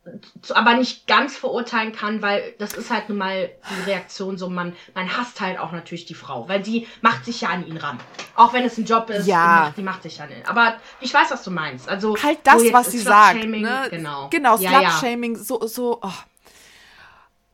aber 0.50 0.74
nicht 0.74 1.06
ganz 1.06 1.38
verurteilen 1.38 1.92
kann, 1.92 2.24
weil 2.24 2.56
das 2.58 2.74
ist 2.74 2.90
halt 2.90 3.08
nun 3.10 3.20
mal 3.20 3.52
die 3.70 3.90
Reaktion 3.90 4.36
so, 4.36 4.50
man, 4.50 4.76
man 4.96 5.16
hasst 5.16 5.40
halt 5.40 5.60
auch 5.60 5.72
natürlich 5.72 6.06
die 6.06 6.16
Frau, 6.16 6.50
weil 6.50 6.62
die 6.62 6.88
macht 7.02 7.26
sich 7.26 7.42
ja 7.42 7.50
an 7.50 7.68
ihn 7.68 7.78
ran. 7.78 8.00
Auch 8.36 8.52
wenn 8.52 8.64
es 8.66 8.78
ein 8.80 8.86
Job 8.86 9.12
ist, 9.12 9.28
ja. 9.28 9.66
macht, 9.66 9.78
die 9.78 9.84
macht 9.84 10.04
sich 10.04 10.20
an 10.20 10.32
ihn. 10.32 10.44
Aber 10.48 10.76
ich 11.02 11.14
weiß, 11.14 11.30
was 11.30 11.44
du 11.44 11.52
meinst. 11.52 11.88
Also 11.88 12.16
halt 12.22 12.40
das, 12.44 12.64
was 12.74 12.92
sie 12.92 12.98
sagt. 12.98 13.46
Ne? 13.46 13.88
Genau, 13.92 14.28
genau 14.30 14.58
Slut-Shaming, 14.58 15.36
ja, 15.36 15.44
so, 15.44 15.68
so, 15.68 16.00
oh. 16.02 16.12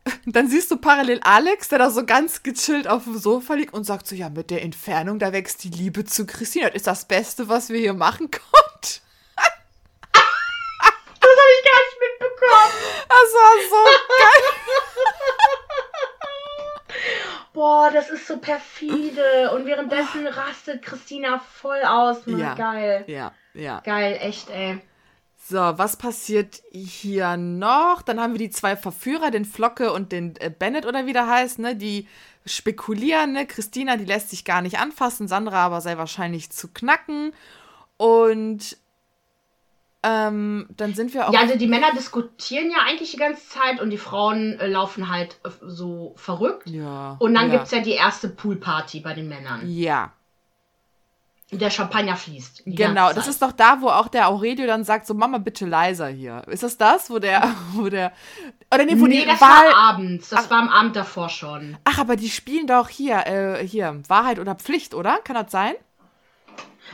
Dann 0.26 0.48
siehst 0.48 0.72
du 0.72 0.78
parallel 0.78 1.20
Alex, 1.24 1.70
der 1.70 1.80
da 1.80 1.90
so 1.90 2.06
ganz 2.06 2.44
gechillt 2.44 2.88
auf 2.88 3.04
dem 3.06 3.18
Sofa 3.18 3.56
liegt 3.56 3.74
und 3.74 3.84
sagt 3.84 4.08
so, 4.08 4.16
ja, 4.16 4.30
mit 4.30 4.50
der 4.50 4.62
Entfernung, 4.64 5.20
da 5.20 5.34
wächst 5.34 5.64
die 5.64 5.70
Liebe 5.70 6.06
zu 6.06 6.26
Christine. 6.26 6.68
Das 6.68 6.76
ist 6.76 6.88
das 6.88 7.06
Beste, 7.06 7.50
was 7.50 7.70
wir 7.70 7.80
hier 7.80 7.94
machen 7.94 8.30
konnten. 8.32 8.42
das 10.14 10.22
habe 10.24 11.54
ich 11.58 11.64
gar 11.66 11.80
nicht 11.84 12.00
mitbekommen. 12.02 12.74
Das 13.10 13.34
war 13.34 13.54
so 13.70 13.84
geil. 14.18 14.44
Boah, 17.54 17.90
das 17.92 18.10
ist 18.10 18.28
so 18.28 18.38
perfide. 18.38 19.52
Und 19.56 19.66
währenddessen 19.66 20.28
rastet 20.28 20.84
Christina 20.84 21.40
voll 21.40 21.82
aus. 21.84 22.26
Mann, 22.28 22.40
ja, 22.40 22.54
geil. 22.54 23.04
Ja, 23.08 23.34
ja. 23.54 23.80
Geil, 23.84 24.20
echt, 24.22 24.50
ey. 24.50 24.80
So, 25.40 25.58
was 25.58 25.96
passiert 25.98 26.62
hier 26.72 27.38
noch? 27.38 28.02
Dann 28.02 28.20
haben 28.20 28.34
wir 28.34 28.40
die 28.40 28.50
zwei 28.50 28.76
Verführer, 28.76 29.32
den 29.32 29.46
Flocke 29.46 29.94
und 29.94 30.12
den 30.12 30.36
äh, 30.38 30.50
Bennett 30.50 30.86
oder 30.86 31.06
wie 31.06 31.14
der 31.14 31.28
heißt, 31.28 31.60
ne? 31.60 31.76
Die 31.76 32.08
spekulieren, 32.46 33.34
ne? 33.34 33.46
Christina, 33.46 33.96
die 33.98 34.06
lässt 34.06 34.30
sich 34.30 34.44
gar 34.44 34.62
nicht 34.62 34.80
anfassen, 34.80 35.28
Sandra 35.28 35.66
aber 35.66 35.80
sei 35.80 35.98
wahrscheinlich 35.98 36.50
zu 36.50 36.68
knacken. 36.68 37.34
Und 37.96 38.78
ähm, 40.04 40.68
dann 40.76 40.94
sind 40.94 41.14
wir 41.14 41.28
auch. 41.28 41.34
Ja, 41.34 41.42
also 41.42 41.58
die 41.58 41.68
Männer 41.68 41.92
diskutieren 41.94 42.70
ja 42.70 42.78
eigentlich 42.86 43.12
die 43.12 43.18
ganze 43.18 43.48
Zeit 43.50 43.82
und 43.82 43.90
die 43.90 43.98
Frauen 43.98 44.60
äh, 44.60 44.68
laufen 44.68 45.10
halt 45.10 45.40
äh, 45.44 45.50
so 45.62 46.14
verrückt. 46.18 46.68
Ja. 46.68 47.16
Und 47.20 47.34
dann 47.34 47.48
ja. 47.48 47.54
gibt 47.54 47.66
es 47.66 47.72
ja 47.72 47.80
die 47.80 47.92
erste 47.92 48.30
Poolparty 48.30 49.00
bei 49.00 49.14
den 49.14 49.28
Männern. 49.28 49.62
Ja. 49.66 50.14
Der 51.52 51.70
Champagner 51.70 52.18
fließt. 52.18 52.64
Genau, 52.66 53.14
das 53.14 53.28
ist 53.28 53.42
doch 53.42 53.54
da, 53.54 53.80
wo 53.80 53.88
auch 53.88 54.10
der 54.10 54.28
Aurelio 54.28 54.68
dann 54.68 54.84
sagt, 54.84 55.08
so 55.08 55.14
Mama, 55.14 55.38
bitte 55.38 55.66
leiser 55.66 56.08
hier. 56.10 56.42
Ist 56.48 56.64
das 56.64 56.78
das, 56.78 57.10
wo 57.10 57.20
der, 57.20 57.56
wo 57.74 57.88
der, 57.88 58.12
oder 58.74 58.84
nee, 58.84 59.00
wo 59.00 59.08
nee, 59.08 59.22
die 59.22 59.26
das 59.26 59.40
Wahl... 59.40 59.68
war 59.68 59.76
abends, 59.76 60.28
das 60.28 60.46
Ach, 60.46 60.50
war 60.50 60.60
am 60.60 60.70
Abend 60.70 60.98
davor 60.98 61.30
schon. 61.30 61.78
Ach, 61.86 62.00
aber 62.00 62.18
die 62.18 62.30
spielen 62.30 62.68
doch 62.68 62.90
hier, 62.90 63.26
äh, 63.28 63.66
hier, 63.66 64.02
Wahrheit 64.10 64.40
oder 64.40 64.56
Pflicht, 64.56 64.94
oder? 64.94 65.20
Kann 65.24 65.36
das 65.36 65.50
sein? 65.50 65.76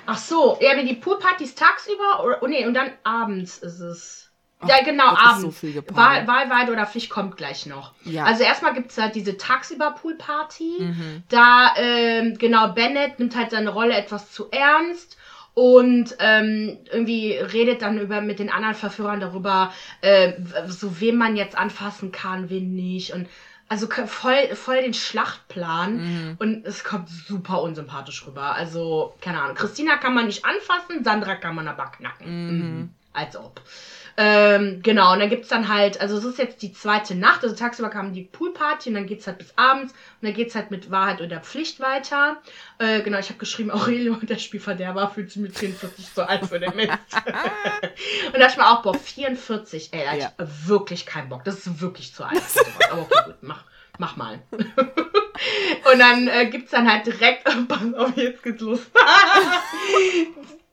Ach 0.06 0.18
so, 0.18 0.60
ja, 0.62 0.80
die 0.80 0.96
Poolpartys 0.96 1.56
tagsüber, 1.56 2.24
oder, 2.24 2.44
oh 2.44 2.48
nee, 2.48 2.68
und 2.68 2.76
dann 2.76 2.92
abends 3.04 3.58
ist 3.58 3.80
es. 3.80 4.23
Ja, 4.68 4.84
genau, 4.84 5.08
abends. 5.16 5.62
So 5.62 5.84
Wahl, 5.96 6.28
Wahlweide 6.28 6.72
oder 6.72 6.86
Pflicht 6.86 7.10
kommt 7.10 7.38
gleich 7.38 7.66
noch. 7.66 7.94
Ja. 8.04 8.26
Also 8.26 8.44
erstmal 8.44 8.74
gibt 8.74 8.92
es 8.92 8.98
halt 8.98 9.16
diese 9.16 9.38
Tagsüber-Pool-Party. 9.38 10.78
Mhm. 10.80 11.24
Da, 11.30 11.74
ähm, 11.78 12.38
genau, 12.38 12.70
Bennett 12.70 13.20
nimmt 13.20 13.36
halt 13.36 13.52
seine 13.52 13.70
Rolle 13.70 13.96
etwas 13.96 14.32
zu 14.32 14.50
ernst 14.52 15.18
und 15.54 16.16
ähm, 16.20 16.80
irgendwie 16.92 17.34
redet 17.34 17.82
dann 17.82 18.00
über 18.00 18.22
mit 18.22 18.40
den 18.40 18.52
anderen 18.52 18.76
Verführern 18.76 19.20
darüber, 19.20 19.72
äh, 20.02 20.34
so 20.68 21.00
wem 21.00 21.18
man 21.18 21.36
jetzt 21.36 21.58
anfassen 21.58 22.12
kann, 22.12 22.50
wen 22.50 22.74
nicht. 22.74 23.14
Und 23.14 23.28
also 23.70 23.88
voll, 23.88 24.56
voll 24.56 24.82
den 24.82 24.94
Schlachtplan 24.94 25.96
mhm. 25.98 26.36
und 26.40 26.66
es 26.66 26.84
kommt 26.84 27.10
super 27.10 27.62
unsympathisch 27.62 28.26
rüber. 28.28 28.54
Also, 28.54 29.16
keine 29.22 29.42
Ahnung. 29.42 29.56
Christina 29.56 29.98
kann 29.98 30.14
man 30.14 30.28
nicht 30.28 30.46
anfassen, 30.46 31.04
Sandra 31.04 31.36
kann 31.36 31.56
man 31.56 31.68
aber 31.68 31.86
knacken. 31.86 32.48
Mhm. 32.48 32.58
Mhm. 32.58 32.90
Als 33.14 33.38
ob. 33.38 33.62
Ähm, 34.16 34.82
genau, 34.84 35.14
und 35.14 35.20
dann 35.20 35.30
gibt's 35.30 35.48
dann 35.48 35.70
halt, 35.70 36.00
also 36.00 36.18
es 36.18 36.24
ist 36.24 36.38
jetzt 36.38 36.62
die 36.62 36.72
zweite 36.72 37.16
Nacht, 37.16 37.44
also 37.44 37.56
tagsüber 37.56 37.90
kam 37.90 38.14
die 38.14 38.24
Poolparty 38.24 38.90
und 38.90 38.96
dann 38.96 39.08
geht's 39.08 39.26
halt 39.26 39.40
bis 39.40 39.58
abends 39.58 39.92
und 39.92 40.28
dann 40.28 40.34
geht's 40.34 40.54
halt 40.54 40.70
mit 40.70 40.92
Wahrheit 40.92 41.20
oder 41.22 41.40
Pflicht 41.40 41.80
weiter. 41.80 42.38
Äh, 42.78 43.02
genau, 43.02 43.18
ich 43.18 43.30
habe 43.30 43.40
geschrieben, 43.40 43.72
Aurelio, 43.72 44.16
der 44.22 44.38
Spielverderber, 44.38 45.10
fühlt 45.10 45.32
sich 45.32 45.42
mit 45.42 45.58
44 45.58 46.08
so 46.14 46.22
alt 46.22 46.46
für 46.46 46.60
den 46.60 46.76
Mist. 46.76 46.90
und 47.16 48.34
da 48.34 48.40
dachte 48.40 48.52
ich 48.52 48.58
mir 48.58 48.68
auch, 48.68 48.84
boah, 48.84 48.94
44, 48.94 49.94
ey, 49.94 50.06
da 50.06 50.16
ja. 50.16 50.32
ich 50.38 50.68
wirklich 50.68 51.06
keinen 51.06 51.30
Bock. 51.30 51.44
Das 51.44 51.56
ist 51.56 51.82
wirklich 51.82 52.14
zu 52.14 52.24
alt. 52.24 52.42
Aber 52.92 53.02
okay, 53.02 53.20
gut, 53.26 53.38
mach, 53.42 53.64
mach 53.98 54.16
mal. 54.16 54.40
und 54.52 56.00
dann 56.00 56.28
äh, 56.28 56.46
gibt's 56.52 56.72
dann 56.72 56.92
halt 56.92 57.08
direkt, 57.08 57.46
pass 57.68 57.94
auf, 57.96 58.16
jetzt 58.16 58.44
geht's 58.44 58.62
los. 58.62 58.80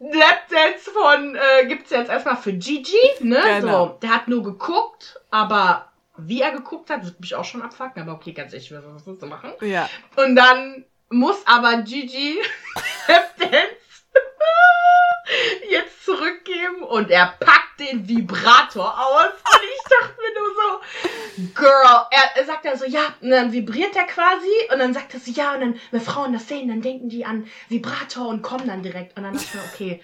Lapdance 0.01 0.91
von 0.91 1.37
äh, 1.37 1.67
gibt's 1.67 1.91
jetzt 1.91 2.11
erstmal 2.11 2.37
für 2.37 2.55
Gigi, 2.55 2.97
ne? 3.21 3.41
Genau. 3.61 3.87
So, 3.87 3.99
der 4.01 4.15
hat 4.15 4.29
nur 4.29 4.43
geguckt, 4.43 5.21
aber 5.31 5.93
wie 6.17 6.41
er 6.41 6.53
geguckt 6.53 6.89
hat, 6.91 7.05
wird 7.05 7.21
mich 7.21 7.35
auch 7.35 7.45
schon 7.45 7.63
abfucken, 7.63 8.03
aber 8.03 8.13
okay, 8.13 8.33
ganz 8.33 8.53
ehrlich, 8.53 8.73
was 8.73 9.07
willst 9.07 9.23
du 9.23 9.27
machen? 9.27 9.53
Ja. 9.61 9.89
Und 10.17 10.37
dann 10.37 10.85
muss 11.11 11.47
aber 11.47 11.83
Gigi 11.83 12.39
Lapdance 13.09 13.80
jetzt 15.71 16.05
zurückgeben 16.05 16.83
und 16.83 17.11
er 17.11 17.35
packt 17.39 17.81
den 17.81 18.09
Vibrator 18.09 18.99
aus. 18.99 19.29
Und 19.29 19.61
ich 19.63 19.83
dachte 19.89 20.15
mir 20.21 20.41
nur 20.41 20.49
so, 20.55 21.53
Girl, 21.55 22.07
er, 22.11 22.37
er 22.37 22.45
sagt 22.45 22.65
ja 22.65 22.77
so, 22.77 22.85
ja, 22.85 23.15
und 23.21 23.31
dann 23.31 23.53
vibriert 23.53 23.97
er 23.97 24.05
quasi 24.05 24.73
und 24.73 24.79
dann 24.79 24.95
sagt 24.95 25.15
er 25.15 25.21
so, 25.21 25.31
ja, 25.31 25.55
und 25.55 25.61
dann, 25.61 25.81
wenn 25.91 26.01
Frauen 26.01 26.33
das 26.33 26.49
sehen, 26.49 26.69
dann 26.69 26.83
denken 26.83 27.09
die 27.09 27.25
an 27.25 27.47
Vibrator 27.69 28.29
und 28.29 28.43
kommen 28.43 28.67
dann 28.67 28.83
direkt. 28.83 29.17
Und 29.17 29.25
dann 29.25 29.35
dachte 29.35 29.47
ich 29.47 29.55
mir, 29.55 29.63
okay, 29.73 30.01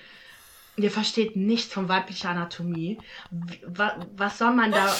ihr 0.76 0.90
versteht 0.90 1.36
nichts 1.36 1.72
von 1.72 1.88
weiblicher 1.88 2.30
Anatomie. 2.30 2.98
Was, 3.66 3.92
was 4.16 4.38
soll 4.38 4.52
man 4.52 4.72
da, 4.72 4.94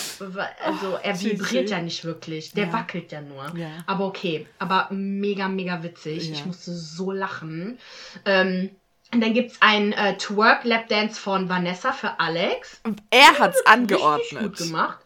also 0.65 0.97
er 1.03 1.21
vibriert 1.21 1.71
ja 1.71 1.81
nicht 1.81 2.05
wirklich, 2.05 2.53
der 2.53 2.67
ja. 2.67 2.73
wackelt 2.73 3.13
ja 3.13 3.21
nur. 3.21 3.57
Ja. 3.57 3.85
Aber 3.87 4.07
okay, 4.07 4.47
aber 4.59 4.89
mega, 4.91 5.49
mega 5.49 5.83
witzig. 5.83 6.29
Ja. 6.29 6.35
Ich 6.35 6.47
musste 6.47 6.73
so 6.73 7.13
lachen. 7.13 7.79
Ähm, 8.25 8.71
und 9.17 9.23
dann 9.23 9.33
gibt 9.33 9.53
es 9.53 9.62
ein 9.62 9.95
äh, 9.95 10.19
Twerk-Lap-Dance 10.19 11.19
von 11.19 11.49
Vanessa 11.49 11.93
für 11.93 12.21
Alex. 12.21 12.83
Er 13.09 13.39
hat's 13.39 13.64
angeordnet. 13.64 14.43
Gut 14.43 14.59
gemacht. 14.59 14.99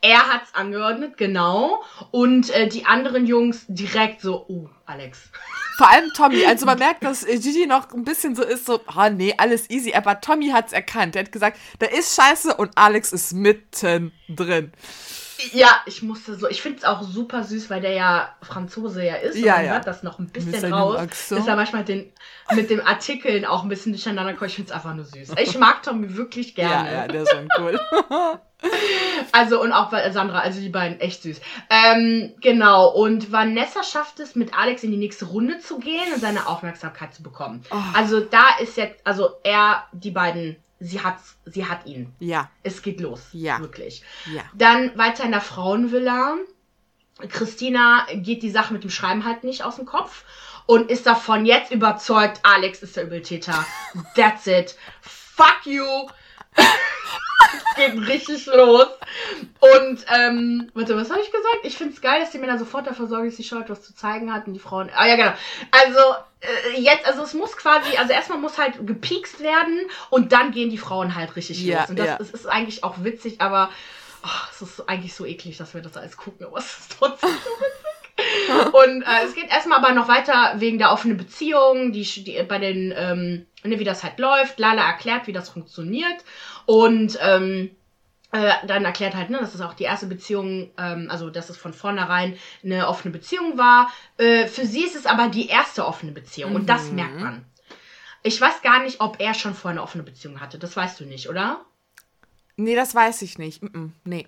Er 0.00 0.26
hat's 0.26 0.52
angeordnet, 0.52 1.16
genau. 1.16 1.80
Und 2.10 2.50
äh, 2.50 2.66
die 2.66 2.86
anderen 2.86 3.24
Jungs 3.24 3.64
direkt 3.68 4.20
so, 4.20 4.44
oh, 4.48 4.68
Alex. 4.84 5.30
Vor 5.76 5.88
allem 5.88 6.10
Tommy. 6.16 6.44
Also 6.44 6.66
man 6.66 6.76
merkt, 6.76 7.04
dass 7.04 7.24
Gigi 7.24 7.66
noch 7.66 7.92
ein 7.92 8.02
bisschen 8.02 8.34
so 8.34 8.42
ist, 8.42 8.66
so, 8.66 8.80
oh 8.96 9.08
nee, 9.10 9.32
alles 9.38 9.70
easy. 9.70 9.94
Aber 9.94 10.20
Tommy 10.20 10.48
hat 10.48 10.66
es 10.66 10.72
erkannt. 10.72 11.14
Er 11.14 11.22
hat 11.22 11.30
gesagt, 11.30 11.56
da 11.78 11.86
ist 11.86 12.16
scheiße 12.16 12.54
und 12.56 12.72
Alex 12.74 13.12
ist 13.12 13.32
mitten 13.32 14.10
drin. 14.28 14.72
Ja, 15.52 15.80
ich 15.86 16.02
musste 16.02 16.34
so, 16.36 16.48
ich 16.48 16.62
finde 16.62 16.78
es 16.78 16.84
auch 16.84 17.02
super 17.02 17.44
süß, 17.44 17.70
weil 17.70 17.80
der 17.80 17.92
ja 17.92 18.34
Franzose 18.42 19.04
ja 19.04 19.16
ist. 19.16 19.36
Ja, 19.36 19.58
und 19.58 19.64
ja. 19.64 19.72
hört 19.72 19.86
das 19.86 20.02
noch 20.02 20.18
ein 20.18 20.28
bisschen 20.28 20.72
raus. 20.72 20.98
Accent. 20.98 21.40
Ist 21.40 21.48
er 21.48 21.56
manchmal 21.56 21.82
mit 21.82 21.88
den, 21.88 22.12
mit 22.54 22.70
den 22.70 22.80
Artikeln 22.80 23.44
auch 23.44 23.62
ein 23.62 23.68
bisschen 23.68 23.92
durcheinander 23.92 24.34
kommt. 24.34 24.50
Ich 24.50 24.56
finde 24.56 24.70
es 24.70 24.74
einfach 24.74 24.94
nur 24.94 25.04
süß. 25.04 25.32
Ich 25.38 25.58
mag 25.58 25.82
Tommy 25.82 26.16
wirklich 26.16 26.56
Ja, 26.56 26.68
gerne. 26.68 26.92
ja, 26.92 27.08
der 27.08 27.22
ist 27.22 27.30
schon 27.30 27.48
cool. 27.58 27.80
Also 29.32 29.60
und 29.60 29.72
auch 29.72 29.90
Sandra, 30.12 30.40
also 30.40 30.60
die 30.60 30.68
beiden 30.68 31.00
echt 31.00 31.22
süß. 31.22 31.40
Ähm, 31.70 32.34
genau, 32.40 32.90
und 32.90 33.32
Vanessa 33.32 33.82
schafft 33.82 34.20
es, 34.20 34.34
mit 34.36 34.56
Alex 34.56 34.82
in 34.82 34.90
die 34.90 34.96
nächste 34.96 35.24
Runde 35.26 35.58
zu 35.58 35.78
gehen 35.78 36.12
und 36.14 36.20
seine 36.20 36.46
Aufmerksamkeit 36.46 37.14
zu 37.14 37.22
bekommen. 37.22 37.64
Oh. 37.70 37.76
Also 37.94 38.20
da 38.20 38.44
ist 38.60 38.76
jetzt, 38.76 39.00
also 39.04 39.30
er, 39.42 39.84
die 39.92 40.10
beiden, 40.10 40.56
sie 40.82 41.00
hat, 41.00 41.16
sie 41.44 41.66
hat 41.66 41.86
ihn. 41.86 42.12
ja, 42.18 42.50
Es 42.62 42.82
geht 42.82 43.00
los. 43.00 43.28
Ja. 43.32 43.60
Wirklich. 43.60 44.02
ja. 44.26 44.42
Dann 44.54 44.96
weiter 44.98 45.24
in 45.24 45.30
der 45.32 45.40
Frauenvilla. 45.40 46.36
Christina 47.28 48.06
geht 48.14 48.42
die 48.42 48.50
Sache 48.50 48.72
mit 48.72 48.82
dem 48.82 48.90
Schreiben 48.90 49.24
halt 49.24 49.44
nicht 49.44 49.62
aus 49.62 49.76
dem 49.76 49.86
Kopf 49.86 50.24
und 50.66 50.90
ist 50.90 51.06
davon 51.06 51.46
jetzt 51.46 51.70
überzeugt, 51.70 52.40
Alex 52.42 52.82
ist 52.82 52.96
der 52.96 53.04
Übeltäter. 53.04 53.64
That's 54.16 54.46
it. 54.46 54.76
Fuck 55.00 55.66
you. 55.66 55.84
geht 57.76 58.08
richtig 58.08 58.46
los. 58.46 58.86
Und, 59.60 60.04
ähm, 60.14 60.70
warte, 60.74 60.96
was 60.96 61.10
habe 61.10 61.20
ich 61.20 61.30
gesagt? 61.30 61.60
Ich 61.64 61.76
finde 61.76 61.94
es 61.94 62.00
geil, 62.00 62.20
dass 62.20 62.30
die 62.30 62.38
Männer 62.38 62.58
sofort 62.58 62.86
dafür 62.86 63.06
sorgen, 63.06 63.26
dass 63.26 63.36
die 63.36 63.44
Show 63.44 63.58
etwas 63.58 63.82
zu 63.82 63.94
zeigen 63.94 64.32
hat 64.32 64.46
und 64.46 64.54
die 64.54 64.60
Frauen. 64.60 64.90
Ah 64.94 65.06
ja, 65.06 65.16
genau. 65.16 65.32
Also, 65.70 66.00
jetzt, 66.76 67.06
also 67.06 67.22
es 67.22 67.34
muss 67.34 67.56
quasi, 67.56 67.96
also 67.96 68.12
erstmal 68.12 68.38
muss 68.38 68.58
halt 68.58 68.86
gepiekst 68.86 69.40
werden 69.40 69.80
und 70.10 70.32
dann 70.32 70.50
gehen 70.50 70.70
die 70.70 70.78
Frauen 70.78 71.14
halt 71.14 71.36
richtig 71.36 71.62
Ja, 71.62 71.80
los. 71.80 71.90
Und 71.90 71.98
das, 71.98 72.06
ja. 72.06 72.18
das 72.18 72.30
ist 72.30 72.46
eigentlich 72.46 72.84
auch 72.84 73.04
witzig, 73.04 73.40
aber 73.40 73.70
oh, 74.24 74.48
es 74.50 74.62
ist 74.62 74.88
eigentlich 74.88 75.14
so 75.14 75.24
eklig, 75.24 75.56
dass 75.56 75.74
wir 75.74 75.82
das 75.82 75.96
alles 75.96 76.16
gucken, 76.16 76.46
aber 76.46 76.58
es 76.58 76.78
ist 76.78 76.96
trotzdem 76.98 77.30
so 77.30 77.36
witzig. 77.36 77.92
Und 78.72 79.02
äh, 79.02 79.24
es 79.24 79.34
geht 79.34 79.50
erstmal 79.50 79.78
aber 79.78 79.92
noch 79.94 80.06
weiter 80.06 80.54
wegen 80.56 80.78
der 80.78 80.92
offenen 80.92 81.16
Beziehung, 81.16 81.92
die, 81.92 82.02
die 82.02 82.42
bei 82.42 82.58
den, 82.58 82.92
ähm, 82.96 83.46
ne, 83.64 83.78
wie 83.78 83.84
das 83.84 84.02
halt 84.02 84.18
läuft. 84.18 84.58
Lala 84.58 84.86
erklärt, 84.86 85.26
wie 85.26 85.32
das 85.32 85.48
funktioniert. 85.48 86.22
Und 86.66 87.18
ähm, 87.20 87.70
äh, 88.32 88.52
dann 88.66 88.84
erklärt 88.84 89.14
halt, 89.14 89.30
ne, 89.30 89.38
dass 89.38 89.54
es 89.54 89.60
auch 89.60 89.74
die 89.74 89.84
erste 89.84 90.06
Beziehung, 90.06 90.70
ähm, 90.78 91.08
also 91.10 91.30
dass 91.30 91.50
es 91.50 91.56
von 91.56 91.72
vornherein 91.72 92.36
eine 92.64 92.88
offene 92.88 93.12
Beziehung 93.12 93.58
war. 93.58 93.92
Äh, 94.16 94.46
für 94.48 94.66
sie 94.66 94.84
ist 94.84 94.96
es 94.96 95.06
aber 95.06 95.28
die 95.28 95.48
erste 95.48 95.86
offene 95.86 96.12
Beziehung 96.12 96.54
und 96.54 96.68
das 96.68 96.90
Mhm. 96.90 96.96
merkt 96.96 97.20
man. 97.20 97.44
Ich 98.24 98.40
weiß 98.40 98.62
gar 98.62 98.82
nicht, 98.82 99.00
ob 99.00 99.20
er 99.20 99.34
schon 99.34 99.54
vorher 99.54 99.72
eine 99.78 99.82
offene 99.82 100.04
Beziehung 100.04 100.40
hatte. 100.40 100.58
Das 100.58 100.76
weißt 100.76 101.00
du 101.00 101.04
nicht, 101.04 101.28
oder? 101.28 101.64
Nee, 102.56 102.74
das 102.76 102.94
weiß 102.94 103.22
ich 103.22 103.38
nicht. 103.38 103.62
Mm 103.62 103.66
-mm, 103.66 103.90
nee. 104.04 104.26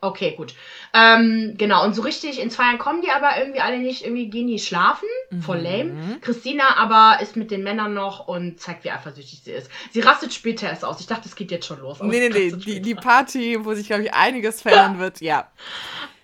Okay, 0.00 0.34
gut. 0.36 0.54
Ähm, 0.94 1.54
genau, 1.58 1.84
und 1.84 1.92
so 1.92 2.02
richtig 2.02 2.40
ins 2.40 2.54
Feiern 2.54 2.78
kommen 2.78 3.02
die 3.02 3.10
aber 3.10 3.36
irgendwie 3.36 3.60
alle 3.60 3.78
nicht. 3.78 4.04
Irgendwie 4.04 4.30
gehen 4.30 4.46
die 4.46 4.60
schlafen. 4.60 5.08
Voll 5.40 5.58
lame. 5.58 6.18
Christina 6.20 6.76
aber 6.76 7.20
ist 7.20 7.34
mit 7.36 7.50
den 7.50 7.64
Männern 7.64 7.94
noch 7.94 8.28
und 8.28 8.60
zeigt, 8.60 8.84
wie 8.84 8.92
eifersüchtig 8.92 9.40
sie 9.42 9.50
ist. 9.50 9.70
Sie 9.90 10.00
rastet 10.00 10.32
später 10.32 10.68
erst 10.68 10.84
aus. 10.84 11.00
Ich 11.00 11.08
dachte, 11.08 11.28
es 11.28 11.34
geht 11.34 11.50
jetzt 11.50 11.66
schon 11.66 11.80
los. 11.80 12.00
Nee, 12.00 12.28
nee, 12.28 12.28
nee. 12.28 12.52
Die, 12.52 12.80
die 12.80 12.94
Party, 12.94 13.58
wo 13.64 13.74
sich, 13.74 13.88
glaube 13.88 14.04
ich, 14.04 14.14
einiges 14.14 14.62
verändern 14.62 14.98
wird, 15.00 15.20
ja. 15.20 15.50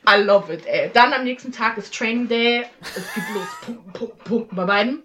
I 0.08 0.20
love 0.22 0.52
it, 0.52 0.66
ey. 0.66 0.90
Dann 0.92 1.12
am 1.12 1.24
nächsten 1.24 1.50
Tag 1.50 1.76
ist 1.76 1.92
Training 1.92 2.28
Day. 2.28 2.64
Es 2.80 3.12
geht 3.14 3.24
los. 3.34 3.48
Pumpen, 3.64 3.92
pumpen, 3.92 4.18
pumpen 4.24 4.56
bei 4.56 4.64
beiden. 4.66 5.02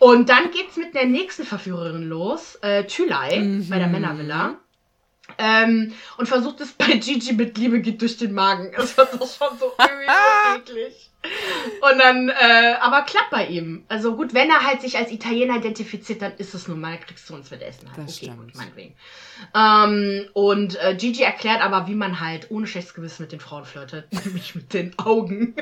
Und 0.00 0.28
dann 0.28 0.50
geht's 0.50 0.76
mit 0.76 0.94
der 0.94 1.06
nächsten 1.06 1.44
Verführerin 1.44 2.08
los. 2.08 2.56
Äh, 2.56 2.84
Thülei 2.84 3.40
bei 3.70 3.78
der 3.78 3.86
Männervilla. 3.86 4.56
Ähm, 5.38 5.94
und 6.18 6.26
versucht 6.26 6.60
es 6.60 6.72
bei 6.72 6.96
Gigi 6.96 7.32
mit 7.32 7.56
Liebe 7.56 7.80
geht 7.80 8.00
durch 8.00 8.16
den 8.18 8.32
Magen. 8.32 8.72
Das 8.76 8.96
war 8.98 9.06
doch 9.06 9.18
schon 9.20 9.58
so 9.58 9.72
eklig. 10.56 11.10
Und 11.80 11.98
dann, 11.98 12.28
äh, 12.28 12.74
aber 12.80 13.02
klappt 13.02 13.30
bei 13.30 13.46
ihm. 13.46 13.84
Also 13.88 14.16
gut, 14.16 14.34
wenn 14.34 14.50
er 14.50 14.66
halt 14.66 14.80
sich 14.80 14.96
als 14.98 15.12
Italiener 15.12 15.56
identifiziert, 15.56 16.20
dann 16.20 16.32
ist 16.36 16.52
es 16.54 16.66
nun 16.66 16.80
mal, 16.80 16.98
kriegst 16.98 17.30
du 17.30 17.34
uns 17.34 17.50
mit 17.50 17.62
Essen. 17.62 17.88
Halt. 17.88 17.98
Das 17.98 18.16
okay, 18.16 18.26
stimmt. 18.26 18.38
gut, 18.38 18.54
meinetwegen. 18.56 18.94
Ähm, 19.54 20.28
und 20.32 20.82
äh, 20.82 20.96
Gigi 20.96 21.22
erklärt 21.22 21.60
aber, 21.60 21.86
wie 21.86 21.94
man 21.94 22.18
halt 22.18 22.50
ohne 22.50 22.66
schlechtes 22.66 22.94
Gewissen 22.94 23.22
mit 23.22 23.32
den 23.32 23.40
Frauen 23.40 23.64
flirtet. 23.64 24.12
Nämlich 24.24 24.56
mit 24.56 24.74
den 24.74 24.98
Augen. 24.98 25.54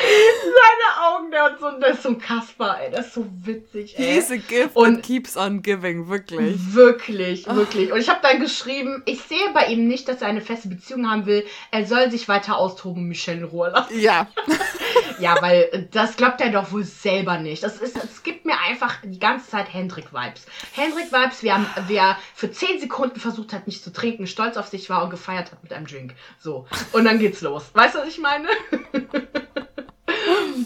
Seine 0.00 1.06
Augen, 1.08 1.30
der, 1.30 1.42
hat 1.44 1.60
so, 1.60 1.70
der 1.78 1.90
ist 1.90 2.02
so 2.02 2.08
ein 2.10 2.18
Kasper, 2.18 2.78
ey. 2.80 2.90
Der 2.90 3.00
ist 3.00 3.14
so 3.14 3.26
witzig, 3.42 3.98
ey. 3.98 4.14
He's 4.14 4.30
a 4.30 4.36
gift 4.36 4.76
Und- 4.76 5.02
keeps 5.02 5.36
on 5.36 5.62
giving, 5.62 6.08
wirklich. 6.08 6.56
Wirklich, 6.74 7.46
wirklich. 7.46 7.92
Und 7.92 8.00
ich 8.00 8.08
habe 8.08 8.20
dann 8.22 8.40
geschrieben, 8.40 9.02
ich 9.06 9.22
sehe 9.22 9.50
bei 9.52 9.66
ihm 9.66 9.86
nicht, 9.88 10.08
dass 10.08 10.22
er 10.22 10.28
eine 10.28 10.40
feste 10.40 10.68
Beziehung 10.68 11.08
haben 11.10 11.26
will. 11.26 11.44
Er 11.70 11.86
soll 11.86 12.10
sich 12.10 12.28
weiter 12.28 12.56
austoben 12.56 13.04
Michelle 13.08 13.38
in 13.38 13.44
Ruhe 13.44 13.70
lassen. 13.70 13.98
Ja. 13.98 14.26
Ja, 15.20 15.36
weil 15.42 15.88
das 15.92 16.16
glaubt 16.16 16.40
er 16.40 16.48
doch 16.50 16.72
wohl 16.72 16.82
selber 16.82 17.38
nicht. 17.38 17.62
Das 17.62 17.76
ist, 17.76 17.94
es 18.02 18.22
gibt 18.22 18.46
mir 18.46 18.58
einfach 18.58 18.96
die 19.04 19.18
ganze 19.18 19.50
Zeit 19.50 19.72
Hendrik-Vibes. 19.72 20.46
Hendrik-Vibes, 20.72 21.42
wer, 21.42 21.64
wer 21.88 22.16
für 22.34 22.50
10 22.50 22.80
Sekunden 22.80 23.20
versucht 23.20 23.52
hat, 23.52 23.66
nicht 23.66 23.84
zu 23.84 23.92
trinken, 23.92 24.26
stolz 24.26 24.56
auf 24.56 24.68
sich 24.68 24.88
war 24.88 25.04
und 25.04 25.10
gefeiert 25.10 25.52
hat 25.52 25.62
mit 25.62 25.74
einem 25.74 25.86
Drink. 25.86 26.14
So. 26.38 26.66
Und 26.92 27.04
dann 27.04 27.18
geht's 27.18 27.42
los. 27.42 27.66
Weißt 27.74 27.96
du, 27.96 27.98
was 27.98 28.08
ich 28.08 28.18
meine? 28.18 28.48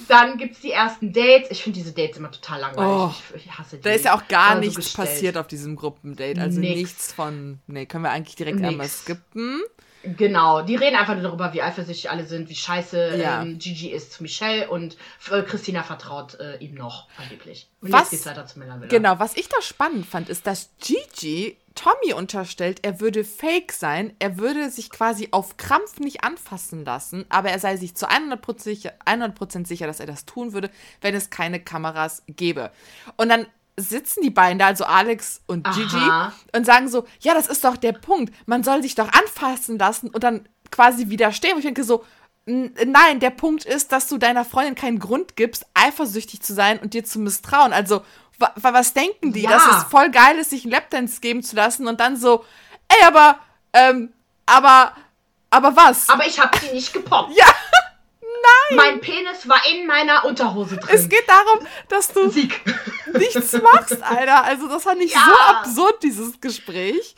Dann 0.09 0.39
gibt's 0.39 0.61
die 0.61 0.73
ersten 0.73 1.13
Dates. 1.13 1.51
Ich 1.51 1.63
finde 1.63 1.79
diese 1.79 1.93
Dates 1.93 2.17
immer 2.19 2.31
total 2.31 2.61
langweilig. 2.61 3.15
Oh. 3.33 3.35
ich, 3.37 3.47
ich 3.47 3.51
hasse 3.59 3.77
die. 3.77 3.83
Da 3.83 3.91
ist 3.91 4.05
ja 4.05 4.15
auch 4.17 4.27
gar 4.29 4.55
so 4.55 4.61
nichts 4.61 4.77
gestellt. 4.77 5.09
passiert 5.09 5.37
auf 5.37 5.47
diesem 5.47 5.77
Gruppendate. 5.77 6.41
Also 6.41 6.61
Nix. 6.61 6.77
nichts 6.77 7.13
von. 7.13 7.59
Nee, 7.67 7.87
können 7.87 8.05
wir 8.05 8.11
eigentlich 8.11 8.37
direkt 8.37 8.59
Nix. 8.59 8.69
einmal 8.69 8.89
skippen. 8.89 9.63
Genau, 10.07 10.61
die 10.61 10.77
reden 10.77 10.97
einfach 10.97 11.15
nur 11.15 11.23
darüber, 11.23 11.55
wie 11.55 11.63
eifersüchtig 11.63 12.11
alle 12.11 12.27
sind, 12.27 12.51
wie 12.51 12.55
scheiße 12.55 13.17
Ja. 13.17 13.41
ähm, 13.41 13.59
Gigi 13.59 13.89
ist 13.89 14.13
zu 14.13 14.23
Michelle 14.23 14.69
und 14.69 14.99
äh, 15.31 15.41
Christina 15.43 15.83
vertraut 15.83 16.35
äh, 16.41 16.59
ihm 16.59 16.75
noch, 16.75 17.09
angeblich. 17.17 17.69
Und 17.81 17.91
Was- 17.91 18.03
jetzt 18.03 18.11
geht's 18.11 18.27
weiter 18.27 18.47
zu 18.47 18.59
Männervilla. 18.59 18.89
Genau, 18.91 19.19
was 19.19 19.35
ich 19.35 19.49
da 19.49 19.63
spannend 19.63 20.05
fand, 20.05 20.29
ist, 20.29 20.47
dass 20.47 20.69
Gigi 20.79 21.57
Tommy 21.75 22.13
unterstellt, 22.13 22.81
er 22.83 23.01
würde 23.01 23.25
fake 23.25 23.73
sein, 23.73 24.15
er 24.19 24.39
würde 24.39 24.71
sich 24.71 24.91
quasi 24.91 25.29
auf 25.33 25.57
Krampf 25.57 25.99
nicht 25.99 26.23
anfassen 26.23 26.85
lassen, 26.85 27.25
aber 27.29 27.51
er 27.51 27.59
sei 27.59 27.77
sich 27.77 27.97
zu 27.97 28.09
100% 28.09 28.61
sicher, 28.61 28.93
100 29.05 29.67
sicher, 29.67 29.87
dass 29.87 30.01
er 30.01 30.07
das 30.07 30.25
tun 30.25 30.53
würde, 30.53 30.71
wenn 31.01 31.15
es 31.15 31.31
keine 31.31 31.61
Kameras 31.61 32.23
gäbe. 32.29 32.71
Und 33.17 33.29
dann 33.29 33.47
sitzen 33.77 34.23
die 34.23 34.31
beiden 34.31 34.59
da, 34.59 34.69
also 34.69 34.85
Alex 34.85 35.43
und 35.47 35.67
Gigi, 35.75 35.97
Aha. 35.97 36.33
und 36.55 36.65
sagen 36.65 36.89
so, 36.89 37.07
ja, 37.21 37.35
das 37.35 37.49
ist 37.49 37.65
doch 37.65 37.77
der 37.77 37.93
Punkt, 37.93 38.33
man 38.47 38.63
soll 38.63 38.83
sich 38.83 38.95
doch 38.95 39.11
anfassen 39.13 39.79
lassen 39.79 40.11
und 40.11 40.23
dann 40.23 40.49
quasi 40.71 41.09
widerstehen. 41.09 41.53
Und 41.53 41.59
ich 41.59 41.65
denke 41.65 41.85
so, 41.85 42.05
nein, 42.47 43.21
der 43.21 43.31
Punkt 43.31 43.65
ist, 43.65 43.93
dass 43.93 44.07
du 44.09 44.19
deiner 44.19 44.45
Freundin 44.45 44.75
keinen 44.75 44.99
Grund 44.99 45.37
gibst, 45.37 45.65
eifersüchtig 45.75 46.43
zu 46.43 46.53
sein 46.55 46.79
und 46.79 46.95
dir 46.95 47.05
zu 47.05 47.19
misstrauen. 47.19 47.73
Also, 47.73 48.05
wa 48.39 48.53
wa- 48.57 48.73
was 48.73 48.93
denken 48.93 49.33
die? 49.33 49.43
Ja. 49.43 49.51
Dass 49.51 49.67
es 49.79 49.85
voll 49.85 50.11
geil 50.11 50.37
ist, 50.39 50.51
sich 50.51 50.65
einen 50.65 50.73
Lapdance 50.73 51.21
geben 51.21 51.43
zu 51.43 51.57
lassen 51.57 51.87
und 51.87 52.01
dann 52.01 52.17
so, 52.17 52.45
ey, 52.89 53.07
aber, 53.07 53.39
ähm, 53.73 54.13
aber, 54.47 54.93
aber 55.51 55.75
was? 55.77 56.09
Aber 56.09 56.27
ich 56.27 56.39
habe 56.39 56.57
sie 56.59 56.73
nicht 56.73 56.93
gepoppt. 56.93 57.35
ja, 57.37 57.47
Mein 58.77 59.01
Penis 59.01 59.49
war 59.49 59.61
in 59.73 59.87
meiner 59.87 60.25
Unterhose 60.27 60.77
drin. 60.77 60.95
es 60.95 61.09
geht 61.09 61.27
darum, 61.27 61.67
dass 61.89 62.09
du 62.13 62.29
Sieg. 62.29 62.61
nichts 63.15 63.53
machst, 63.53 64.03
Alter. 64.03 64.45
Also, 64.45 64.69
das 64.69 64.83
fand 64.83 65.01
ich 65.01 65.15
Ja. 65.15 65.25
so 65.27 65.55
absurd, 65.55 66.03
dieses 66.03 66.39
Gespräch. 66.41 67.15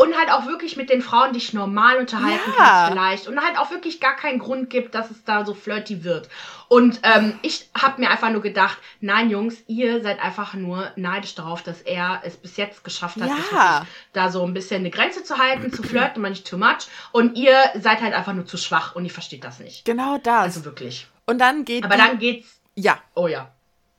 Und 0.00 0.16
halt 0.16 0.30
auch 0.30 0.46
wirklich 0.46 0.76
mit 0.78 0.88
den 0.88 1.02
Frauen 1.02 1.32
dich 1.34 1.52
normal 1.52 1.98
unterhalten 1.98 2.50
Ja. 2.56 2.64
kannst 2.64 2.92
vielleicht. 2.92 3.28
Und 3.28 3.40
halt 3.44 3.58
auch 3.58 3.70
wirklich 3.70 4.00
gar 4.00 4.16
keinen 4.16 4.38
Grund 4.38 4.70
gibt, 4.70 4.94
dass 4.94 5.10
es 5.10 5.24
da 5.24 5.44
so 5.44 5.52
flirty 5.52 6.04
wird. 6.04 6.28
Und 6.68 7.00
ähm, 7.02 7.38
ich 7.42 7.68
habe 7.76 8.00
mir 8.00 8.10
einfach 8.10 8.30
nur 8.30 8.40
gedacht, 8.40 8.78
nein 9.00 9.28
Jungs, 9.28 9.56
ihr 9.66 10.02
seid 10.02 10.18
einfach 10.22 10.54
nur 10.54 10.90
neidisch 10.96 11.34
darauf, 11.34 11.62
dass 11.62 11.82
er 11.82 12.20
es 12.24 12.36
bis 12.36 12.56
jetzt 12.56 12.82
geschafft 12.84 13.20
hat, 13.20 13.28
Ja. 13.52 13.86
da 14.12 14.30
so 14.30 14.42
ein 14.44 14.54
bisschen 14.54 14.78
eine 14.80 14.90
Grenze 14.90 15.22
zu 15.22 15.36
halten, 15.36 15.72
zu 15.72 15.82
flirten, 15.82 16.22
aber 16.22 16.30
nicht 16.30 16.46
too 16.48 16.56
much. 16.56 16.86
Und 17.12 17.36
ihr 17.36 17.54
seid 17.74 18.00
halt 18.00 18.14
einfach 18.14 18.32
nur 18.32 18.46
zu 18.46 18.56
schwach 18.56 18.94
und 18.94 19.04
ihr 19.04 19.10
versteht 19.10 19.44
das 19.44 19.58
nicht. 19.60 19.84
Genau 19.84 20.16
das. 20.18 20.44
Also 20.44 20.64
wirklich. 20.64 21.08
und 21.26 21.38
dann 21.40 21.64
geht 21.66 21.84
Aber 21.84 21.96
dann 21.96 22.18
geht's. 22.18 22.60
ja, 22.74 22.98
Oh 23.14 23.26
ja. 23.26 23.50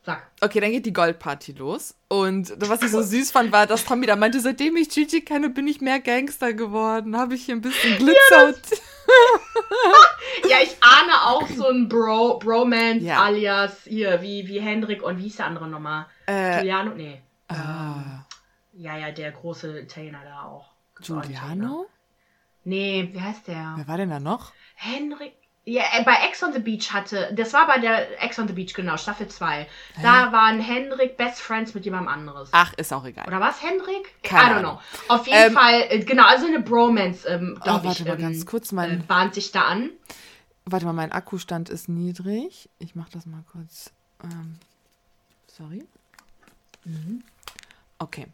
Sag. 0.04 0.24
Okay, 0.42 0.60
dann 0.60 0.72
geht 0.72 0.86
die 0.88 0.94
Goldparty 0.94 1.52
los. 1.54 1.94
Und 2.08 2.52
was 2.58 2.82
ich 2.82 2.90
so 2.90 3.04
süß 3.04 3.32
fand, 3.32 3.52
war, 3.52 3.68
dass 3.68 3.86
Tommy 3.86 4.08
da 4.08 4.16
meinte, 4.16 4.40
seitdem 4.40 4.76
ich 4.78 4.90
Gigi 4.90 5.22
kenne, 5.22 5.50
bin 5.50 5.68
ich 5.68 5.80
mehr 5.80 6.00
Gangster 6.00 6.54
geworden. 6.54 7.16
Habe 7.16 7.36
ich 7.36 7.46
hier 7.46 7.56
ein 7.56 7.62
bisschen 7.62 7.98
Glitzer. 7.98 8.48
und 8.48 8.58
Ja, 10.50 10.58
ich 10.64 10.76
ahne 10.82 11.28
auch 11.30 11.48
so 11.50 11.68
ein 11.68 11.88
Bro, 11.88 12.40
Bromance 12.40 13.06
Ja. 13.06 13.22
alias 13.24 13.84
hier, 13.84 14.22
wie, 14.22 14.48
wie 14.48 14.60
Hendrik 14.60 15.04
und 15.04 15.18
wie 15.20 15.24
hieß 15.24 15.38
der 15.38 15.46
andere 15.48 15.68
nochmal? 15.68 16.08
Äh, 16.26 16.58
Giuliano? 16.58 16.92
Nee. 16.96 17.22
ah, 17.50 18.26
Ja, 18.74 18.98
ja, 18.98 19.12
der 19.12 19.32
große 19.32 19.82
Italiener 19.82 20.22
da 20.24 20.44
auch. 20.44 20.72
Giuliano? 21.00 21.86
Nee, 22.64 23.10
wie 23.12 23.22
heißt 23.22 23.48
der? 23.48 23.74
Wer 23.78 23.88
war 23.88 23.98
denn 23.98 24.10
da 24.10 24.20
noch? 24.20 24.52
Henrik. 24.76 25.34
Ja, 25.64 25.84
äh, 25.94 26.04
bei 26.04 26.14
Ex 26.28 26.42
on 26.42 26.54
the 26.54 26.60
Beach 26.60 26.92
hatte, 26.92 27.32
das 27.36 27.54
war 27.54 27.68
bei 27.68 27.78
der 27.78 28.22
Ex 28.24 28.40
on 28.40 28.48
the 28.48 28.54
Beach, 28.54 28.74
genau, 28.74 28.98
Staffel 28.98 29.28
2. 29.28 29.68
Da 30.02 30.32
waren 30.32 30.60
Henrik 30.60 31.18
Best 31.18 31.40
Friends 31.40 31.76
mit 31.76 31.86
jemandem 31.86 32.08
anderes. 32.12 32.50
Ach, 32.52 32.74
ist 32.74 32.92
auch 32.92 33.06
egal. 33.06 33.28
Oder 33.28 33.40
was, 33.40 33.62
Henrik? 33.62 34.12
Keine 34.24 34.42
I 34.42 34.46
don't 34.56 34.58
Ahnung. 34.58 34.80
know. 35.08 35.14
Auf 35.16 35.28
jeden 35.28 35.38
Ähm, 35.50 35.54
Fall, 35.54 35.86
äh, 35.90 36.00
genau, 36.00 36.26
also 36.26 36.48
eine 36.48 36.62
Bromance, 36.62 37.28
ähm, 37.28 37.58
Oh, 37.60 37.64
glaube 37.64 37.86
warte 37.86 38.02
ich, 38.02 38.08
mal 38.08 38.16
ähm, 38.16 38.22
ganz 38.22 38.46
kurz. 38.48 38.72
Mein, 38.72 39.02
äh, 39.02 39.04
bahnt 39.04 39.36
sich 39.36 39.52
da 39.52 39.66
an. 39.66 39.92
Warte 40.66 40.86
mal, 40.86 40.94
mein 40.94 41.12
Akkustand 41.12 41.70
ist 41.70 41.90
niedrig. 41.90 42.68
Ich 42.80 42.96
mach 42.96 43.10
das 43.10 43.28
mal 43.28 43.44
kurz. 43.52 43.92
Ähm, 44.24 44.58
sorry. 45.46 45.84
Mhm. 46.86 47.24
Okay. 48.00 48.26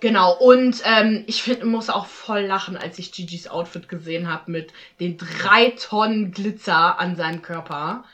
Genau, 0.00 0.32
und 0.32 0.82
ähm, 0.84 1.24
ich 1.26 1.42
find, 1.42 1.62
muss 1.64 1.90
auch 1.90 2.06
voll 2.06 2.40
lachen, 2.40 2.76
als 2.76 2.98
ich 2.98 3.12
Gigi's 3.12 3.48
Outfit 3.48 3.88
gesehen 3.88 4.32
habe 4.32 4.50
mit 4.50 4.72
den 4.98 5.18
drei 5.18 5.70
Tonnen 5.70 6.32
Glitzer 6.32 6.98
an 6.98 7.16
seinem 7.16 7.42
Körper. 7.42 8.04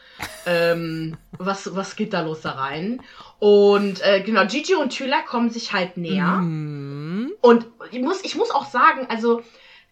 ähm, 0.47 1.17
was, 1.33 1.77
was 1.77 1.95
geht 1.97 2.13
da 2.13 2.23
los 2.23 2.41
da 2.41 2.53
rein? 2.53 3.03
Und 3.39 4.03
äh, 4.03 4.23
genau, 4.23 4.47
Gigi 4.47 4.75
und 4.75 4.91
Tüla 4.91 5.23
kommen 5.23 5.51
sich 5.51 5.73
halt 5.73 5.97
näher. 5.97 6.39
Mhm. 6.39 7.33
Und 7.41 7.67
ich 7.91 8.01
muss, 8.01 8.25
ich 8.25 8.35
muss 8.35 8.51
auch 8.51 8.67
sagen, 8.67 9.07
also, 9.09 9.43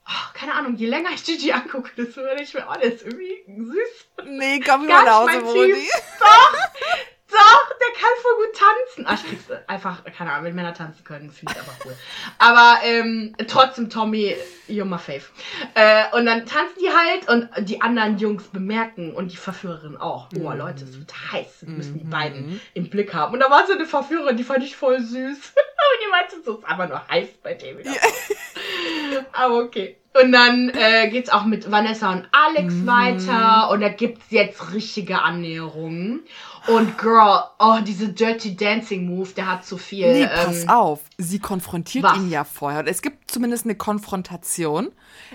oh, 0.07 0.33
keine 0.33 0.55
Ahnung, 0.55 0.77
je 0.77 0.87
länger 0.87 1.11
ich 1.15 1.25
Gigi 1.25 1.53
angucke, 1.53 1.91
desto 1.97 2.23
mehr 2.23 2.31
denke 2.31 2.45
ich 2.45 2.55
mir, 2.55 2.67
oh, 2.69 2.75
der 2.75 2.93
ist 2.93 3.05
irgendwie 3.05 3.45
süß. 3.47 4.27
Nee, 4.27 4.61
komm 4.61 4.87
mal 4.87 5.05
nach 5.05 5.21
Hause, 5.21 5.27
mein 5.27 5.45
Typ. 5.45 5.77
Doch, 7.35 7.69
der 7.69 8.01
kann 8.01 8.11
voll 8.23 8.47
gut 8.47 8.57
tanzen. 8.57 9.05
Ach, 9.09 9.15
ich 9.15 9.29
krieg's 9.29 9.69
einfach, 9.69 10.05
keine 10.05 10.31
Ahnung, 10.31 10.45
wenn 10.45 10.55
Männer 10.55 10.73
tanzen 10.73 11.03
können, 11.03 11.31
finde 11.31 11.53
ich 11.53 11.59
einfach 11.59 11.75
cool. 11.85 11.97
Aber 12.39 12.79
ähm, 12.85 13.35
trotzdem, 13.49 13.91
Tommy, 13.91 14.37
you're 14.69 14.85
my 14.85 14.99
fave. 14.99 15.25
Äh, 15.75 16.17
und 16.17 16.27
dann 16.27 16.47
tanzen 16.47 16.77
die 16.81 16.91
halt 16.91 17.29
und 17.29 17.69
die 17.69 17.81
anderen 17.81 18.19
Jungs 18.19 18.45
bemerken 18.45 19.15
und 19.15 19.33
die 19.33 19.37
Verführerin 19.37 19.97
auch. 19.97 20.29
Oh, 20.39 20.53
Leute, 20.53 20.85
es 20.85 20.97
wird 20.99 21.13
heiß. 21.33 21.63
Wir 21.63 21.75
müssen 21.75 21.99
die 21.99 22.05
beiden 22.05 22.61
im 22.75 22.89
Blick 22.89 23.13
haben. 23.15 23.35
Und 23.35 23.41
da 23.41 23.51
war 23.51 23.67
so 23.67 23.73
eine 23.73 23.87
Verführerin, 23.87 24.37
die 24.37 24.45
fand 24.45 24.63
ich 24.63 24.77
voll 24.77 25.01
süß. 25.01 25.09
und 25.19 26.05
die 26.05 26.11
meinte 26.11 26.37
so, 26.45 26.53
es 26.53 26.59
ist 26.59 26.69
aber 26.69 26.87
nur 26.87 27.09
heiß 27.09 27.29
bei 27.43 27.55
dem 27.55 27.79
wieder. 27.79 27.91
Aber 29.33 29.59
okay. 29.59 29.97
Und 30.21 30.31
dann 30.31 30.71
äh, 30.71 31.09
geht's 31.11 31.29
auch 31.29 31.45
mit 31.45 31.71
Vanessa 31.71 32.13
und 32.13 32.29
Alex 32.31 32.87
weiter 32.87 33.69
und 33.71 33.81
da 33.81 33.89
gibt's 33.89 34.27
jetzt 34.31 34.73
richtige 34.73 35.23
Annäherungen. 35.23 36.23
Und 36.67 36.97
Girl, 36.97 37.43
oh, 37.59 37.79
diese 37.87 38.09
Dirty 38.09 38.57
Dancing 38.57 39.07
Move, 39.07 39.29
der 39.37 39.47
hat 39.51 39.67
zu 39.67 39.77
viel. 39.77 40.11
Nee, 40.11 40.27
pass 40.27 40.63
ähm, 40.63 40.71
auf. 40.71 41.01
Sie 41.19 41.39
konfrontiert 41.39 42.05
was? 42.05 42.17
ihn 42.17 42.31
ja 42.31 42.45
vorher. 42.45 42.81
Und 42.81 42.87
es 42.87 43.03
gibt 43.03 43.31
zumindest 43.31 43.67
eine 43.67 43.75
Konfrontation. 43.75 44.91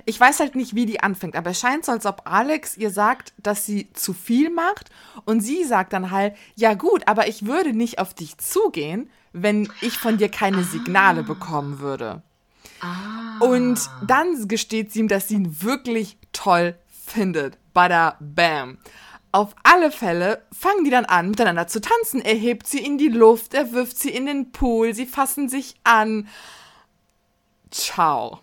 Ich 0.05 0.19
weiß 0.19 0.39
halt 0.39 0.55
nicht, 0.55 0.73
wie 0.73 0.87
die 0.87 1.01
anfängt, 1.01 1.35
aber 1.35 1.51
es 1.51 1.59
scheint 1.59 1.85
so, 1.85 1.91
als 1.91 2.05
ob 2.07 2.23
Alex 2.25 2.77
ihr 2.77 2.89
sagt, 2.89 3.33
dass 3.37 3.65
sie 3.65 3.93
zu 3.93 4.13
viel 4.13 4.49
macht. 4.49 4.89
Und 5.25 5.41
sie 5.41 5.63
sagt 5.63 5.93
dann 5.93 6.09
halt, 6.09 6.35
ja 6.55 6.73
gut, 6.73 7.07
aber 7.07 7.27
ich 7.27 7.45
würde 7.45 7.73
nicht 7.73 7.99
auf 7.99 8.13
dich 8.15 8.37
zugehen, 8.39 9.09
wenn 9.31 9.71
ich 9.81 9.97
von 9.99 10.17
dir 10.17 10.29
keine 10.29 10.63
Signale 10.63 11.21
bekommen 11.21 11.79
würde. 11.79 12.23
Ah. 12.81 13.37
Und 13.39 13.79
dann 14.05 14.47
gesteht 14.47 14.91
sie 14.91 15.01
ihm, 15.01 15.07
dass 15.07 15.27
sie 15.27 15.35
ihn 15.35 15.61
wirklich 15.61 16.17
toll 16.33 16.75
findet. 16.87 17.57
Bada 17.73 18.17
bam. 18.19 18.77
Auf 19.31 19.55
alle 19.63 19.91
Fälle 19.91 20.43
fangen 20.51 20.83
die 20.83 20.89
dann 20.89 21.05
an, 21.05 21.29
miteinander 21.29 21.67
zu 21.67 21.81
tanzen. 21.81 22.21
Er 22.21 22.33
hebt 22.35 22.65
sie 22.65 22.79
in 22.83 22.97
die 22.97 23.09
Luft, 23.09 23.53
er 23.53 23.71
wirft 23.73 23.97
sie 23.97 24.09
in 24.09 24.25
den 24.25 24.51
Pool, 24.51 24.93
sie 24.95 25.05
fassen 25.05 25.49
sich 25.49 25.75
an. 25.83 26.27
Ciao. 27.71 28.39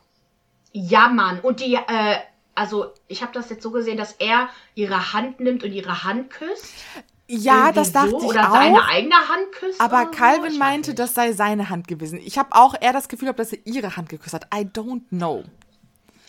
Ja, 0.72 1.08
Mann. 1.08 1.40
Und 1.40 1.60
die, 1.60 1.74
äh, 1.74 2.16
also 2.54 2.92
ich 3.08 3.22
habe 3.22 3.32
das 3.32 3.50
jetzt 3.50 3.62
so 3.62 3.70
gesehen, 3.70 3.96
dass 3.96 4.12
er 4.12 4.48
ihre 4.74 5.12
Hand 5.12 5.40
nimmt 5.40 5.64
und 5.64 5.72
ihre 5.72 6.04
Hand 6.04 6.30
küsst. 6.30 6.72
Ja, 7.28 7.54
Irgendwie 7.68 7.74
das 7.74 7.92
dachte 7.92 8.10
so, 8.10 8.18
ich 8.20 8.24
Oder 8.24 8.48
auch. 8.50 8.54
seine 8.54 8.84
eigene 8.88 9.14
Hand 9.16 9.50
küsst. 9.58 9.80
aber 9.80 10.02
oder 10.02 10.04
so. 10.06 10.10
Calvin 10.12 10.52
weiß 10.52 10.58
meinte, 10.58 10.94
das 10.94 11.14
sei 11.14 11.32
seine 11.32 11.68
Hand 11.70 11.88
gewesen. 11.88 12.20
Ich 12.24 12.38
habe 12.38 12.50
auch 12.52 12.74
eher 12.80 12.92
das 12.92 13.08
Gefühl, 13.08 13.26
gehabt, 13.26 13.40
dass 13.40 13.52
er 13.52 13.66
ihre 13.66 13.96
Hand 13.96 14.08
geküsst 14.08 14.34
hat. 14.34 14.46
I 14.54 14.58
don't 14.60 15.02
know. 15.08 15.42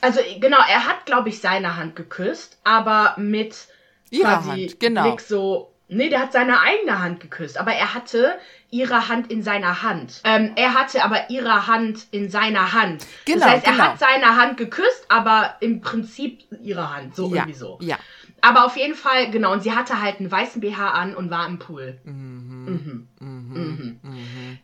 Also 0.02 0.20
genau, 0.40 0.58
er 0.68 0.88
hat, 0.88 1.06
glaube 1.06 1.30
ich, 1.30 1.40
seine 1.40 1.76
Hand 1.76 1.96
geküsst, 1.96 2.58
aber 2.64 3.14
mit 3.18 3.68
Ihre 4.10 4.24
quasi 4.28 4.50
Hand, 4.68 4.80
genau. 4.80 5.04
Blick 5.04 5.22
so. 5.22 5.74
Nee, 5.90 6.10
der 6.10 6.20
hat 6.20 6.34
seine 6.34 6.60
eigene 6.60 7.00
Hand 7.00 7.22
geküsst, 7.22 7.58
aber 7.58 7.72
er 7.72 7.94
hatte 7.94 8.38
ihre 8.70 9.08
Hand 9.08 9.32
in 9.32 9.42
seiner 9.42 9.84
Hand. 9.84 10.20
Ähm, 10.26 10.52
er 10.58 10.74
hatte 10.74 11.02
aber 11.06 11.30
ihre 11.30 11.68
Hand 11.68 12.08
in 12.12 12.30
seiner 12.30 12.74
Hand. 12.74 13.06
Genau, 13.24 13.40
das 13.46 13.50
heißt, 13.54 13.66
er 13.68 13.72
genau. 13.72 13.84
hat 13.86 14.00
seine 14.00 14.36
Hand 14.36 14.58
geküsst, 14.58 15.06
aber 15.08 15.56
im 15.62 15.80
Prinzip 15.80 16.44
ihre 16.62 16.94
Hand. 16.94 17.16
So 17.16 17.30
Ja, 17.30 17.36
irgendwie 17.44 17.54
so. 17.58 17.78
ja. 17.82 17.98
Aber 18.42 18.66
auf 18.66 18.76
jeden 18.76 18.96
Fall, 18.96 19.32
genau, 19.32 19.54
und 19.54 19.64
sie 19.64 19.72
hatte 19.72 20.02
halt 20.02 20.20
einen 20.20 20.30
weißen 20.30 20.60
BH 20.62 20.90
an 20.92 21.16
und 21.16 21.32
war 21.32 21.48
im 21.48 21.58
Pool. 21.58 21.98
Mhm. 22.04 23.08
Mhm. 23.20 24.00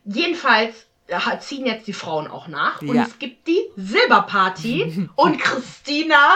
Jedenfalls 0.04 0.86
äh, 1.06 1.38
ziehen 1.38 1.66
jetzt 1.66 1.86
die 1.86 1.92
Frauen 1.92 2.26
auch 2.28 2.48
nach. 2.48 2.82
Und 2.82 2.94
Ja. 2.94 3.04
es 3.04 3.18
gibt 3.18 3.46
die 3.48 3.60
Silberparty 3.76 5.08
und 5.16 5.38
Christina 5.40 6.32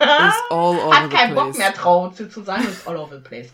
Is 0.00 0.34
all 0.50 0.76
over 0.78 0.94
hat 0.96 1.10
the 1.10 1.16
keinen 1.16 1.34
Bock 1.34 1.44
place. 1.46 1.58
mehr 1.58 1.74
Traum 1.74 2.14
zu, 2.14 2.28
sein, 2.42 2.62
ist 2.64 2.86
all 2.88 2.96
over 2.96 3.16
the 3.16 3.22
place. 3.22 3.50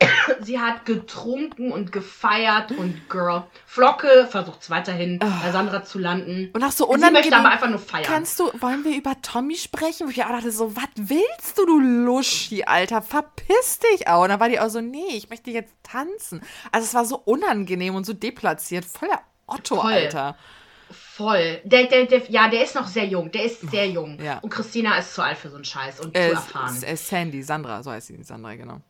Sie 0.40 0.58
hat 0.58 0.84
getrunken 0.86 1.70
und 1.70 1.92
gefeiert 1.92 2.72
und 2.72 3.08
Girl. 3.08 3.44
Flocke 3.66 4.26
versucht 4.28 4.62
es 4.62 4.70
weiterhin 4.70 5.18
bei 5.20 5.52
Sandra 5.52 5.84
zu 5.84 5.98
landen. 5.98 6.50
Und 6.52 6.64
auch 6.64 6.72
so 6.72 6.84
Sie 6.84 6.98
möchte 6.98 7.08
unangenehm. 7.10 7.34
aber 7.34 7.50
einfach 7.50 7.68
nur 7.68 7.78
feiern. 7.78 8.04
Kannst 8.04 8.40
du, 8.40 8.50
wollen 8.60 8.84
wir 8.84 8.96
über 8.96 9.14
Tommy 9.22 9.56
sprechen? 9.56 10.06
Wo 10.06 10.10
ich 10.10 10.24
auch 10.24 10.28
dachte 10.30 10.50
so, 10.50 10.74
was 10.74 10.88
willst 10.96 11.58
du, 11.58 11.64
du 11.66 11.78
Luschi, 11.78 12.64
Alter? 12.64 13.02
Verpiss 13.02 13.78
dich 13.78 14.08
auch. 14.08 14.22
Und 14.24 14.30
dann 14.30 14.40
war 14.40 14.48
die 14.48 14.58
auch 14.58 14.68
so, 14.68 14.80
nee, 14.80 15.10
ich 15.14 15.30
möchte 15.30 15.50
jetzt 15.52 15.72
tanzen. 15.84 16.42
Also 16.72 16.86
es 16.86 16.94
war 16.94 17.04
so 17.04 17.16
unangenehm 17.24 17.94
und 17.94 18.04
so 18.04 18.12
deplatziert. 18.14 18.84
Voll 18.84 19.08
der 19.08 19.20
Otto, 19.46 19.76
Voll. 19.80 19.92
Alter. 19.92 20.36
Voll. 20.94 21.60
Der, 21.64 21.84
der, 21.86 22.06
der, 22.06 22.22
ja, 22.30 22.48
der 22.48 22.64
ist 22.64 22.74
noch 22.74 22.86
sehr 22.86 23.06
jung. 23.06 23.30
Der 23.30 23.44
ist 23.44 23.60
sehr 23.70 23.88
jung. 23.88 24.18
Ja. 24.22 24.38
Und 24.38 24.50
Christina 24.50 24.96
ist 24.98 25.14
zu 25.14 25.22
alt 25.22 25.38
für 25.38 25.48
so 25.48 25.56
einen 25.56 25.64
Scheiß 25.64 26.00
und 26.00 26.16
Äh, 26.16 26.28
zu 26.30 26.34
erfahren. 26.34 26.96
Sandy, 26.96 27.42
Sandra, 27.42 27.82
so 27.82 27.90
heißt 27.90 28.08
sie, 28.08 28.22
Sandra, 28.22 28.54
genau. 28.54 28.80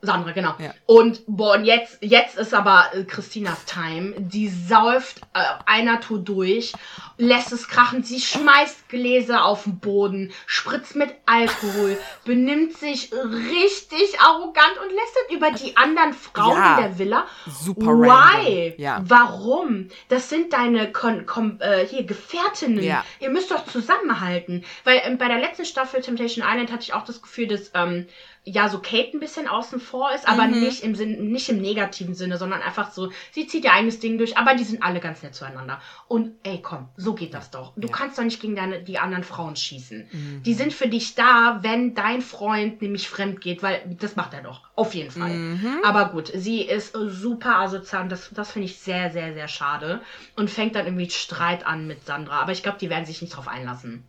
Sandra, 0.00 0.30
genau. 0.30 0.54
Ja. 0.60 0.72
Und 0.86 1.22
boah, 1.26 1.56
und 1.56 1.64
jetzt, 1.64 1.98
jetzt 2.02 2.38
ist 2.38 2.54
aber 2.54 2.84
äh, 2.92 3.02
Christinas 3.02 3.64
Time. 3.64 4.14
Die 4.18 4.48
säuft 4.48 5.20
äh, 5.34 5.40
einer 5.66 6.00
Tour 6.00 6.20
durch, 6.20 6.72
lässt 7.16 7.50
es 7.52 7.66
krachen. 7.66 8.04
Sie 8.04 8.20
schmeißt 8.20 8.88
Gläser 8.88 9.44
auf 9.44 9.64
den 9.64 9.80
Boden, 9.80 10.30
spritzt 10.46 10.94
mit 10.94 11.12
Alkohol, 11.26 11.98
benimmt 12.24 12.74
sich 12.76 13.10
richtig 13.12 14.20
arrogant 14.20 14.78
und 14.84 14.94
lästert 14.94 15.32
über 15.32 15.50
die 15.50 15.76
anderen 15.76 16.12
Frauen 16.12 16.56
Ja. 16.56 16.76
in 16.76 16.82
der 16.84 16.98
Villa. 17.00 17.26
Super 17.46 17.98
Why? 17.98 18.74
Ja. 18.78 19.02
Warum? 19.04 19.88
Das 20.08 20.28
sind 20.28 20.52
deine 20.52 20.92
Kon 20.92 21.26
Kom 21.26 21.58
äh, 21.60 21.84
hier 21.84 22.04
Gefährtinnen. 22.04 22.84
Ja. 22.84 23.04
Ihr 23.18 23.30
müsst 23.30 23.50
doch 23.50 23.66
zusammenhalten. 23.66 24.64
Weil 24.84 25.02
ähm, 25.04 25.18
bei 25.18 25.26
der 25.26 25.40
letzten 25.40 25.64
Staffel 25.64 26.00
Temptation 26.02 26.46
Island 26.48 26.70
hatte 26.70 26.82
ich 26.84 26.94
auch 26.94 27.04
das 27.04 27.20
Gefühl, 27.20 27.48
dass 27.48 27.72
ähm, 27.74 28.06
ja 28.44 28.68
so 28.68 28.78
Kate 28.78 29.10
ein 29.14 29.20
bisschen 29.20 29.46
außen 29.46 29.78
vor 29.80 30.12
ist, 30.14 30.26
aber 30.26 30.46
Mhm. 30.46 30.60
nicht 30.60 30.82
im 30.82 30.94
Sinn, 30.94 31.30
nicht 31.30 31.48
im 31.50 31.60
negativen 31.60 32.14
Sinne, 32.14 32.38
sondern 32.38 32.62
einfach 32.62 32.90
so, 32.92 33.10
sie 33.32 33.46
zieht 33.46 33.64
ihr 33.64 33.72
eigenes 33.72 34.00
Ding 34.00 34.16
durch, 34.16 34.38
aber 34.38 34.54
die 34.54 34.64
sind 34.64 34.82
alle 34.82 35.00
ganz 35.00 35.22
nett 35.22 35.34
zueinander. 35.34 35.80
Und 36.06 36.32
ey, 36.44 36.60
komm, 36.62 36.88
so 36.96 37.14
geht 37.14 37.34
das 37.34 37.50
doch. 37.50 37.72
Du 37.76 37.88
Ja. 37.88 37.94
kannst 37.94 38.18
doch 38.18 38.24
nicht 38.24 38.40
gegen 38.40 38.56
deine, 38.56 38.82
die 38.82 38.98
anderen 38.98 39.24
Frauen 39.24 39.54
schießen. 39.56 40.08
Mhm. 40.10 40.42
Die 40.44 40.54
sind 40.54 40.72
für 40.72 40.88
dich 40.88 41.14
da, 41.14 41.58
wenn 41.62 41.94
dein 41.94 42.22
Freund 42.22 42.80
nämlich 42.80 43.08
fremd 43.08 43.40
geht, 43.40 43.62
weil 43.62 43.82
das 44.00 44.16
macht 44.16 44.32
er 44.32 44.42
doch. 44.42 44.62
Auf 44.76 44.94
jeden 44.94 45.10
Fall. 45.10 45.30
Mhm. 45.34 45.80
Aber 45.84 46.06
gut, 46.10 46.30
sie 46.34 46.62
ist 46.62 46.96
super 47.06 47.56
asozial 47.58 48.04
und 48.04 48.12
das, 48.12 48.30
das 48.32 48.50
finde 48.52 48.66
ich 48.66 48.78
sehr, 48.78 49.10
sehr, 49.10 49.34
sehr 49.34 49.48
schade. 49.48 50.00
Und 50.36 50.50
fängt 50.50 50.74
dann 50.74 50.86
irgendwie 50.86 51.10
Streit 51.10 51.66
an 51.66 51.86
mit 51.86 52.06
Sandra. 52.06 52.40
Aber 52.40 52.52
ich 52.52 52.62
glaube, 52.62 52.78
die 52.80 52.88
werden 52.88 53.04
sich 53.04 53.20
nicht 53.20 53.36
drauf 53.36 53.48
einlassen. 53.48 54.04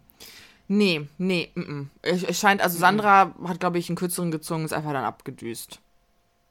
Nee, 0.72 1.07
nee, 1.17 1.51
mm, 1.55 1.61
mm. 1.61 1.89
Es, 2.03 2.39
scheint, 2.39 2.61
also 2.61 2.78
Sandra 2.78 3.34
hat, 3.43 3.59
glaube 3.59 3.80
ich, 3.80 3.89
einen 3.89 3.95
kürzeren 3.95 4.30
gezogen, 4.30 4.65
ist 4.65 4.72
einfach 4.72 4.93
dann 4.93 5.03
abgedüst. 5.03 5.80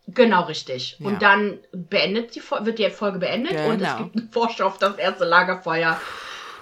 Genau, 0.08 0.42
richtig. 0.42 0.96
Ja. 0.98 1.06
Und 1.06 1.22
dann 1.22 1.58
beendet 1.70 2.34
die, 2.34 2.40
wird 2.40 2.80
die 2.80 2.90
Folge 2.90 3.20
beendet 3.20 3.52
und 3.52 3.80
es 3.80 3.88
Genau. 3.88 4.04
gibt 4.04 4.16
einen 4.16 4.32
Vorschau 4.32 4.66
auf 4.66 4.78
das 4.78 4.96
erste 4.96 5.24
Lagerfeuer. 5.24 6.00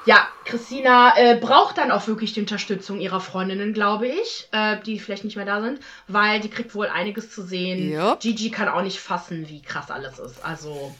Ja, 0.05 0.29
Christina 0.45 1.17
äh, 1.17 1.37
braucht 1.41 1.79
dann 1.79 1.91
auch 1.91 2.07
wirklich 2.07 2.35
die 2.35 2.41
Unterstützung 2.41 3.01
ihrer 3.01 3.21
Freundinnen, 3.21 3.73
glaube 3.73 4.07
ich, 4.07 4.49
äh, 4.53 4.77
die 4.85 5.01
vielleicht 5.01 5.25
nicht 5.25 5.37
mehr 5.37 5.47
da 5.47 5.63
sind, 5.63 5.81
weil 6.09 6.41
die 6.41 6.51
kriegt 6.51 6.75
wohl 6.75 6.89
einiges 6.89 7.31
zu 7.31 7.43
sehen. 7.43 7.91
Jupp. 7.91 8.21
Gigi 8.21 8.51
kann 8.51 8.69
auch 8.69 8.83
nicht 8.83 9.01
fassen, 9.01 9.49
wie 9.49 9.63
krass 9.63 9.91
alles 9.91 10.19
ist. 10.19 10.45
Also 10.45 10.95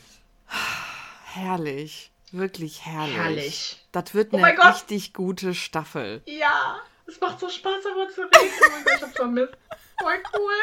Herrlich. 1.35 2.11
Wirklich 2.33 2.85
herrlich. 2.85 3.15
herrlich. 3.17 3.87
Das 3.93 4.15
wird 4.15 4.33
Oh 4.33 4.37
eine 4.37 4.59
richtig 4.75 5.15
gute 5.15 5.55
Staffel. 5.55 6.23
Ja, 6.27 6.81
es 7.07 7.21
macht 7.21 7.41
so 7.41 7.49
Spaß, 7.49 7.85
darüber 7.85 8.09
zu 8.09 8.23
reden. 8.23 8.31
Oh 8.35 8.71
mein 8.73 8.85
Gott, 8.85 8.95
ich 8.97 9.03
hab's 9.03 9.17
vermisst. 9.17 9.55
Voll 10.01 10.23
cool. 10.35 10.55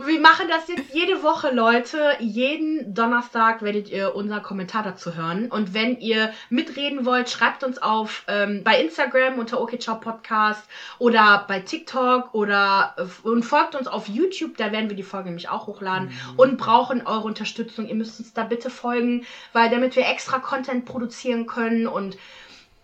Wir 0.00 0.20
machen 0.20 0.46
das 0.48 0.68
jetzt 0.68 0.94
jede 0.94 1.24
Woche, 1.24 1.52
Leute. 1.52 2.12
Jeden 2.20 2.94
Donnerstag 2.94 3.62
werdet 3.62 3.88
ihr 3.88 4.14
unseren 4.14 4.44
Kommentar 4.44 4.84
dazu 4.84 5.16
hören. 5.16 5.50
Und 5.50 5.74
wenn 5.74 5.98
ihr 5.98 6.32
mitreden 6.50 7.04
wollt, 7.04 7.28
schreibt 7.28 7.64
uns 7.64 7.82
auf 7.82 8.22
ähm, 8.28 8.62
bei 8.62 8.80
Instagram 8.80 9.40
unter 9.40 9.60
OKCiao 9.60 9.98
Podcast 9.98 10.62
oder 11.00 11.44
bei 11.48 11.58
TikTok 11.58 12.32
oder 12.32 12.94
äh, 12.96 13.28
und 13.28 13.42
folgt 13.42 13.74
uns 13.74 13.88
auf 13.88 14.06
YouTube. 14.06 14.56
Da 14.56 14.70
werden 14.70 14.88
wir 14.88 14.96
die 14.96 15.02
Folge 15.02 15.30
nämlich 15.30 15.48
auch 15.48 15.66
hochladen 15.66 16.10
mhm. 16.10 16.38
und 16.38 16.58
brauchen 16.58 17.04
eure 17.04 17.26
Unterstützung. 17.26 17.88
Ihr 17.88 17.96
müsst 17.96 18.20
uns 18.20 18.32
da 18.32 18.44
bitte 18.44 18.70
folgen, 18.70 19.26
weil 19.52 19.68
damit 19.68 19.96
wir 19.96 20.06
extra 20.08 20.38
Content 20.38 20.84
produzieren 20.84 21.46
können 21.46 21.88
und 21.88 22.16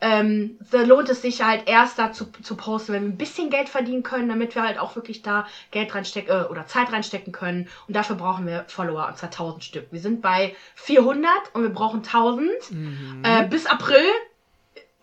ähm, 0.05 0.59
da 0.71 0.83
lohnt 0.83 1.09
es 1.09 1.23
sich 1.23 1.43
halt 1.43 1.67
erst 1.67 1.99
dazu 1.99 2.27
zu 2.43 2.57
posten, 2.57 2.93
wenn 2.93 3.03
wir 3.05 3.09
ein 3.09 3.17
bisschen 3.17 3.49
Geld 3.49 3.71
verdienen 3.71 4.03
können, 4.03 4.29
damit 4.29 4.55
wir 4.55 4.63
halt 4.63 4.79
auch 4.79 4.97
wirklich 4.97 5.23
da 5.23 5.47
Geld 5.71 5.95
reinstecken 5.95 6.43
äh, 6.43 6.45
oder 6.45 6.67
Zeit 6.67 6.93
reinstecken 6.93 7.33
können. 7.33 7.69
Und 7.89 7.97
dafür 7.97 8.17
brauchen 8.17 8.47
wir 8.47 8.67
Follower, 8.69 9.09
und 9.09 9.17
zwar 9.17 9.31
1000 9.31 9.65
Stück. 9.65 9.87
Wir 9.93 10.01
sind 10.01 10.21
bei 10.21 10.55
400 10.75 11.31
und 11.55 11.63
wir 11.63 11.71
brauchen 11.71 12.03
1000. 12.03 12.51
Mhm. 12.71 13.23
Äh, 13.25 13.47
bis 13.49 13.65
April, 13.65 14.05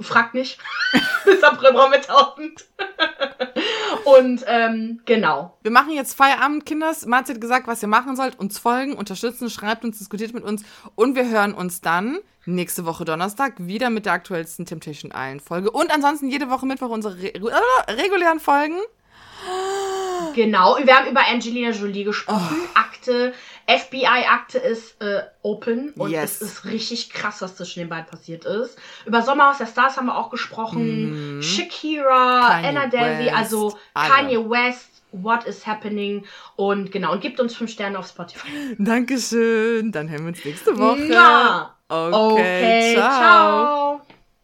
fragt 0.04 0.34
nicht, 0.34 0.60
bis 1.26 1.44
April 1.44 1.74
brauchen 1.74 1.92
wir 1.92 1.98
1000. 1.98 2.66
und 4.06 4.44
ähm, 4.48 5.02
genau. 5.06 5.58
Wir 5.62 5.72
machen 5.72 5.92
jetzt 5.92 6.16
Feierabend, 6.16 6.66
Kinders. 6.66 7.06
Marzi 7.06 7.34
hat 7.34 7.42
gesagt, 7.42 7.68
was 7.68 7.82
ihr 7.82 7.88
machen 7.88 8.16
sollt. 8.16 8.40
Uns 8.40 8.60
folgen, 8.60 8.94
unterstützen, 8.94 9.50
schreibt 9.50 9.84
uns, 9.84 9.98
diskutiert 9.98 10.34
mit 10.34 10.44
uns. 10.44 10.64
Und 10.96 11.16
wir 11.16 11.30
hören 11.30 11.54
uns 11.54 11.82
dann 11.82 12.20
nächste 12.46 12.86
Woche 12.86 13.06
Donnerstag 13.06 13.54
wieder 13.58 13.90
mit 13.90 14.06
der 14.06 14.14
aktuellsten 14.14 14.66
Temptation 14.66 15.12
Island 15.12 15.42
Folge. 15.42 15.72
Und 15.72 15.92
ansonsten 15.92 16.30
jede 16.30 16.50
Woche 16.50 16.66
Mittwoch 16.66 16.90
unsere 16.90 17.18
re 17.18 17.34
äh, 17.34 17.92
regulären 17.92 18.40
Folgen. 18.40 18.80
Genau, 20.36 20.78
wir 20.84 20.96
haben 20.96 21.10
über 21.10 21.22
Angelina 21.28 21.72
Jolie 21.72 22.04
gesprochen. 22.04 22.58
Oh. 22.62 22.80
Akte, 22.80 23.34
FBI-Akte 23.78 24.58
ist 24.58 25.02
äh, 25.02 25.22
open 25.42 25.92
und 25.92 26.12
yes. 26.12 26.42
es 26.42 26.42
ist 26.42 26.66
richtig 26.66 27.10
krass, 27.10 27.42
was 27.42 27.56
zwischen 27.56 27.80
den 27.80 27.90
beiden 27.90 28.06
passiert 28.08 28.46
ist. 28.46 28.78
Über 29.06 29.22
Sommerhaus 29.22 29.58
der 29.58 29.68
Stars 29.68 29.98
haben 29.98 30.08
wir 30.08 30.18
auch 30.18 30.30
gesprochen. 30.30 31.38
Mm. 31.38 31.42
Shakira, 31.42 32.50
Kanye 32.50 32.68
Anna 32.68 32.88
Delvey, 32.88 33.30
also 33.30 33.78
Alle. 33.94 34.10
Kanye 34.10 34.50
West. 34.50 34.88
What 35.14 35.44
is 35.44 35.68
happening? 35.68 36.24
Und 36.56 36.94
genau, 36.94 37.12
und 37.12 37.20
gibt 37.20 37.42
uns 37.42 37.54
fünf 37.54 37.70
Sterne 37.72 38.00
auf 38.00 38.08
Spotify. 38.08 38.48
Dankeschön. 38.78 39.92
Dann 39.92 40.10
hören 40.10 40.22
wir 40.22 40.28
uns 40.30 40.46
nächste 40.46 40.78
Woche. 40.78 41.12
Ja. 41.12 41.76
Okay, 41.90 42.14
okay 42.14 42.96
ciao. 42.96 43.20
ciao. 43.20 44.02